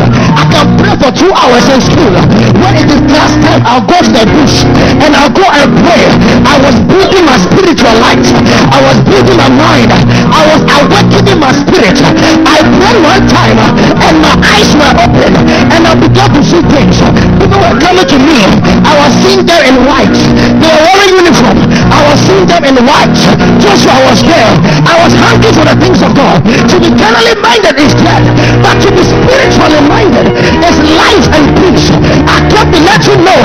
I 0.46 0.62
can 0.62 0.78
pray 0.78 0.94
for 0.94 1.10
two 1.10 1.32
hours 1.34 1.66
in 1.66 1.82
school. 1.82 2.14
When 2.62 2.78
it 2.78 2.86
is 2.86 3.02
class 3.10 3.34
time, 3.42 3.66
I'll 3.66 3.82
go 3.82 3.98
to 3.98 4.10
the 4.14 4.22
bush 4.30 4.62
and 5.02 5.10
I'll 5.10 5.34
go 5.34 5.42
and 5.42 5.74
pray. 5.82 6.06
I 6.46 6.54
was 6.62 6.78
building 6.86 7.26
my 7.26 7.34
spiritual 7.34 7.90
life. 7.98 8.22
I 8.70 8.78
was 8.78 8.94
building 9.02 9.42
my 9.42 9.50
mind. 9.50 9.90
I 9.90 10.42
was 10.54 10.62
awakening 10.70 11.42
my 11.42 11.50
spirit. 11.50 11.98
I 12.46 12.62
prayed 12.62 12.98
one 13.02 13.26
time 13.26 13.58
and 14.06 14.22
my 14.22 14.38
eyes 14.54 14.70
were 14.78 14.94
open 15.02 15.34
and 15.50 15.82
I 15.82 15.98
began 15.98 16.30
to 16.30 16.42
see 16.46 16.62
things. 16.62 16.94
People 17.42 17.58
were 17.58 17.82
coming 17.82 18.06
to 18.06 18.18
me. 18.22 18.38
I 18.86 18.94
was 19.02 19.10
seeing 19.26 19.42
them 19.42 19.62
in 19.66 19.82
white. 19.82 20.14
They 20.14 20.70
were 20.70 20.82
wearing 20.94 21.26
uniform. 21.26 21.58
I 21.90 22.06
was 22.06 22.22
seeing 22.22 22.46
them 22.46 22.62
in 22.70 22.78
white. 22.86 23.18
Joshua 23.58 23.98
was 24.06 24.22
there. 24.22 24.52
I 24.86 24.94
was 25.02 25.10
hungry 25.10 25.50
for 25.50 25.66
the 25.66 25.74
things 25.82 25.98
of 26.06 26.14
God. 26.14 26.38
To 26.70 26.76
be 26.78 26.94
carnally 26.94 27.34
minded 27.42 27.82
is 27.82 27.98
death, 27.98 28.22
but 28.62 28.78
to 28.86 28.94
be 28.94 29.02
spiritually 29.02 29.82
minded 29.90 30.35
is 30.38 30.76
life 30.96 31.26
and 31.32 31.44
peace. 31.56 31.88
I 32.28 32.36
come 32.52 32.68
to 32.72 32.80
let 32.84 33.00
you 33.08 33.16
know, 33.20 33.40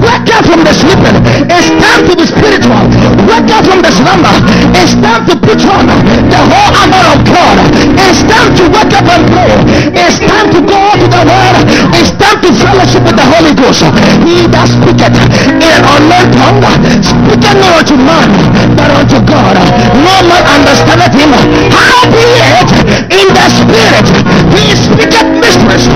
wake 0.00 0.28
up 0.32 0.44
from 0.48 0.64
the 0.64 0.72
sleeping. 0.72 1.16
It's 1.48 1.70
time 1.80 2.02
to 2.08 2.12
be 2.16 2.24
spiritual. 2.26 2.82
Wake 3.28 3.50
up 3.52 3.62
from 3.66 3.80
the 3.82 3.92
slumber. 3.92 4.34
It's 4.76 4.94
time 4.96 5.26
to 5.28 5.34
put 5.36 5.60
on 5.68 5.86
the 5.86 6.40
whole 6.40 6.72
armor 6.80 7.04
of 7.14 7.20
God. 7.28 7.56
It's 7.96 8.22
time 8.24 8.50
to 8.56 8.64
wake 8.72 8.94
up 8.96 9.06
and 9.06 9.24
pray. 9.28 9.52
It's 9.94 10.18
time 10.24 10.48
to 10.54 10.60
go 10.64 10.80
to 10.96 11.06
the 11.06 11.22
word. 11.26 11.56
It's 11.98 12.12
time 12.16 12.38
to 12.40 12.48
fellowship 12.56 13.02
with 13.04 13.16
the 13.16 13.26
Holy 13.26 13.54
Ghost. 13.54 13.84
He 14.24 14.46
that 14.48 14.66
speaketh 14.68 15.16
in 15.46 15.60
an 15.60 15.82
unknown 15.84 16.26
tongue 16.34 16.64
speaketh 17.02 17.56
not 17.60 17.82
unto 17.82 17.96
man, 17.96 18.28
but 18.76 18.90
unto 18.94 19.18
God. 19.26 19.56
No 19.94 20.14
man 20.26 20.44
understandeth 20.48 21.14
him. 21.14 21.32
How 21.70 22.08
be 22.08 22.24
it 22.24 22.70
in 23.12 23.26
the 23.30 23.46
spirit? 23.52 24.06
He 24.54 24.74
speaketh 24.76 25.28
mysteries. 25.36 25.86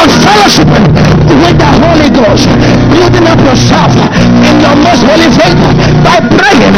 I 0.00 0.08
was 0.08 0.16
fellowshipping 0.24 0.86
with 1.44 1.60
the 1.60 1.70
Holy 1.76 2.08
Ghost, 2.08 2.48
building 2.88 3.26
up 3.28 3.36
yourself 3.44 3.92
in 4.48 4.56
your 4.64 4.72
most 4.80 5.04
holy 5.04 5.28
faith 5.28 5.60
by 6.00 6.16
praying 6.40 6.72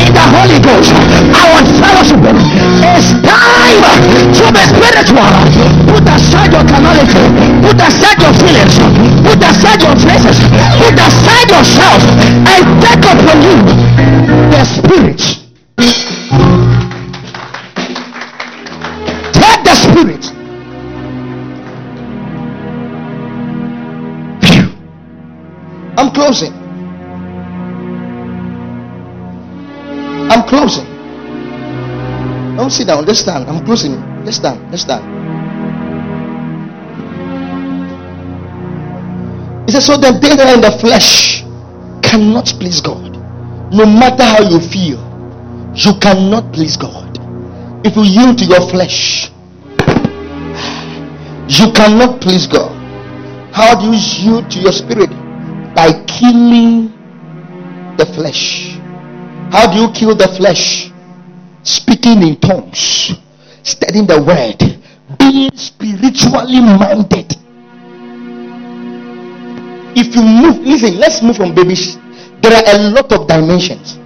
in 0.00 0.08
the 0.16 0.24
Holy 0.32 0.56
Ghost. 0.64 0.96
Our 1.44 1.60
fellowship 1.76 2.24
is 2.24 3.20
time 3.20 3.84
to 4.32 4.44
be 4.48 4.62
spiritual. 4.64 5.28
Put 5.92 6.08
aside 6.08 6.56
your 6.56 6.64
carnality, 6.64 7.20
put 7.68 7.76
aside 7.84 8.16
your 8.24 8.32
feelings, 8.40 8.80
put 9.28 9.44
aside 9.44 9.84
your 9.84 9.96
faces, 10.00 10.40
put 10.80 10.96
aside 10.96 11.48
yourself, 11.52 12.00
and 12.48 12.64
take 12.80 13.04
upon 13.12 13.44
you 13.44 13.60
the 14.48 14.64
spirit. 14.64 15.20
Take 19.36 19.60
the 19.68 19.74
spirit. 19.76 20.43
Closing. 26.14 26.52
I'm 30.30 30.48
closing. 30.48 30.86
Don't 32.56 32.70
sit 32.70 32.86
down. 32.86 33.04
Just 33.04 33.22
stand. 33.22 33.48
I'm 33.48 33.64
closing. 33.64 33.94
Just 34.24 34.38
stand. 34.38 34.70
Just 34.70 34.84
stand. 34.84 35.04
He 39.66 39.72
says, 39.72 39.86
So 39.86 39.96
the 39.96 40.12
they 40.12 40.36
that 40.36 40.48
are 40.48 40.54
in 40.54 40.60
the 40.60 40.78
flesh 40.78 41.42
cannot 42.02 42.46
please 42.60 42.80
God. 42.80 43.12
No 43.72 43.84
matter 43.86 44.22
how 44.24 44.42
you 44.42 44.60
feel, 44.60 45.02
you 45.74 45.98
cannot 46.00 46.52
please 46.52 46.76
God. 46.76 47.18
If 47.84 47.96
you 47.96 48.02
yield 48.02 48.38
to 48.38 48.44
your 48.44 48.62
flesh, 48.70 49.30
you 51.48 51.72
cannot 51.72 52.20
please 52.20 52.46
God. 52.46 52.72
How 53.52 53.78
do 53.78 53.86
you 53.86 53.98
yield 53.98 54.50
to 54.52 54.60
your 54.60 54.72
spirit? 54.72 55.10
By 55.74 55.92
killing 56.06 56.92
the 57.96 58.06
flesh. 58.14 58.78
How 59.50 59.70
do 59.70 59.78
you 59.78 59.90
kill 59.92 60.14
the 60.14 60.28
flesh? 60.28 60.90
Speaking 61.62 62.22
in 62.22 62.40
tongues, 62.40 63.12
studying 63.62 64.06
the 64.06 64.20
word, 64.22 64.60
being 65.18 65.50
spiritually 65.54 66.60
minded. 66.60 67.34
If 69.96 70.14
you 70.14 70.22
move, 70.22 70.58
listen, 70.66 70.98
let's 70.98 71.22
move 71.22 71.36
from 71.36 71.54
babies. 71.54 71.96
There 72.42 72.52
are 72.52 72.76
a 72.76 72.78
lot 72.90 73.12
of 73.12 73.26
dimensions. 73.26 73.96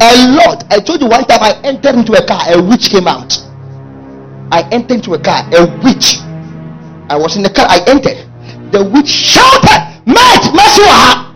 A 0.00 0.12
lot. 0.36 0.64
I 0.70 0.80
told 0.80 1.00
you 1.00 1.08
one 1.08 1.24
time 1.24 1.42
I 1.42 1.58
entered 1.64 1.94
into 1.94 2.12
a 2.12 2.26
car, 2.26 2.40
a 2.52 2.62
witch 2.62 2.90
came 2.90 3.08
out. 3.08 3.32
I 4.50 4.68
entered 4.70 5.02
into 5.02 5.14
a 5.14 5.20
car, 5.22 5.42
a 5.52 5.66
witch. 5.82 6.18
I 7.10 7.16
was 7.16 7.36
in 7.36 7.42
the 7.42 7.50
car, 7.50 7.66
I 7.68 7.82
entered. 7.88 8.27
The 8.72 8.84
witch 8.92 9.08
shouted, 9.08 10.02
Mate, 10.06 10.48
Masua. 10.52 11.28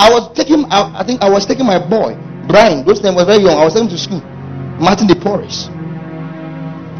I 0.00 0.08
was 0.10 0.32
taking, 0.34 0.64
I, 0.72 1.00
I, 1.00 1.04
think 1.04 1.20
I 1.22 1.28
was 1.28 1.44
taking 1.44 1.66
my 1.66 1.78
boy, 1.78 2.16
Brian. 2.48 2.84
Those 2.86 3.00
times 3.00 3.16
was 3.16 3.26
very 3.26 3.42
young. 3.42 3.58
I 3.58 3.64
was 3.64 3.74
taking 3.74 3.88
him 3.90 3.96
to 3.96 3.98
school. 3.98 4.20
Martin 4.80 5.06
de 5.06 5.14
Porres. 5.14 5.68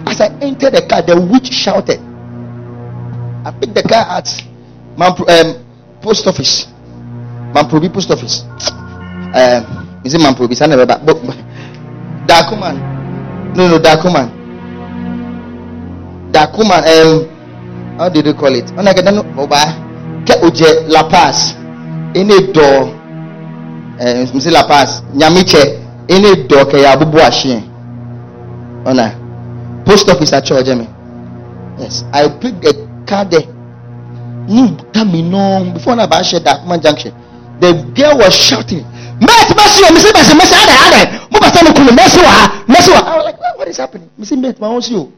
As 0.06 0.20
I 0.20 0.28
entered 0.42 0.74
the 0.74 0.86
car, 0.86 1.00
the 1.00 1.18
witch 1.18 1.48
shouted. 1.50 1.98
I 3.46 3.50
picked 3.58 3.74
the 3.74 3.82
car 3.82 4.04
at 4.18 4.26
Mampro, 4.96 5.24
um, 5.28 5.64
post 6.02 6.26
office. 6.26 6.66
Mamprobi 7.56 7.90
post 7.92 8.10
office. 8.10 8.42
Um, 9.32 10.00
is 10.04 10.12
it 10.12 10.20
Mamprobi? 10.20 10.60
I 10.60 10.66
never 10.66 10.84
back. 10.84 11.00
Dakuman. 12.26 12.76
No, 13.56 13.66
no, 13.66 13.78
Dakuman. 13.78 14.28
Dakuman. 16.32 16.82
Um, 16.84 17.29
how 18.00 18.08
did 18.08 18.24
you 18.24 18.32
call 18.32 18.54
it? 18.56 18.64
When 18.72 18.88
I 18.88 18.94
get 18.94 19.04
done, 19.04 19.20
ke 20.24 20.34
oje 20.42 20.88
la 20.88 21.02
pass 21.08 21.54
ene 22.14 22.52
do 22.52 22.64
eh 24.00 24.26
msi 24.34 24.50
la 24.50 24.64
pass 24.64 25.02
nyamiche. 25.14 25.78
Ene 26.08 26.46
do 26.48 26.64
ke 26.66 26.80
ya 26.80 26.96
bubu 26.96 27.18
ahye 27.20 27.62
ona. 28.86 29.12
Post 29.84 30.08
office 30.08 30.32
at 30.32 30.44
church 30.44 30.66
me 30.68 30.86
yes 31.78 32.04
i 32.12 32.28
pick 32.28 32.60
the 32.60 32.72
car 33.06 33.24
there. 33.24 33.46
No 34.48 34.68
tami 34.92 35.22
no 35.22 35.70
before 35.72 35.96
na 35.96 36.06
ba 36.06 36.24
share 36.24 36.40
that 36.40 36.60
junction. 36.82 37.12
The 37.60 37.72
girl 37.94 38.16
was 38.18 38.34
shouting 38.34 38.84
mate 39.20 39.52
mercy 39.56 39.82
mercy 39.92 40.12
mercy 40.34 40.56
no 41.30 41.92
mercy 41.92 42.20
wa 42.20 42.64
mercy 42.66 42.90
wa 42.92 43.00
i 43.00 43.16
was 43.16 43.24
like 43.24 43.40
what 43.58 43.68
is 43.68 43.76
happening? 43.76 44.08
Misi 44.18 44.36
mate 44.36 44.56
o. 44.60 45.12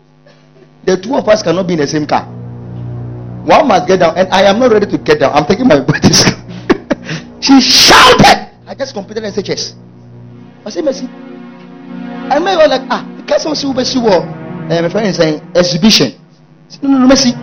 The 0.84 0.96
two 0.96 1.14
of 1.14 1.28
us 1.28 1.42
cannot 1.44 1.66
be 1.68 1.74
in 1.74 1.78
the 1.78 1.86
same 1.86 2.06
car 2.06 2.41
one 3.44 3.66
must 3.68 3.86
get 3.88 3.98
down, 4.00 4.16
and 4.16 4.28
I 4.32 4.42
am 4.42 4.58
not 4.58 4.70
ready 4.70 4.86
to 4.86 4.98
get 4.98 5.20
down. 5.20 5.32
I'm 5.34 5.46
taking 5.46 5.66
my 5.66 5.80
breath. 5.80 6.04
she 7.40 7.60
shouted. 7.60 8.50
I 8.66 8.74
just 8.74 8.94
completed 8.94 9.24
SHS. 9.24 9.74
I 10.64 10.70
said, 10.70 10.84
Mercy. 10.84 11.06
I 12.30 12.38
may 12.38 12.54
go 12.54 12.66
like, 12.66 12.86
ah, 12.88 13.04
the 13.16 13.24
person 13.24 13.54
see 13.54 13.72
Mercy 13.72 13.98
war. 13.98 14.24
My 14.24 14.88
friend 14.88 15.08
is 15.08 15.16
saying 15.16 15.42
exhibition. 15.54 16.12
Said, 16.68 16.84
no, 16.84 16.90
no, 16.90 16.98
no, 16.98 17.06
Mercy. 17.08 17.34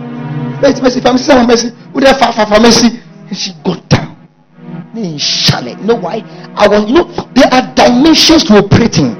Mercy, 0.60 0.80
Mercy, 0.82 1.00
Mercy, 1.00 1.32
Mercy, 1.32 1.46
Mercy. 1.46 1.68
Who 1.92 2.00
there 2.00 2.14
far, 2.14 2.32
far, 2.32 2.46
far, 2.46 2.60
Mercy? 2.60 2.88
And 3.28 3.36
she 3.36 3.52
got 3.62 3.86
down. 3.88 4.16
It. 4.94 5.78
You 5.78 5.84
know 5.84 5.96
why? 5.96 6.22
I 6.56 6.66
was, 6.66 6.88
you 6.88 6.94
know, 6.94 7.04
there 7.34 7.52
are 7.52 7.74
dimensions 7.74 8.44
to 8.44 8.58
operating. 8.58 9.12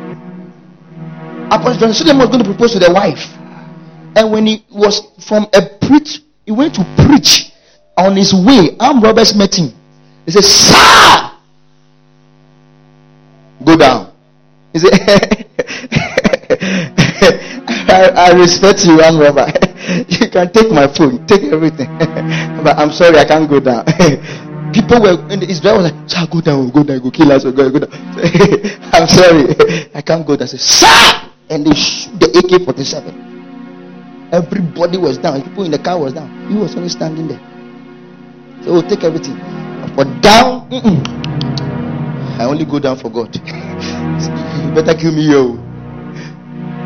Apostle 1.46 1.80
Johnson 1.80 2.06
Suleman 2.06 2.18
was 2.20 2.28
going 2.28 2.42
to 2.42 2.48
propose 2.48 2.72
to 2.72 2.78
the 2.78 2.92
wife. 2.92 3.26
And 4.16 4.32
when 4.32 4.46
he 4.46 4.64
was 4.70 5.02
from 5.26 5.46
a 5.52 5.62
preach 5.86 6.20
he 6.44 6.52
went 6.52 6.74
to 6.74 6.84
preach 6.96 7.52
on 7.96 8.16
his 8.16 8.32
way. 8.34 8.76
Armed 8.80 9.02
robbers 9.02 9.34
met 9.34 9.54
him. 9.54 9.72
He 10.24 10.32
said, 10.32 10.44
Sir, 10.44 11.30
go 13.64 13.76
down. 13.76 14.12
He 14.72 14.78
said, 14.78 14.92
I, 17.90 18.12
I, 18.16 18.32
respect 18.32 18.84
you, 18.84 19.00
armed 19.00 19.20
robber. 19.20 19.46
you 20.08 20.30
can 20.30 20.52
take 20.52 20.70
my 20.70 20.86
phone, 20.86 21.26
take 21.26 21.42
everything. 21.44 21.88
but 22.64 22.78
I'm 22.78 22.92
sorry, 22.92 23.18
I 23.18 23.24
can't 23.24 23.48
go 23.48 23.60
down. 23.60 23.84
People 24.72 25.02
were 25.02 25.18
in 25.32 25.42
Israel 25.42 25.78
was 25.82 25.90
like, 25.90 26.08
Sir, 26.08 26.26
go 26.30 26.40
down, 26.40 26.70
go 26.70 26.84
down, 26.84 27.00
go 27.00 27.10
kill 27.10 27.32
us, 27.32 27.44
go, 27.44 27.52
go 27.52 27.78
down. 27.80 27.90
I'm 28.92 29.08
sorry, 29.08 29.54
I 29.94 30.02
can't 30.02 30.26
go 30.26 30.36
down. 30.36 30.44
I 30.44 30.46
said, 30.46 30.60
Sir! 30.60 31.30
And 31.50 31.66
they 31.66 31.74
shoot 31.74 32.20
the 32.20 32.28
AK 32.38 32.64
47. 32.64 33.29
Everybody 34.32 34.96
was 34.98 35.18
down. 35.18 35.42
People 35.42 35.64
in 35.64 35.72
the 35.72 35.78
car 35.78 35.98
was 35.98 36.12
down. 36.12 36.30
He 36.48 36.56
was 36.56 36.76
only 36.76 36.88
standing 36.88 37.26
there. 37.26 37.40
So 38.62 38.72
we'll 38.74 38.88
take 38.88 39.02
everything. 39.02 39.34
But 39.96 40.06
down, 40.22 40.70
mm-mm. 40.70 41.02
I 42.38 42.44
only 42.44 42.64
go 42.64 42.78
down 42.78 42.96
for 42.98 43.10
God. 43.10 43.34
you 43.34 43.42
better 44.74 44.94
kill 44.94 45.12
me, 45.12 45.26
yo. 45.32 45.56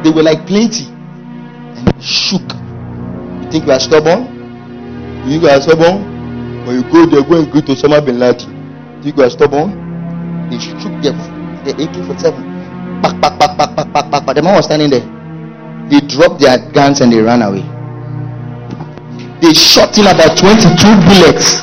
They 0.02 0.10
were 0.10 0.22
like 0.22 0.46
plenty. 0.46 0.86
And 0.88 2.02
shook. 2.02 2.42
You 3.44 3.50
think 3.50 3.66
you 3.66 3.72
are 3.72 3.80
stubborn? 3.80 4.24
You 5.28 5.32
think 5.38 5.42
you 5.42 5.48
are 5.48 5.60
stubborn? 5.60 6.64
When 6.66 6.76
you 6.76 6.82
go 6.90 7.04
there, 7.06 7.22
go 7.28 7.42
and 7.42 7.52
greet 7.52 7.64
Osama 7.66 8.04
bin 8.04 8.18
Laden. 8.18 8.48
You 8.98 9.02
think 9.02 9.16
you 9.18 9.22
are 9.22 9.30
stubborn? 9.30 10.48
They 10.48 10.58
shook 10.58 10.96
the, 11.04 11.12
the 11.64 11.72
AK 11.76 12.06
47. 12.06 13.02
Back, 13.02 13.20
back, 13.20 13.38
back, 13.38 13.58
back, 13.58 13.76
back, 13.76 13.92
back, 13.92 14.10
back. 14.10 14.26
But 14.26 14.32
the 14.36 14.42
man 14.42 14.56
was 14.56 14.64
standing 14.64 14.88
there. 14.88 15.23
They 15.90 16.00
dropped 16.00 16.40
their 16.40 16.58
guns 16.72 17.00
and 17.00 17.12
they 17.12 17.20
ran 17.20 17.42
away. 17.42 17.62
They 19.40 19.52
shot 19.52 19.94
him 19.96 20.06
about 20.06 20.38
22 20.38 20.72
bullets. 21.04 21.60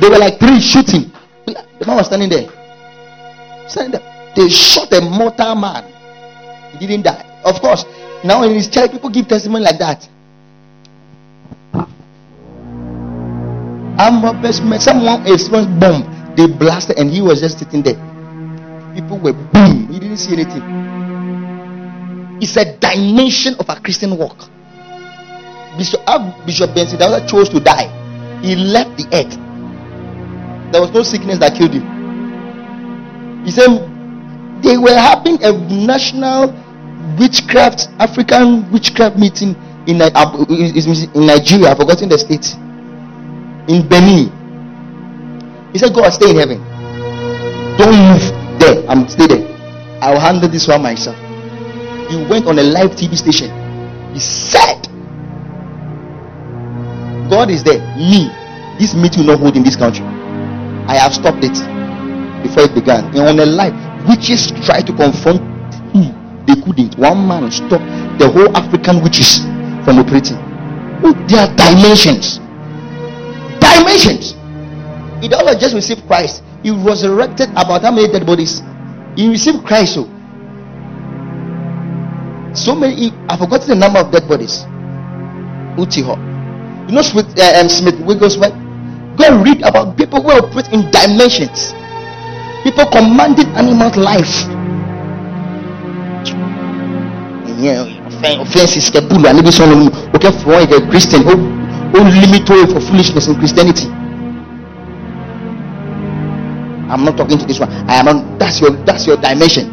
They 0.00 0.08
were 0.10 0.18
like 0.18 0.38
three 0.38 0.60
shooting. 0.60 1.10
The 1.46 1.86
man 1.86 1.96
was 1.96 2.06
standing 2.06 2.28
there. 2.28 2.46
Standing 3.66 3.92
there. 3.92 4.32
They 4.36 4.48
shot 4.50 4.92
a 4.92 5.00
mortal 5.00 5.54
man. 5.54 5.84
He 6.78 6.86
didn't 6.86 7.04
die. 7.04 7.24
Of 7.44 7.60
course, 7.62 7.84
now 8.22 8.42
in 8.42 8.52
his 8.52 8.68
church, 8.68 8.90
people 8.90 9.08
give 9.08 9.26
testimony 9.28 9.64
like 9.64 9.78
that. 9.78 10.06
Someone 13.98 15.26
experienced 15.26 15.80
bomb. 15.80 16.34
They 16.36 16.46
blasted 16.46 16.98
and 16.98 17.10
he 17.10 17.22
was 17.22 17.40
just 17.40 17.58
sitting 17.58 17.82
there 17.82 17.96
people 18.96 19.18
were 19.18 19.34
boom. 19.34 19.88
He 19.92 19.98
didn't 20.00 20.16
see 20.16 20.32
anything. 20.32 20.62
It's 22.40 22.56
a 22.56 22.64
dimension 22.78 23.54
of 23.60 23.68
a 23.68 23.76
Christian 23.80 24.16
walk. 24.16 24.48
Bishop, 25.76 26.00
Bishop 26.46 26.74
Benson 26.74 26.98
that 26.98 27.28
chose 27.28 27.50
to 27.50 27.60
die. 27.60 27.92
He 28.40 28.56
left 28.56 28.96
the 28.96 29.04
earth. 29.12 29.36
There 30.72 30.80
was 30.80 30.90
no 30.92 31.02
sickness 31.02 31.38
that 31.38 31.54
killed 31.54 31.74
him. 31.74 31.84
He 33.44 33.50
said 33.50 33.68
they 34.62 34.78
were 34.78 34.96
having 34.96 35.42
a 35.44 35.52
national 35.52 36.52
witchcraft, 37.20 37.88
African 37.98 38.70
witchcraft 38.72 39.18
meeting 39.18 39.54
in, 39.86 40.00
uh, 40.00 40.10
in 40.48 41.26
Nigeria. 41.26 41.68
I've 41.70 41.76
forgotten 41.76 42.08
the 42.08 42.18
state. 42.18 42.54
In 43.68 43.86
Benin. 43.86 44.32
He 45.72 45.78
said, 45.78 45.92
God, 45.92 46.10
stay 46.10 46.30
in 46.30 46.36
heaven. 46.36 46.58
Don't 47.76 47.92
move 47.92 48.35
there. 48.58 48.86
I'm 48.88 49.08
stay 49.08 49.26
there. 49.26 49.46
I'll 50.02 50.20
handle 50.20 50.48
this 50.48 50.68
one 50.68 50.82
myself. 50.82 51.16
He 52.10 52.16
went 52.30 52.46
on 52.46 52.58
a 52.58 52.62
live 52.62 52.90
TV 52.92 53.16
station. 53.16 53.50
He 54.12 54.20
said, 54.20 54.82
God 57.28 57.50
is 57.50 57.64
there. 57.64 57.78
Me, 57.96 58.30
this 58.78 58.94
meeting 58.94 59.26
will 59.26 59.32
not 59.34 59.40
hold 59.40 59.56
in 59.56 59.62
this 59.64 59.76
country. 59.76 60.04
I 60.86 60.96
have 60.96 61.14
stopped 61.14 61.42
it 61.42 61.56
before 62.46 62.64
it 62.64 62.74
began. 62.74 63.04
And 63.16 63.18
on 63.18 63.40
a 63.40 63.46
life, 63.46 63.74
witches 64.08 64.52
try 64.64 64.80
to 64.82 64.92
confront 64.94 65.40
him. 65.92 66.14
They 66.46 66.54
couldn't. 66.54 66.96
One 66.96 67.26
man 67.26 67.50
stopped 67.50 67.84
the 68.18 68.30
whole 68.30 68.56
African 68.56 69.02
witches 69.02 69.40
from 69.84 69.98
operating. 69.98 70.38
Oh, 71.02 71.12
there 71.26 71.40
are 71.42 71.52
dimensions. 71.56 72.38
Dimensions. 73.58 74.34
It 75.24 75.30
doesn't 75.30 75.58
just 75.58 75.74
receive 75.74 76.06
Christ. 76.06 76.42
He 76.66 76.72
resurrected 76.74 77.50
about 77.54 77.82
how 77.82 77.92
many 77.92 78.10
dead 78.10 78.26
bodies? 78.26 78.60
He 79.14 79.30
received 79.30 79.64
Christ. 79.64 79.94
So, 79.94 80.10
so 82.58 82.74
many. 82.74 83.14
I 83.30 83.38
forgotten 83.38 83.68
the 83.68 83.76
number 83.78 84.00
of 84.00 84.10
dead 84.10 84.26
bodies. 84.26 84.66
Utiho. 85.78 86.18
You 86.90 86.94
know 86.96 87.02
Smith, 87.02 87.30
uh, 87.38 87.60
um, 87.62 87.68
Smith 87.68 87.94
Wigglesworth? 88.02 88.50
Go 89.14 89.40
read 89.46 89.62
about 89.62 89.96
people 89.96 90.20
who 90.20 90.42
operate 90.42 90.66
in 90.74 90.90
dimensions. 90.90 91.70
People 92.66 92.90
commanding 92.90 93.46
animal 93.54 93.94
life. 93.94 94.50
Yeah, 97.62 97.86
offense 98.42 98.74
is 98.74 98.90
kabulu 98.90 99.30
and 99.30 99.38
maybe 99.38 99.52
some 99.54 99.86
okay 100.18 100.34
for 100.42 100.58
a 100.58 100.90
Christian 100.90 101.22
who 101.22 101.38
limit 101.94 102.42
for 102.50 102.80
foolishness 102.80 103.28
in 103.28 103.36
Christianity. 103.36 103.86
I'm 106.88 107.04
not 107.04 107.16
talking 107.16 107.38
to 107.38 107.46
this 107.46 107.58
one. 107.58 107.70
I 107.90 107.96
am 107.96 108.08
on 108.08 108.38
that's 108.38 108.60
your 108.60 108.70
that's 108.84 109.06
your 109.06 109.16
dimension. 109.16 109.66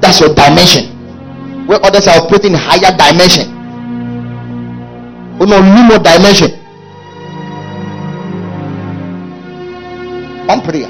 That's 0.00 0.20
your 0.20 0.34
dimension. 0.34 0.94
Where 1.66 1.80
others 1.84 2.06
are 2.06 2.20
operating 2.22 2.54
higher 2.54 2.92
dimension. 2.96 3.48
Oh 5.40 5.44
no, 5.44 5.62
more 5.62 5.98
dimension. 5.98 6.50
One 10.46 10.60
prayer. 10.62 10.88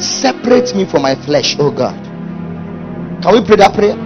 Separate 0.00 0.74
me 0.74 0.84
from 0.84 1.02
my 1.02 1.14
flesh, 1.14 1.56
oh 1.58 1.70
God. 1.70 1.96
Can 3.22 3.32
we 3.32 3.46
pray 3.46 3.56
that 3.56 3.74
prayer? 3.74 3.96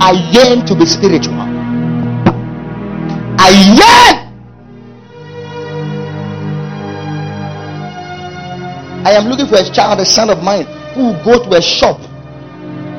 I 0.00 0.12
yearn 0.32 0.64
to 0.66 0.74
be 0.74 0.86
spiritual. 0.86 1.34
I 3.38 3.50
yearn. 3.76 4.29
I 9.04 9.12
am 9.12 9.28
looking 9.28 9.46
for 9.46 9.56
a 9.56 9.64
child, 9.72 10.00
a 10.00 10.04
son 10.04 10.28
of 10.30 10.42
mine, 10.42 10.66
who 10.94 11.12
will 11.12 11.24
go 11.24 11.44
to 11.44 11.56
a 11.56 11.62
shop 11.62 12.00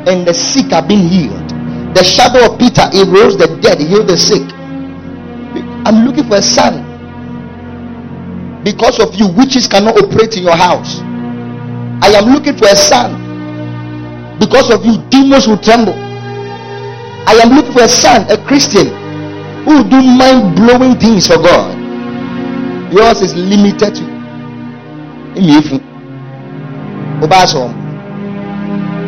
and 0.08 0.26
the 0.26 0.34
sick 0.34 0.74
are 0.74 0.82
being 0.86 1.08
healed. 1.08 1.50
The 1.94 2.04
shadow 2.04 2.52
of 2.52 2.58
Peter, 2.60 2.90
he 2.92 3.04
rose 3.04 3.38
the 3.38 3.48
dead, 3.62 3.80
he 3.80 3.88
healed 3.88 4.08
the 4.08 4.18
sick. 4.18 4.42
I'm 5.86 6.06
looking 6.06 6.26
for 6.28 6.38
a 6.38 6.42
son. 6.42 6.88
Because 8.64 9.00
of 9.00 9.14
you, 9.16 9.28
witches 9.28 9.68
cannot 9.68 9.98
operate 9.98 10.38
in 10.38 10.44
your 10.44 10.56
house. 10.56 11.02
I 12.02 12.10
am 12.18 12.34
looking 12.34 12.58
for 12.58 12.66
a 12.68 12.76
son. 12.76 13.20
Because 14.40 14.72
of 14.74 14.86
you, 14.86 14.98
demons 15.10 15.48
will 15.48 15.58
tremble. 15.58 15.94
I 15.94 17.38
am 17.44 17.54
looking 17.54 17.74
for 17.74 17.84
a 17.84 17.90
son, 17.90 18.26
a 18.32 18.38
Christian, 18.48 18.88
who 19.66 19.78
will 19.78 19.90
do 19.90 20.02
mind 20.02 20.56
blowing 20.56 20.98
things 20.98 21.28
for 21.28 21.38
God. 21.38 21.78
Yours 22.92 23.22
is 23.22 23.36
limited 23.36 23.96
to. 23.96 25.91
Obaso. 27.22 27.70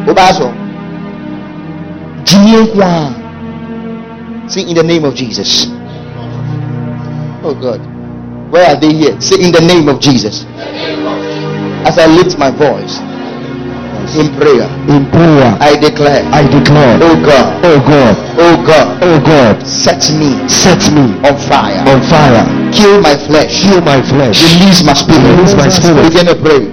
Obaso. 0.07 0.53
Say 4.48 4.61
in 4.61 4.76
the 4.76 4.84
name 4.84 5.06
of 5.06 5.15
Jesus. 5.15 5.68
Oh 7.44 7.57
God. 7.60 7.81
Where 8.52 8.69
are 8.69 8.80
they 8.80 8.94
here? 8.94 9.19
Say 9.19 9.35
in 9.44 9.52
the 9.52 9.61
name 9.61 9.90
of 9.90 9.99
Jesus. 9.99 10.45
As 11.85 11.98
I 11.98 12.06
lift 12.07 12.38
my 12.38 12.52
voice 12.52 12.99
in 14.12 14.28
prayer. 14.36 14.68
In 14.92 15.08
prayer. 15.10 15.56
I 15.64 15.80
declare. 15.80 16.24
I 16.36 16.44
declare. 16.44 17.00
Oh 17.00 17.16
God. 17.24 17.64
Oh 17.64 17.80
God. 17.80 18.16
Oh 18.38 18.56
God. 18.68 18.88
Oh 19.02 19.18
God. 19.24 19.56
Set 19.66 20.12
me. 20.20 20.36
Set 20.48 20.92
me 20.92 21.16
on 21.24 21.36
fire. 21.38 21.80
On 21.88 22.02
fire. 22.04 22.44
Kill 22.76 23.00
my 23.00 23.16
flesh. 23.16 23.64
Kill 23.64 23.82
my 23.82 24.02
flesh. 24.04 24.44
Release 24.60 24.84
my 24.84 24.94
spirit. 24.94 25.24
Release 25.24 25.56
my 25.56 25.70
spirit. 25.70 26.04
Begin 26.12 26.28
to 26.28 26.36
pray. 26.36 26.68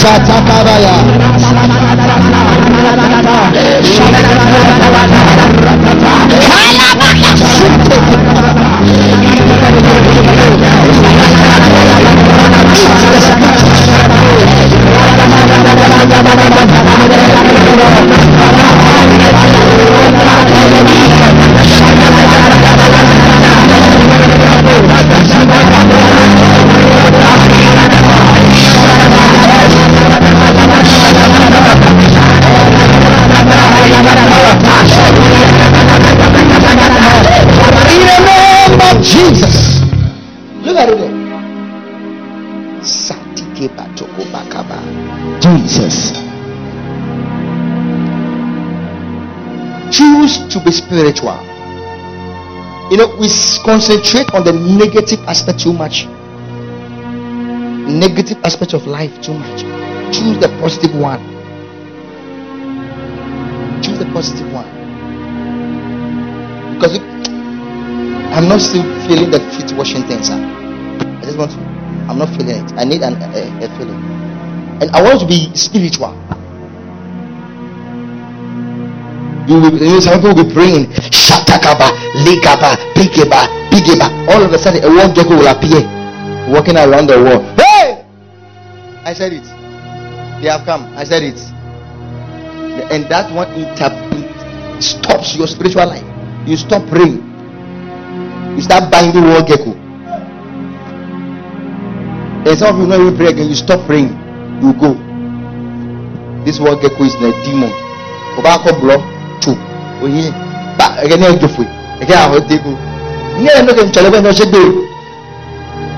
Satakabaya. 0.00 0.96
Kalabaya. 8.86 9.35
Satakaraya. 16.08 16.66
Jesus. 25.26 26.05
Jesus. 45.56 46.12
Choose 49.96 50.46
to 50.52 50.60
be 50.64 50.70
spiritual. 50.70 51.38
You 52.90 52.98
know, 52.98 53.16
we 53.18 53.28
concentrate 53.64 54.32
on 54.34 54.44
the 54.44 54.52
negative 54.52 55.20
aspect 55.26 55.60
too 55.60 55.72
much. 55.72 56.06
Negative 57.86 58.36
aspect 58.44 58.74
of 58.74 58.86
life 58.86 59.20
too 59.22 59.34
much. 59.34 59.62
Choose 60.14 60.38
the 60.38 60.48
positive 60.60 60.94
one. 60.94 61.20
Choose 63.82 63.98
the 63.98 64.06
positive 64.12 64.52
one. 64.52 64.68
Because 66.74 66.98
I'm 68.36 68.48
not 68.48 68.60
still 68.60 68.84
feeling 69.08 69.30
the 69.30 69.40
feet 69.56 69.76
washing 69.76 70.02
things. 70.06 70.30
I 70.30 71.20
just 71.22 71.38
want 71.38 71.52
to. 71.52 71.58
I'm 72.08 72.18
not 72.18 72.28
feeling 72.36 72.62
it. 72.62 72.72
I 72.74 72.84
need 72.84 73.02
an, 73.02 73.14
a, 73.14 73.64
a 73.64 73.68
feeling, 73.78 73.98
and 74.80 74.90
I 74.90 75.02
want 75.02 75.20
to 75.20 75.26
be 75.26 75.54
spiritual. 75.54 76.12
You 79.46 79.60
will, 79.60 79.78
you 79.78 80.00
some 80.00 80.20
people 80.20 80.34
will 80.34 80.44
be 80.44 80.52
praying, 80.52 80.86
Shatakaba, 81.10 81.94
Ligaba, 82.26 82.74
Bigeba, 82.94 83.46
Bigeba. 83.70 84.10
All 84.28 84.42
of 84.42 84.52
a 84.52 84.58
sudden, 84.58 84.82
a 84.84 84.88
one 84.88 85.14
gecko 85.14 85.36
will 85.36 85.46
appear, 85.46 85.82
walking 86.50 86.76
around 86.76 87.06
the 87.06 87.22
wall. 87.22 87.42
Hey! 87.56 88.04
I 89.04 89.14
said 89.14 89.32
it. 89.32 89.44
They 90.42 90.48
have 90.48 90.64
come. 90.64 90.82
I 90.96 91.04
said 91.04 91.22
it. 91.22 91.38
And 92.90 93.04
that 93.06 93.32
one 93.32 93.52
inter- 93.54 94.80
stops 94.80 95.36
your 95.36 95.46
spiritual 95.46 95.86
life. 95.86 96.04
You 96.46 96.56
stop 96.56 96.86
praying 96.88 97.36
you 98.56 98.62
start 98.62 98.90
binding 98.90 99.22
one 99.22 99.44
gecko. 99.44 99.72
And 102.48 102.58
some 102.58 102.74
of 102.74 102.80
you 102.80 102.86
know 102.88 103.10
you 103.10 103.14
pray 103.14 103.26
again, 103.26 103.48
you 103.48 103.54
stop 103.54 103.84
praying, 103.86 104.16
you 104.62 104.72
go. 104.80 104.94
This 106.44 106.60
one 106.60 106.78
gecko 106.80 107.04
is 107.04 107.14
a 107.16 107.32
demon. 107.44 107.72
Obako 108.38 108.70
block 108.80 109.02
two. 109.40 109.56
Oye, 110.02 110.30
ba 110.78 110.96
again 111.02 111.20
na 111.20 111.26
ejofwe. 111.34 111.66
Again 112.00 112.18
aho 112.18 112.40
dego. 112.48 112.70
Ní 113.38 113.48
ẹnu 113.58 113.72
kẹ 113.76 113.82
ntọ́lẹ̀ 113.84 114.10
bẹ́ẹ̀ 114.12 114.22
ní 114.22 114.28
ọ̀ṣẹ́ 114.32 114.46
gbé 114.50 114.58
o. 114.58 114.72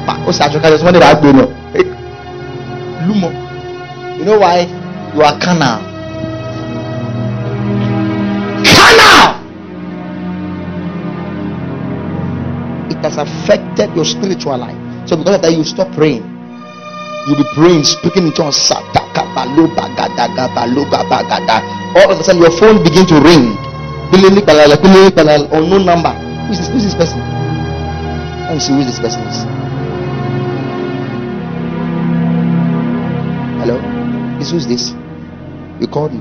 Pa 0.06 0.12
ó 0.26 0.32
sì 0.32 0.42
àjọkà 0.42 0.68
lọ́sọ́ 0.72 0.84
wọ́n 0.86 0.94
dẹ̀ 0.96 1.04
bá 1.04 1.14
gbé 1.20 1.28
lọ. 1.38 1.44
Lumo. 3.06 3.28
You 4.18 4.24
know 4.24 4.38
why? 4.42 4.66
You 5.14 5.22
are 5.22 5.38
carnal. 5.38 5.78
Carnal. 8.66 9.38
has 13.02 13.16
affected 13.16 13.94
your 13.94 14.04
spiritual 14.04 14.58
life. 14.58 14.76
So 15.08 15.16
because 15.16 15.36
of 15.36 15.42
that, 15.42 15.52
you 15.52 15.64
stop 15.64 15.92
praying. 15.94 16.37
You'll 17.26 17.36
be 17.36 17.48
praying, 17.54 17.84
speaking 17.84 18.26
in 18.26 18.32
tongues. 18.32 18.70
All 18.70 18.76
of 22.10 22.20
a 22.20 22.24
sudden, 22.24 22.40
your 22.40 22.50
phone 22.52 22.82
begin 22.82 23.06
to 23.06 23.20
ring. 23.20 23.56
Unknown 24.12 25.84
number. 25.84 26.10
Who 26.10 26.52
is 26.52 26.58
this? 26.58 26.68
Who 26.68 26.76
is 26.76 26.84
this 26.84 26.94
person? 26.94 27.20
Let 28.48 28.54
me 28.54 28.60
see 28.60 28.72
who 28.72 28.84
this 28.84 28.98
person 28.98 29.20
is. 29.28 29.44
Hello? 33.60 33.76
This 34.38 34.50
who's 34.50 34.66
this? 34.66 34.94
You 35.80 35.86
called 35.86 36.14
me. 36.14 36.20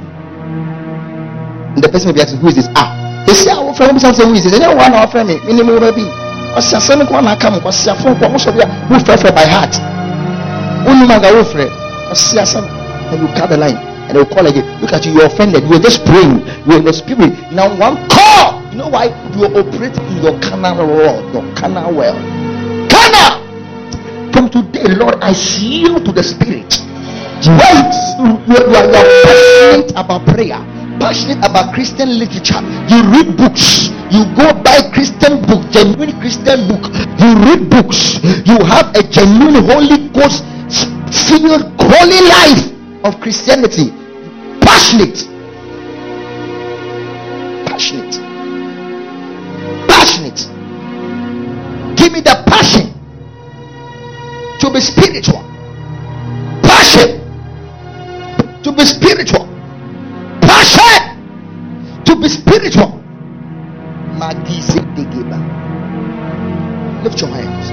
And 1.75 1.83
the 1.83 1.87
person 1.87 2.09
may 2.09 2.15
be 2.15 2.21
asking, 2.21 2.39
Who 2.41 2.47
is 2.49 2.55
this? 2.55 2.67
Ah, 2.75 3.23
they 3.25 3.33
say, 3.33 3.51
I 3.51 3.59
will 3.59 3.73
friend 3.73 3.99
something 4.01 4.27
who 4.27 4.33
is 4.33 4.43
this? 4.43 4.51
They 4.51 4.59
don't 4.59 4.75
want 4.75 4.93
to 4.93 4.99
offer 4.99 5.23
me. 5.23 5.39
Minimum 5.45 5.79
baby. 5.79 6.03
What's 6.51 6.71
your 6.71 6.81
son? 6.81 7.07
Come 7.07 7.27
on, 7.27 7.39
come. 7.39 7.63
What's 7.63 7.85
your 7.85 7.95
phone? 7.95 8.19
What's 8.19 8.45
your 8.45 8.53
who 8.53 8.99
fell 8.99 9.31
by 9.31 9.45
heart? 9.47 9.96
Your 12.33 12.45
son? 12.45 12.65
And 13.09 13.21
you 13.21 13.27
cut 13.33 13.49
the 13.49 13.57
line 13.57 13.77
and 14.07 14.15
they 14.15 14.21
will 14.21 14.29
call 14.29 14.45
again. 14.45 14.63
Look 14.81 14.93
at 14.93 15.05
you, 15.05 15.13
you're 15.13 15.25
offended. 15.25 15.63
You're 15.65 15.81
just 15.81 16.05
praying. 16.05 16.45
You're 16.69 16.79
in 16.79 16.85
the 16.85 16.93
spirit. 16.93 17.33
Now, 17.51 17.71
one 17.73 17.97
call. 18.07 18.61
You 18.71 18.77
know 18.77 18.89
why? 18.89 19.09
You're 19.33 19.51
operating 19.51 20.05
in 20.13 20.23
your 20.23 20.39
carnal 20.39 20.85
world, 20.85 21.33
your 21.33 21.43
carnal 21.55 21.95
world. 21.95 22.21
Carnal! 22.91 23.41
From 24.31 24.49
today, 24.49 24.93
Lord, 24.95 25.15
I 25.21 25.33
yield 25.33 26.05
to 26.05 26.11
the 26.11 26.23
spirit. 26.23 26.77
Wait, 27.47 27.93
you, 28.21 28.37
you, 28.45 28.55
are, 28.59 28.85
you 28.85 28.95
are 28.95 29.09
passionate 29.25 29.91
about 29.97 30.25
prayer, 30.25 30.59
passionate 30.99 31.41
about 31.41 31.73
Christian 31.73 32.17
literature. 32.19 32.61
You 32.91 33.01
read 33.11 33.37
books. 33.37 33.89
You 34.13 34.23
go 34.35 34.53
buy 34.63 34.87
Christian 34.93 35.41
book, 35.45 35.63
genuine 35.71 36.17
Christian 36.19 36.67
book. 36.67 36.85
You 37.19 37.33
read 37.43 37.69
books. 37.69 38.19
You 38.45 38.61
have 38.65 38.93
a 38.95 39.03
genuine 39.03 39.63
Holy 39.65 40.07
Ghost 40.09 40.43
filled 41.27 41.63
holy 41.79 42.21
life 42.27 42.71
of 43.03 43.19
Christianity. 43.21 43.91
Passionate. 44.61 45.27
Passionate. 47.65 48.15
Passionate. 49.87 50.39
Give 51.97 52.11
me 52.13 52.21
the 52.21 52.43
passion 52.47 52.93
to 54.59 54.71
be 54.71 54.79
spiritual. 54.79 55.43
Passion 56.63 57.19
to 58.63 58.71
be 58.71 58.85
spiritual. 58.85 59.47
Passion 60.41 62.03
to 62.05 62.15
be 62.15 62.29
spiritual. 62.29 63.03
Lift 67.03 67.21
your 67.21 67.29
hands. 67.29 67.71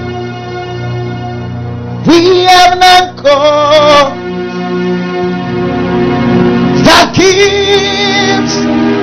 We 2.07 2.43
have 2.43 2.77
not 2.77 3.14
called 3.25 4.13
that 6.85 7.11
keeps 7.15 8.94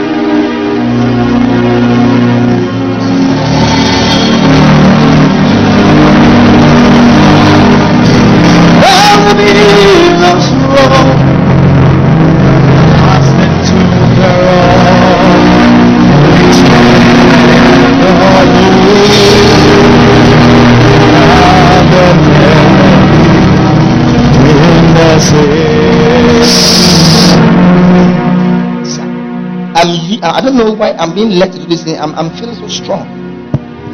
don't 30.42 30.56
know 30.56 30.72
why 30.72 30.92
I'm 30.92 31.14
being 31.14 31.30
led 31.38 31.52
to 31.52 31.58
do 31.58 31.66
this 31.66 31.84
thing. 31.84 31.98
I'm, 31.98 32.14
I'm 32.14 32.30
feeling 32.36 32.54
so 32.54 32.68
strong. 32.68 33.06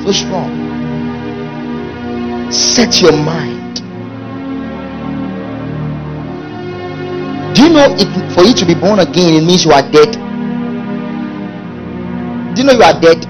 So 0.05 0.13
strong. 0.13 0.51
Set 2.51 3.01
your 3.01 3.13
mind. 3.13 3.77
Do 7.55 7.63
you 7.65 7.71
know 7.71 7.95
if 7.99 8.35
for 8.35 8.45
you 8.45 8.55
to 8.55 8.65
be 8.67 8.75
born 8.75 8.99
again, 9.01 9.35
it 9.35 9.45
means 9.45 9.65
you 9.65 9.73
are 9.73 9.83
dead? 9.91 10.13
Do 12.55 12.63
you 12.63 12.67
know 12.67 12.75
you 12.75 12.83
are 12.83 13.01
dead? 13.01 13.27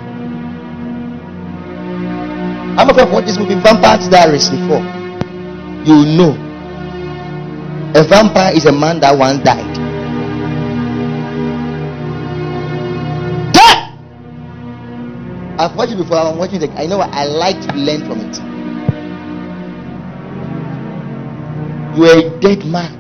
Many 2.99 3.11
of 3.11 3.13
watched 3.13 3.29
this 3.29 3.39
movie 3.39 3.55
Vampire 3.55 3.99
Diaries 4.11 4.51
before? 4.51 4.83
You 5.87 6.05
know. 6.19 6.35
A 7.95 8.03
vampire 8.03 8.53
is 8.57 8.67
a 8.67 8.73
man 8.73 8.99
that 9.01 9.17
once 9.17 9.39
died. 9.45 9.78
I've 15.59 15.75
watched 15.75 15.93
it 15.93 15.97
before. 15.97 16.19
I'm 16.19 16.39
watching 16.39 16.63
it. 16.63 16.71
I 16.77 16.87
know 16.87 17.01
I 17.01 17.25
like 17.25 17.61
to 17.67 17.75
learn 17.75 18.07
from 18.07 18.21
it. 18.23 18.39
You 21.99 22.05
are 22.07 22.19
a 22.19 22.41
dead 22.41 22.65
man. 22.65 22.95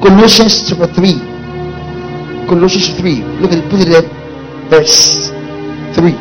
Colossians 0.00 0.68
chapter 0.70 0.86
3. 0.86 2.46
Colossians 2.46 2.94
3. 2.94 3.42
Look 3.42 3.50
at 3.50 3.58
it, 3.58 3.70
put 3.70 3.80
it 3.80 3.90
there. 3.90 4.06
Verse 4.70 5.30
3. 5.98 6.14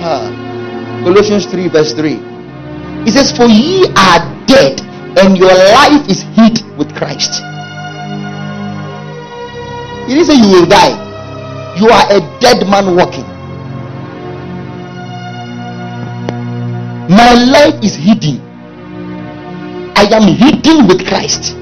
Ah. 0.00 0.24
Colossians 1.04 1.44
3, 1.44 1.68
verse 1.68 1.92
3. 1.92 2.16
It 3.04 3.12
says, 3.12 3.36
For 3.36 3.44
ye 3.44 3.84
are 3.92 4.24
dead, 4.46 4.80
and 5.20 5.36
your 5.36 5.52
life 5.52 6.08
is 6.08 6.22
hid 6.32 6.64
with 6.78 6.88
Christ. 6.96 7.42
It 10.08 10.16
didn't 10.16 10.24
say 10.24 10.40
you 10.40 10.48
will 10.48 10.66
die. 10.66 10.96
You 11.76 11.88
are 11.88 12.06
a 12.16 12.20
dead 12.40 12.66
man 12.66 12.96
walking. 12.96 13.31
My 17.08 17.34
life 17.34 17.82
is 17.82 17.94
hidden. 17.94 18.40
I 19.96 20.04
am 20.12 20.28
hidden 20.28 20.86
with 20.86 21.06
Christ. 21.06 21.56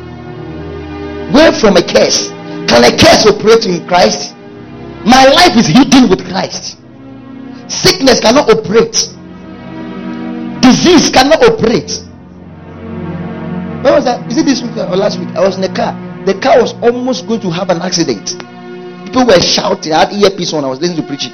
Where 1.33 1.53
from 1.53 1.77
a 1.77 1.83
curse? 1.83 2.29
Can 2.69 2.85
a 2.85 2.91
curse 2.97 3.27
operate 3.27 3.67
in 3.67 3.87
Christ? 3.87 4.35
My 5.05 5.25
life 5.33 5.57
is 5.57 5.67
hidden 5.67 6.11
with 6.11 6.29
Christ. 6.29 6.79
Sickness 7.69 8.21
cannot 8.21 8.51
operate. 8.51 8.93
Disease 10.61 11.09
cannot 11.09 11.43
operate. 11.43 11.91
When 13.83 13.95
was 13.95 14.05
that? 14.05 14.27
Is 14.31 14.37
it 14.37 14.45
this 14.45 14.63
week 14.63 14.77
or 14.77 14.97
last 14.97 15.19
week? 15.19 15.29
I 15.31 15.41
was 15.41 15.57
in 15.57 15.63
the 15.63 15.73
car. 15.73 15.97
The 16.27 16.35
car 16.35 16.61
was 16.61 16.75
almost 16.83 17.27
going 17.27 17.41
to 17.41 17.51
have 17.51 17.71
an 17.71 17.81
accident. 17.81 18.37
People 19.07 19.27
were 19.27 19.41
shouting. 19.41 19.93
I 19.93 20.05
had 20.05 20.13
earpiece 20.13 20.53
on. 20.53 20.65
I 20.65 20.69
was 20.69 20.81
listening 20.81 21.01
to 21.01 21.09
preaching. 21.09 21.33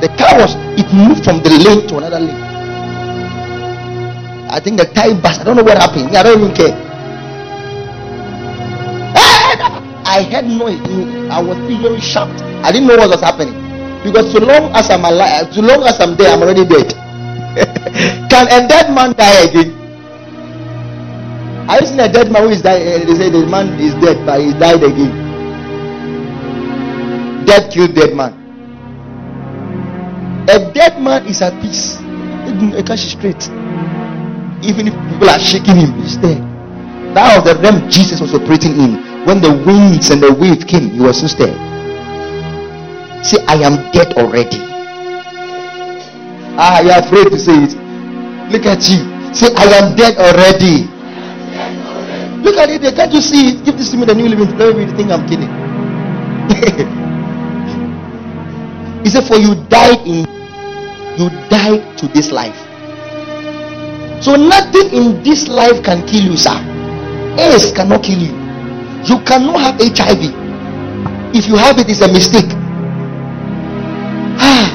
The 0.00 0.08
car 0.16 0.38
was, 0.38 0.54
it 0.78 0.86
moved 0.94 1.24
from 1.24 1.42
the 1.42 1.50
lane 1.50 1.88
to 1.88 1.98
another 1.98 2.20
lane. 2.20 2.49
I 4.50 4.58
think 4.58 4.78
the 4.78 4.86
time 4.86 5.22
passed. 5.22 5.40
I 5.40 5.44
don't 5.44 5.56
know 5.56 5.62
what 5.62 5.78
happened. 5.78 6.10
I 6.16 6.22
don't 6.22 6.42
even 6.42 6.54
care. 6.54 6.74
Eh! 9.14 9.54
I 10.04 10.26
had 10.26 10.46
noise. 10.46 10.82
I 11.30 11.40
was 11.40 11.56
still 11.62 11.82
very 11.82 12.00
shocked. 12.00 12.42
I 12.66 12.72
didn't 12.72 12.88
know 12.88 12.96
what 12.96 13.10
was 13.10 13.20
happening. 13.22 13.54
Because 14.02 14.32
so 14.32 14.40
long 14.40 14.74
as 14.74 14.90
I'm 14.90 15.04
alive, 15.04 15.52
so 15.54 15.60
long 15.62 15.84
as 15.86 16.00
I'm 16.00 16.16
there, 16.16 16.32
I'm 16.34 16.42
already 16.42 16.64
dead. 16.66 16.90
Can 18.30 18.46
a 18.50 18.66
dead 18.66 18.90
man 18.94 19.12
die 19.14 19.46
again? 19.46 19.70
I've 21.70 21.86
seen 21.86 22.00
a 22.00 22.10
dead 22.10 22.32
man 22.32 22.42
who 22.44 22.48
is 22.50 22.62
dying? 22.62 22.82
Eh, 22.82 23.04
they 23.04 23.14
say 23.14 23.30
the 23.30 23.46
man 23.46 23.78
is 23.78 23.94
dead, 24.02 24.26
but 24.26 24.40
he 24.40 24.52
died 24.58 24.82
again. 24.82 25.14
Dead 27.46 27.70
killed 27.70 27.94
dead 27.94 28.16
man. 28.16 28.34
A 30.48 30.72
dead 30.72 31.00
man 31.00 31.26
is 31.26 31.40
at 31.42 31.54
peace. 31.62 31.98
A 32.74 32.82
cash 32.82 33.12
straight. 33.14 33.48
Even 34.62 34.88
if 34.88 34.94
people 35.12 35.28
are 35.30 35.38
shaking 35.38 35.76
him, 35.76 35.92
he's 36.00 36.18
there. 36.18 36.38
That 37.14 37.36
was 37.36 37.44
the 37.44 37.54
realm 37.60 37.88
Jesus 37.90 38.20
was 38.20 38.34
operating 38.34 38.76
in. 38.78 38.94
When 39.26 39.40
the 39.40 39.50
winds 39.66 40.10
and 40.10 40.22
the 40.22 40.32
wave 40.32 40.66
came, 40.66 40.90
he 40.90 41.00
was 41.00 41.18
still 41.18 41.46
there. 41.46 41.56
Say, 43.24 43.44
I 43.46 43.54
am 43.64 43.90
dead 43.92 44.14
already. 44.14 44.58
Ah, 46.56 46.80
you're 46.80 46.98
afraid 46.98 47.30
to 47.30 47.38
say 47.38 47.64
it. 47.64 47.74
Look 48.52 48.66
at 48.66 48.88
you. 48.88 48.98
Say, 49.34 49.52
I 49.54 49.64
am 49.80 49.94
dead 49.96 50.16
already. 50.18 50.86
Look 52.42 52.56
at 52.56 52.70
it. 52.70 52.82
Can't 52.94 53.12
you 53.12 53.20
see? 53.20 53.60
Give 53.62 53.76
this 53.76 53.90
to 53.90 53.96
me, 53.96 54.04
the 54.06 54.14
new 54.14 54.28
living. 54.28 54.56
Let 54.56 54.76
me 54.76 54.86
think 54.96 55.10
I'm 55.10 55.26
kidding. 55.28 55.50
he 59.04 59.10
said, 59.10 59.24
For 59.24 59.36
you 59.36 59.54
died 59.68 60.06
in 60.06 60.26
you 61.20 61.28
died 61.50 61.98
to 61.98 62.08
this 62.08 62.30
life. 62.30 62.69
So 64.20 64.36
nothing 64.36 64.92
in 64.92 65.22
this 65.24 65.48
life 65.48 65.82
can 65.82 66.06
kill 66.06 66.22
you, 66.32 66.36
sir. 66.36 66.52
AIDS 67.40 67.72
cannot 67.72 68.02
kill 68.04 68.18
you. 68.20 68.36
You 69.08 69.16
cannot 69.24 69.60
have 69.60 69.80
HIV. 69.80 70.28
If 71.34 71.48
you 71.48 71.56
have 71.56 71.78
it, 71.78 71.88
it's 71.88 72.02
a 72.02 72.08
mistake. 72.12 72.50
Ah. 74.36 74.68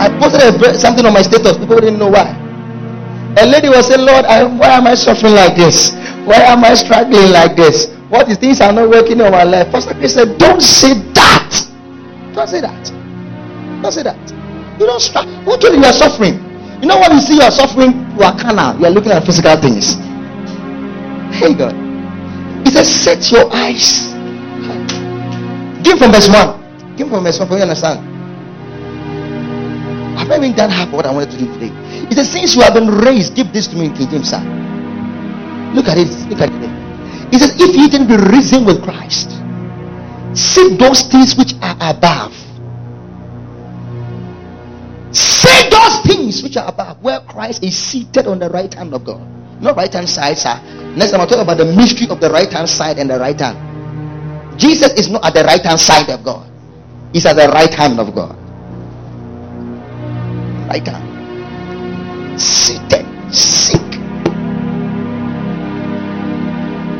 I 0.00 0.08
posted 0.18 0.80
something 0.80 1.04
on 1.04 1.12
my 1.12 1.20
status. 1.22 1.58
People 1.58 1.80
didn't 1.80 1.98
know 1.98 2.08
why. 2.08 2.32
A 3.36 3.46
lady 3.46 3.68
was 3.68 3.88
saying, 3.88 4.00
Lord, 4.06 4.24
I, 4.24 4.44
why 4.44 4.68
am 4.76 4.86
I 4.86 4.94
suffering 4.94 5.34
like 5.34 5.54
this? 5.56 5.92
Why 6.24 6.36
am 6.48 6.64
I 6.64 6.74
struggling 6.74 7.30
like 7.32 7.56
this? 7.56 7.88
What 8.08 8.28
is 8.28 8.38
things 8.38 8.60
are 8.60 8.72
not 8.72 8.88
working 8.88 9.20
in 9.20 9.30
my 9.30 9.42
life? 9.44 9.70
Pastor 9.70 9.94
Chris 9.94 10.14
said, 10.14 10.38
Don't 10.38 10.60
say 10.62 10.94
that. 11.12 11.68
Don't 12.34 12.48
say 12.48 12.60
that. 12.60 12.88
Don't 13.82 13.92
say 13.92 14.02
that. 14.02 14.18
You 14.80 14.86
don't 14.86 15.00
struggle. 15.00 15.32
Who 15.44 15.56
told 15.58 15.74
you 15.74 15.80
you 15.80 15.84
are 15.86 15.92
suffering? 15.92 16.41
You 16.82 16.88
know 16.88 16.98
what 16.98 17.12
you 17.12 17.20
see 17.20 17.36
you 17.36 17.42
are 17.42 17.50
suffering, 17.52 17.92
you 18.18 18.22
are 18.22 18.36
carnal. 18.36 18.76
You 18.80 18.86
are 18.86 18.90
looking 18.90 19.12
at 19.12 19.24
physical 19.24 19.56
things. 19.56 19.94
Hey 21.30 21.54
God. 21.54 21.78
He 22.66 22.72
says, 22.72 22.90
set 22.90 23.30
your 23.30 23.46
eyes. 23.54 24.10
Give 25.84 25.96
from 25.96 26.10
verse 26.10 26.28
1. 26.28 26.96
Give 26.96 27.08
from 27.08 27.22
verse 27.22 27.38
1 27.38 27.48
for 27.48 27.54
you 27.54 27.62
understand. 27.62 28.00
I've 30.18 30.26
not 30.26 30.38
even 30.38 30.56
done 30.56 30.70
half 30.70 30.90
what 30.90 31.06
I 31.06 31.12
wanted 31.12 31.30
to 31.30 31.38
do 31.38 31.46
today. 31.54 31.70
He 32.08 32.14
says, 32.14 32.30
Since 32.30 32.56
you 32.56 32.62
have 32.62 32.74
been 32.74 32.88
raised, 32.88 33.36
give 33.36 33.52
this 33.52 33.68
to 33.68 33.76
me 33.76 33.86
in 33.86 33.94
King 33.94 34.10
James, 34.10 34.30
sir. 34.30 34.42
Look 35.74 35.86
at 35.86 35.98
it. 35.98 36.10
Look 36.30 36.40
at 36.40 36.50
it. 36.50 37.32
He 37.32 37.38
says, 37.38 37.54
If 37.60 37.76
you 37.76 37.88
didn't 37.88 38.08
be 38.08 38.16
risen 38.16 38.64
with 38.64 38.82
Christ, 38.82 39.30
seek 40.34 40.78
those 40.78 41.02
things 41.02 41.36
which 41.36 41.54
are 41.62 41.76
above. 41.80 42.41
Seek 45.12 45.70
those 45.70 46.00
things 46.00 46.42
which 46.42 46.56
are 46.56 46.68
above, 46.68 47.02
where 47.02 47.20
Christ 47.20 47.62
is 47.62 47.76
seated 47.76 48.26
on 48.26 48.38
the 48.38 48.48
right 48.48 48.72
hand 48.72 48.94
of 48.94 49.04
God. 49.04 49.20
Not 49.60 49.76
right 49.76 49.92
hand 49.92 50.08
side, 50.08 50.38
sir. 50.38 50.58
Next 50.96 51.12
time 51.12 51.20
I'll 51.20 51.26
talk 51.26 51.40
about 51.40 51.58
the 51.58 51.64
mystery 51.64 52.08
of 52.08 52.20
the 52.20 52.30
right 52.30 52.50
hand 52.50 52.68
side 52.68 52.98
and 52.98 53.08
the 53.08 53.18
right 53.18 53.38
hand. 53.38 54.58
Jesus 54.58 54.92
is 54.98 55.08
not 55.08 55.24
at 55.24 55.34
the 55.34 55.44
right 55.44 55.60
hand 55.60 55.78
side 55.78 56.08
of 56.10 56.24
God, 56.24 56.50
he's 57.12 57.26
at 57.26 57.36
the 57.36 57.48
right 57.48 57.72
hand 57.72 58.00
of 58.00 58.14
God. 58.14 58.36
Right 60.68 60.86
hand. 60.86 62.40
Seated. 62.40 63.06
Seek. 63.32 63.80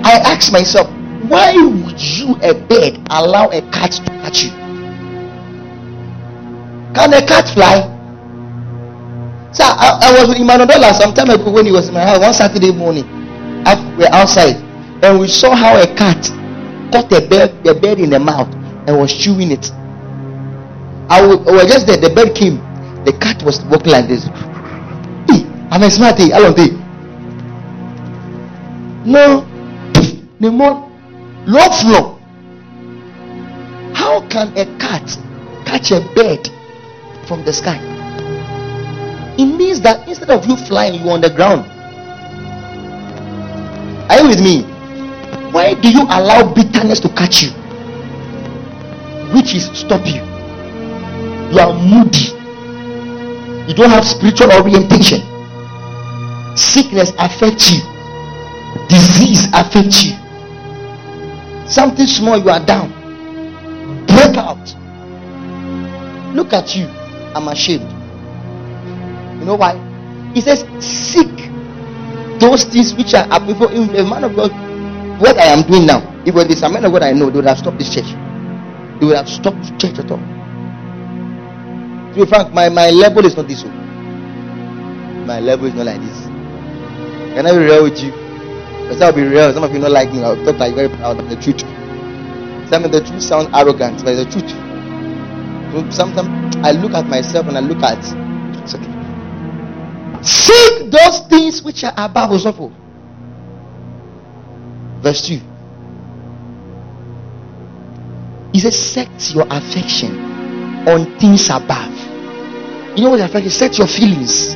I 0.04 0.18
ask 0.24 0.52
myself, 0.52 0.88
why 1.28 1.54
would 1.54 2.00
you, 2.00 2.36
a 2.42 2.52
bird, 2.52 3.00
allow 3.08 3.48
a 3.48 3.62
cat 3.70 3.92
to 3.92 4.10
catch 4.20 4.44
you? 4.44 4.50
Can 6.94 7.14
a 7.14 7.24
cat 7.26 7.48
fly? 7.48 7.88
So 9.52 9.64
I, 9.64 9.98
I 10.02 10.18
was 10.18 10.28
with 10.28 10.38
Emmanuel 10.38 10.94
some 10.94 11.12
time 11.14 11.30
ago 11.30 11.50
when 11.50 11.66
he 11.66 11.72
was 11.72 11.88
in 11.88 11.94
my 11.94 12.00
house 12.00 12.18
one 12.18 12.32
Saturday 12.32 12.72
morning. 12.72 13.04
We're 13.98 14.08
outside 14.10 14.56
and 15.04 15.20
we 15.20 15.28
saw 15.28 15.54
how 15.54 15.76
a 15.80 15.86
cat 15.94 16.30
caught 16.90 17.12
a 17.12 17.26
bird, 17.28 17.66
a 17.66 17.74
bird 17.74 17.98
in 17.98 18.10
the 18.10 18.18
mouth 18.18 18.48
and 18.86 18.98
was 18.98 19.12
chewing 19.12 19.50
it. 19.50 19.70
I 21.10 21.20
was 21.26 21.66
just 21.66 21.86
there. 21.86 21.98
The 21.98 22.10
bird 22.14 22.34
came. 22.34 22.56
The 23.04 23.12
cat 23.12 23.42
was 23.42 23.60
walking 23.64 23.92
like 23.92 24.08
this. 24.08 24.26
I'm 25.70 25.82
a 25.82 25.90
smarty. 25.90 26.32
I 26.32 26.38
don't 26.38 26.54
think. 26.54 26.72
No. 29.04 29.46
No 30.40 30.50
more. 30.50 30.90
Low 31.46 31.68
flow. 31.70 32.18
How 33.94 34.26
can 34.28 34.56
a 34.56 34.64
cat 34.78 35.18
catch 35.66 35.90
a 35.90 36.00
bird 36.14 36.48
from 37.26 37.44
the 37.44 37.52
sky? 37.52 37.91
It 39.38 39.46
means 39.46 39.80
that 39.80 40.06
instead 40.08 40.30
of 40.30 40.46
you 40.46 40.56
flying, 40.56 41.02
you 41.02 41.10
on 41.10 41.20
the 41.20 41.30
ground. 41.30 41.64
Are 44.10 44.20
you 44.20 44.28
with 44.28 44.40
me? 44.40 44.62
Why 45.52 45.74
do 45.74 45.90
you 45.90 46.02
allow 46.02 46.52
bitterness 46.52 47.00
to 47.00 47.08
catch 47.08 47.42
you? 47.42 47.50
Which 49.34 49.54
is 49.54 49.66
stop 49.72 50.06
you. 50.06 50.20
You 51.52 51.58
are 51.60 51.72
moody. 51.72 52.32
You 53.68 53.74
don't 53.74 53.90
have 53.90 54.04
spiritual 54.06 54.52
orientation. 54.52 55.20
Sickness 56.56 57.12
affects 57.18 57.70
you. 57.70 57.80
Disease 58.88 59.46
affects 59.54 60.04
you. 60.04 60.12
Something 61.66 62.06
small, 62.06 62.36
you 62.36 62.50
are 62.50 62.64
down. 62.64 62.90
Break 64.06 64.36
out. 64.36 64.74
Look 66.34 66.52
at 66.52 66.76
you. 66.76 66.86
I'm 67.34 67.48
ashamed. 67.48 68.01
You 69.42 69.46
know 69.50 69.56
why? 69.56 69.74
He 70.34 70.40
says, 70.40 70.62
Seek 70.78 71.50
those 72.38 72.62
things 72.62 72.94
which 72.94 73.12
are 73.12 73.26
before 73.44 73.70
him. 73.70 73.90
A 73.90 74.04
man 74.08 74.22
of 74.22 74.36
God, 74.36 74.52
what 75.20 75.36
I 75.36 75.46
am 75.50 75.66
doing 75.66 75.84
now, 75.84 75.98
if 76.22 76.28
it 76.28 76.34
was 76.34 76.62
a 76.62 76.68
man 76.70 76.84
of 76.84 76.92
God 76.92 77.02
I 77.02 77.10
know, 77.12 77.28
they 77.28 77.38
would 77.42 77.46
have 77.46 77.58
stopped 77.58 77.78
this 77.78 77.92
church. 77.92 78.06
They 79.00 79.06
would 79.06 79.16
have 79.16 79.28
stopped 79.28 79.66
church 79.80 79.98
at 79.98 80.08
all. 80.12 80.22
To 82.12 82.14
be 82.14 82.24
frank, 82.24 82.54
my, 82.54 82.68
my 82.68 82.90
level 82.90 83.26
is 83.26 83.36
not 83.36 83.48
this. 83.48 83.64
My 85.26 85.40
level 85.40 85.66
is 85.66 85.74
not 85.74 85.86
like 85.86 86.00
this. 86.00 86.18
Can 87.34 87.44
I 87.44 87.50
be 87.50 87.58
real 87.66 87.82
with 87.82 87.98
you? 87.98 88.12
Because 88.12 89.02
I'll 89.02 89.12
be 89.12 89.22
real. 89.22 89.52
Some 89.52 89.64
of 89.64 89.72
you 89.74 89.80
don't 89.80 89.90
like 89.90 90.12
me. 90.12 90.22
I'll 90.22 90.36
talk 90.44 90.56
like 90.60 90.76
very 90.76 90.88
proud 90.88 91.18
of 91.18 91.28
the 91.28 91.34
truth. 91.34 91.62
Some 92.70 92.84
of 92.84 92.92
the 92.92 93.00
truth 93.02 93.20
sound 93.20 93.52
arrogant, 93.52 94.04
but 94.04 94.14
it's 94.14 94.32
the 94.36 94.40
truth. 94.40 95.92
Sometimes 95.92 96.54
I 96.64 96.70
look 96.70 96.92
at 96.94 97.06
myself 97.08 97.48
and 97.48 97.56
I 97.58 97.60
look 97.60 97.82
at 97.82 97.98
it's 98.62 98.76
okay. 98.76 98.91
Seek 100.22 100.90
those 100.90 101.20
things 101.28 101.62
which 101.62 101.84
are 101.84 101.92
above 101.96 102.30
Osofo. 102.30 102.72
Verse 105.02 105.26
2. 105.26 105.40
He 108.52 108.60
says, 108.60 108.78
Set 108.78 109.34
your 109.34 109.46
affection 109.50 110.16
on 110.88 111.18
things 111.18 111.48
above. 111.50 111.90
You 112.96 113.04
know 113.04 113.10
what 113.10 113.20
affection? 113.20 113.50
Set 113.50 113.78
your 113.78 113.88
feelings. 113.88 114.54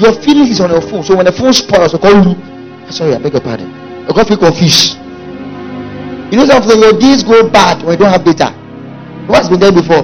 Your 0.00 0.12
feelings 0.12 0.50
is 0.50 0.60
on 0.60 0.70
your 0.70 0.80
phone. 0.80 1.04
So 1.04 1.16
when 1.16 1.26
the 1.26 1.32
phone 1.32 1.52
spoils, 1.52 1.94
I 1.94 1.98
call 1.98 2.12
you. 2.12 2.34
Ah, 2.86 2.90
sorry, 2.90 3.14
I 3.14 3.18
beg 3.18 3.32
your 3.32 3.42
pardon. 3.42 3.70
I 3.70 4.12
got 4.12 4.26
feel 4.26 4.38
confused. 4.38 4.96
You 6.32 6.38
know 6.38 6.46
something? 6.46 6.78
Your 6.80 6.98
days 6.98 7.22
go 7.22 7.48
bad 7.48 7.84
when 7.84 7.92
you 7.92 8.04
don't 8.04 8.10
have 8.10 8.24
data. 8.24 8.50
What's 9.28 9.48
been 9.48 9.60
there 9.60 9.72
before? 9.72 10.02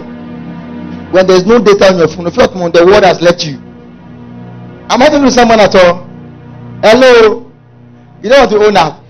When 1.10 1.26
there's 1.26 1.44
no 1.44 1.58
data 1.58 1.92
on 1.92 1.98
your 1.98 2.08
phone, 2.08 2.26
you 2.26 2.30
feel 2.30 2.46
like 2.46 2.72
the 2.72 2.86
world 2.86 3.02
has 3.02 3.20
left 3.20 3.44
you. 3.44 3.69
Am 4.90 5.00
I 5.00 5.06
talking 5.06 5.22
to 5.22 5.30
someone 5.30 5.60
at 5.60 5.72
all? 5.76 6.02
Hello? 6.82 7.48
You 8.24 8.28
don't 8.28 8.40
want 8.40 8.50
to 8.50 8.58
own 8.58 8.76
up. 8.76 9.04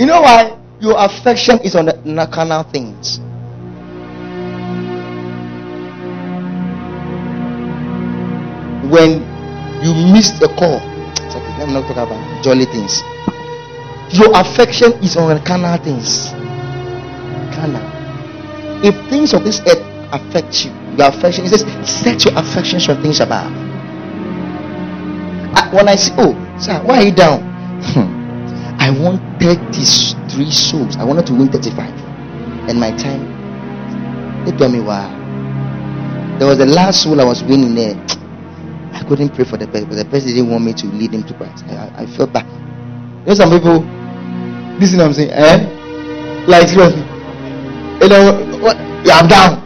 you 0.00 0.06
know 0.06 0.22
why? 0.22 0.56
Your 0.80 0.94
affection 0.96 1.58
is 1.60 1.76
on 1.76 1.84
the 1.84 2.28
carnal 2.32 2.62
things. 2.62 3.18
When 8.90 9.20
you 9.84 9.92
missed 10.10 10.42
a 10.42 10.48
call, 10.48 10.80
okay, 10.80 11.58
let 11.58 11.68
me 11.68 11.74
not 11.74 11.86
talk 11.86 12.08
about 12.08 12.42
jolly 12.42 12.64
things. 12.64 13.02
Your 14.08 14.32
affection 14.34 14.92
is 15.04 15.18
on 15.18 15.38
carnal 15.44 15.76
things. 15.76 16.30
Carnal. 17.54 17.84
If 18.82 18.96
things 19.10 19.34
of 19.34 19.44
this 19.44 19.60
earth 19.68 19.84
affect 20.14 20.64
you, 20.64 20.70
your 20.96 21.08
affection, 21.08 21.44
it 21.44 21.50
says, 21.50 21.66
set 21.86 22.24
your 22.24 22.38
affections 22.38 22.88
on 22.88 23.02
things 23.02 23.20
above 23.20 23.71
when 25.72 25.88
I 25.88 25.96
say, 25.96 26.12
oh, 26.18 26.34
sir, 26.60 26.82
why 26.84 26.98
are 26.98 27.04
you 27.04 27.14
down? 27.14 27.40
Hmm. 27.82 28.22
I 28.80 28.90
want 28.90 29.20
33 29.40 30.50
souls. 30.50 30.96
I 30.96 31.04
wanted 31.04 31.26
to 31.26 31.34
win 31.34 31.48
35. 31.48 31.78
And 32.68 32.78
my 32.78 32.90
time, 32.96 34.44
they 34.44 34.52
told 34.56 34.72
me, 34.72 34.80
wow. 34.80 35.08
There 36.38 36.48
was 36.48 36.58
the 36.58 36.66
last 36.66 37.02
soul 37.02 37.20
I 37.20 37.24
was 37.24 37.42
winning 37.42 37.74
there. 37.74 37.94
I 38.92 39.02
couldn't 39.08 39.30
pray 39.30 39.44
for 39.44 39.56
the 39.56 39.66
person, 39.66 39.88
but 39.88 39.96
the 39.96 40.04
person 40.04 40.28
didn't 40.30 40.50
want 40.50 40.64
me 40.64 40.72
to 40.74 40.86
lead 40.86 41.12
him 41.12 41.22
to 41.24 41.34
Christ. 41.34 41.64
I, 41.66 41.74
I, 41.74 42.02
I 42.02 42.06
felt 42.06 42.32
bad. 42.32 42.46
You 43.22 43.28
know, 43.28 43.34
some 43.34 43.50
people, 43.50 43.80
this 44.78 44.92
is 44.92 44.98
what 44.98 45.06
I'm 45.06 45.12
saying, 45.14 45.30
eh? 45.30 46.44
Like, 46.46 46.68
seriously. 46.68 47.02
You 48.02 48.08
know, 48.08 48.58
what? 48.60 48.76
Yeah, 49.06 49.18
I'm 49.18 49.28
down. 49.28 49.62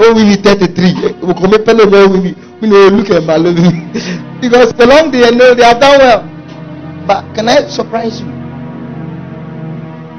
Oh, 0.00 0.14
we 0.14 0.34
33. 0.36 1.20
We 1.20 1.34
come 1.34 1.52
up 1.52 1.66
me. 1.66 2.32
We 2.32 2.49
look 2.68 3.10
at 3.10 3.24
my 3.24 3.38
because 4.40 4.72
the 4.74 4.86
long 4.86 5.10
day, 5.10 5.30
know 5.30 5.54
they 5.54 5.62
have 5.62 5.80
done 5.80 5.98
well. 5.98 7.06
But 7.06 7.34
can 7.34 7.48
I 7.48 7.68
surprise 7.68 8.20
you? 8.20 8.26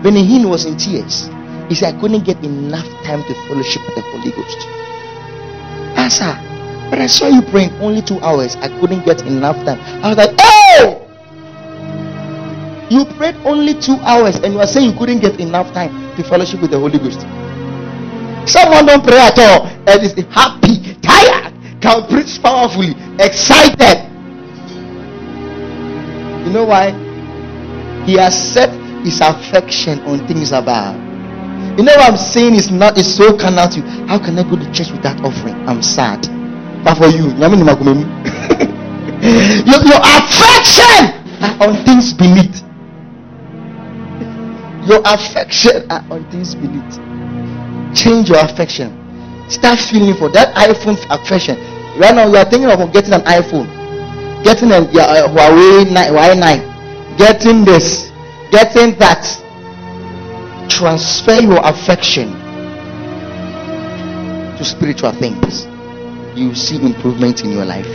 When 0.04 0.16
he 0.16 0.46
was 0.46 0.66
in 0.66 0.78
tears, 0.78 1.30
he 1.70 1.76
said, 1.76 1.96
I 1.96 2.00
couldn't 2.00 2.24
get 2.26 2.44
enough 2.44 2.88
time 3.04 3.24
to 3.24 3.34
fellowship 3.48 3.82
with 3.86 3.96
the 3.96 4.02
Holy 4.02 4.32
Ghost. 4.32 4.58
Ah, 5.96 6.04
Answer. 6.06 6.34
But 6.90 7.00
I 7.00 7.08
saw 7.08 7.28
you 7.28 7.42
praying 7.44 7.72
only 7.80 8.02
two 8.02 8.20
hours. 8.20 8.56
I 8.58 8.68
couldn't 8.82 9.06
get 9.06 9.22
enough 9.26 9.56
time. 9.64 9.80
I 10.04 10.10
was 10.10 10.18
like, 10.18 10.36
oh! 10.40 11.08
You 12.90 13.06
prayed 13.16 13.36
only 13.46 13.74
two 13.80 13.96
hours 14.04 14.36
and 14.44 14.52
you 14.54 14.60
are 14.60 14.68
saying 14.68 14.92
you 14.92 14.98
couldn't 14.98 15.20
get 15.20 15.40
enough 15.40 15.72
time 15.72 15.94
to 16.18 16.24
fellowship 16.24 16.62
with 16.62 16.72
the 16.72 16.80
Holy 16.80 17.00
Ghost. 17.00 17.22
Someone 18.46 18.86
don't 18.86 19.02
pray 19.02 19.18
at 19.18 19.40
all 19.40 19.68
and 19.88 20.04
is 20.04 20.12
happy, 20.28 21.00
tired, 21.00 21.41
can 21.82 22.08
preach 22.08 22.42
powerfully, 22.42 22.92
excited. 23.20 24.08
You 26.46 26.54
know 26.54 26.66
why? 26.66 26.92
He 28.06 28.14
has 28.14 28.36
set 28.54 28.70
his 29.04 29.20
affection 29.22 30.00
on 30.02 30.28
things 30.28 30.52
above. 30.52 30.96
You 31.78 31.84
know 31.84 31.94
what 31.96 32.12
I'm 32.12 32.18
saying 32.18 32.56
is 32.56 32.70
not 32.72 32.98
is 32.98 33.16
so 33.16 33.36
carnal 33.38 33.68
to 33.70 33.80
you. 33.80 33.86
How 34.08 34.20
can 34.20 34.38
I 34.38 34.44
go 34.44 34.56
to 34.56 34.72
church 34.72 34.92
with 34.92 35.02
that 35.04 35.22
offering? 35.22 35.56
I'm 35.68 35.82
sad. 35.82 36.28
but 36.84 36.96
for 36.98 37.08
you 37.08 37.30
your, 39.66 39.82
your 39.86 40.02
affection 40.02 41.14
are 41.42 41.68
on 41.68 41.86
things 41.86 42.14
beneath 42.14 42.64
your 44.88 45.02
affection 45.06 45.86
are 45.92 46.04
on 46.10 46.30
things 46.32 46.56
beneath 46.56 47.00
change 47.96 48.30
your 48.30 48.40
affection 48.40 49.01
start 49.48 49.80
feeling 49.80 50.16
for 50.16 50.30
that 50.30 50.54
iphone 50.70 50.98
affection 51.10 51.56
right 52.00 52.16
now 52.16 52.28
you 52.28 52.38
are 52.38 52.46
thinking 52.46 52.70
of 52.70 52.92
getting 52.94 53.14
an 53.14 53.22
iphone. 53.22 53.68
Getting 54.44 54.72
a 54.72 54.82
huawei 54.82 55.92
9 55.92 56.14
huawei 56.14 56.40
9 56.40 56.72
getting 57.18 57.64
this. 57.64 58.12
Getting 58.52 58.98
that. 59.00 59.24
Transfer 60.70 61.42
your 61.42 61.60
affection 61.64 62.32
to 64.58 64.64
spiritual 64.64 65.12
things. 65.14 65.66
You 66.36 66.56
see 66.56 66.82
improvement 66.82 67.44
in 67.44 67.52
your 67.52 67.66
life. 67.66 67.88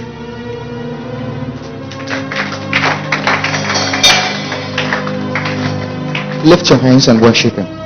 Lift 6.45 6.71
your 6.71 6.79
hands 6.79 7.09
and 7.09 7.21
worship 7.21 7.55
him 7.55 7.86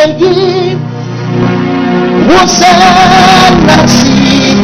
perdi. 0.00 0.78
Você 2.26 2.70
nasce, 3.66 4.56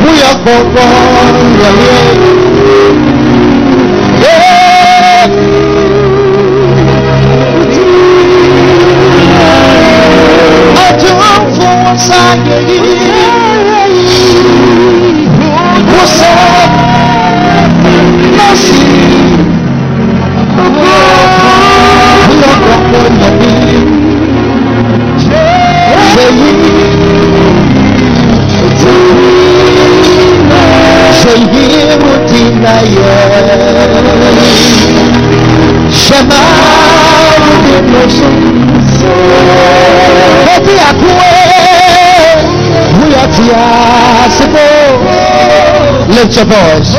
fui 0.00 0.20
a 0.22 0.34
Colônia. 0.44 0.94
Lift 46.24 46.36
your 46.36 46.46
voice. 46.46 46.94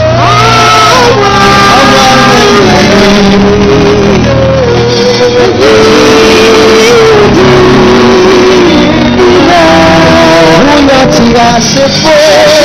Bóyá 10.66 11.06
tí 11.10 11.34
a 11.36 11.60
ṣe 11.60 12.65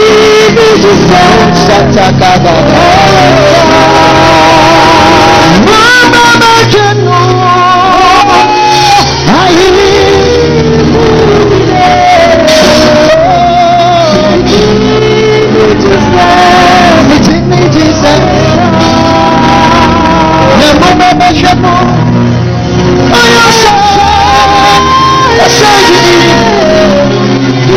Shatakada. 0.71 2.53
Mama 5.65 6.25
Majano. 6.39 7.51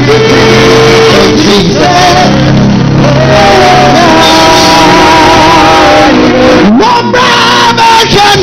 Jesus. 0.07 0.54
Nyame 6.85 8.34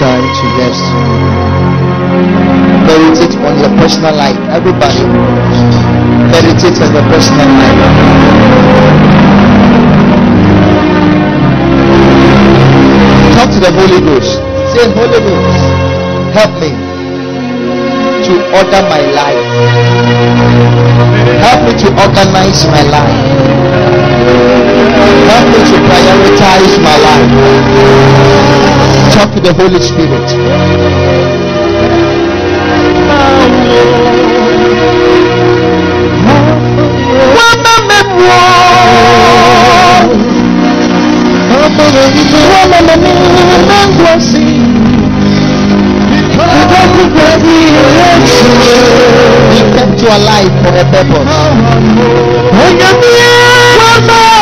time 0.00 0.24
to 0.24 0.46
just 0.56 0.80
meditate 2.88 3.36
on 3.44 3.52
your 3.60 3.68
personal 3.76 4.16
life. 4.16 4.40
Everybody, 4.48 5.04
meditate 6.32 6.80
on 6.80 6.88
your 6.96 7.04
personal 7.12 7.44
life. 7.60 7.84
Talk 13.36 13.52
to 13.52 13.60
the 13.60 13.72
Holy 13.76 14.00
Ghost. 14.00 14.40
Say, 14.72 14.88
Holy 14.96 15.20
Ghost, 15.20 15.60
help 16.32 16.52
me 16.64 16.72
to 18.24 18.32
order 18.56 18.82
my 18.88 19.04
life. 19.12 19.52
Help 21.44 21.60
me 21.68 21.72
to 21.76 21.88
organize 21.92 22.64
my 22.72 22.82
life. 22.88 24.69
Help 25.30 25.46
me 25.52 25.60
to 25.70 25.76
prioritize 25.88 26.74
my 26.82 26.96
life 27.06 28.30
talk 29.20 29.34
to 29.34 29.40
the 29.40 29.52
Holy 29.52 29.80
Spirit. 29.80 30.28
He 49.52 49.60
kept 49.76 50.00
you 50.00 50.08
alive 50.08 50.52
for 50.62 50.72
a 50.72 50.84
purpose. 50.90 51.50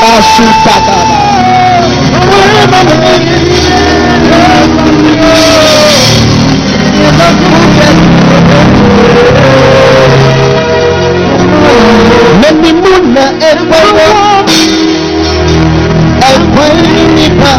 Basutakaba. 0.00 1.16
Mẹ́mimú 12.40 12.92
na 13.14 13.24
ẹ̀kọ́ 13.50 13.82
ẹ̀kọ́ 16.30 16.66
nípa 17.16 17.52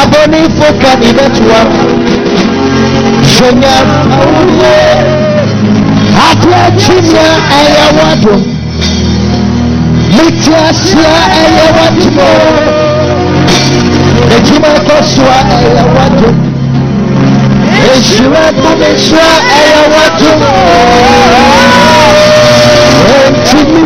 abọ́nífọ́kà 0.00 0.90
ìbẹ́tùwá 1.08 1.60
ṣẹ̀yà 3.32 3.74
àwọn 4.18 4.34
ọ̀hún. 4.40 4.48
Àpẹẹ̀tì 6.28 6.94
ní 7.12 7.24
ẹ̀yà 7.60 7.86
wádùn 7.98 8.40
mete 10.16 10.52
aseɛ 10.68 11.14
ɛyɛ 11.42 11.64
wademo 11.76 12.28
adwuma 14.34 14.68
ɛkɔ 14.78 14.96
so 15.12 15.22
a 15.36 15.38
ɛyɛ 15.54 15.82
wado 15.94 16.28
nhyira 17.94 18.44
ba 18.62 18.70
me 18.80 18.88
nhyira 18.96 19.28
ɛyɛ 19.56 19.80
wado 19.94 20.30
ɛntimi 23.16 23.84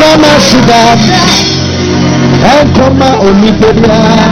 bama 0.00 0.32
sida 0.46 0.80
ɛnkɔma 2.54 3.08
onipa 3.26 3.68
biara 3.80 4.28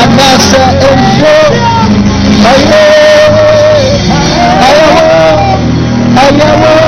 anaasɛ 0.00 0.62
ɛnfo 0.88 1.34
ɔyɛ 2.50 2.82
ɛyɛwɔ 4.66 5.06
ɛyɛwɔ. 6.24 6.87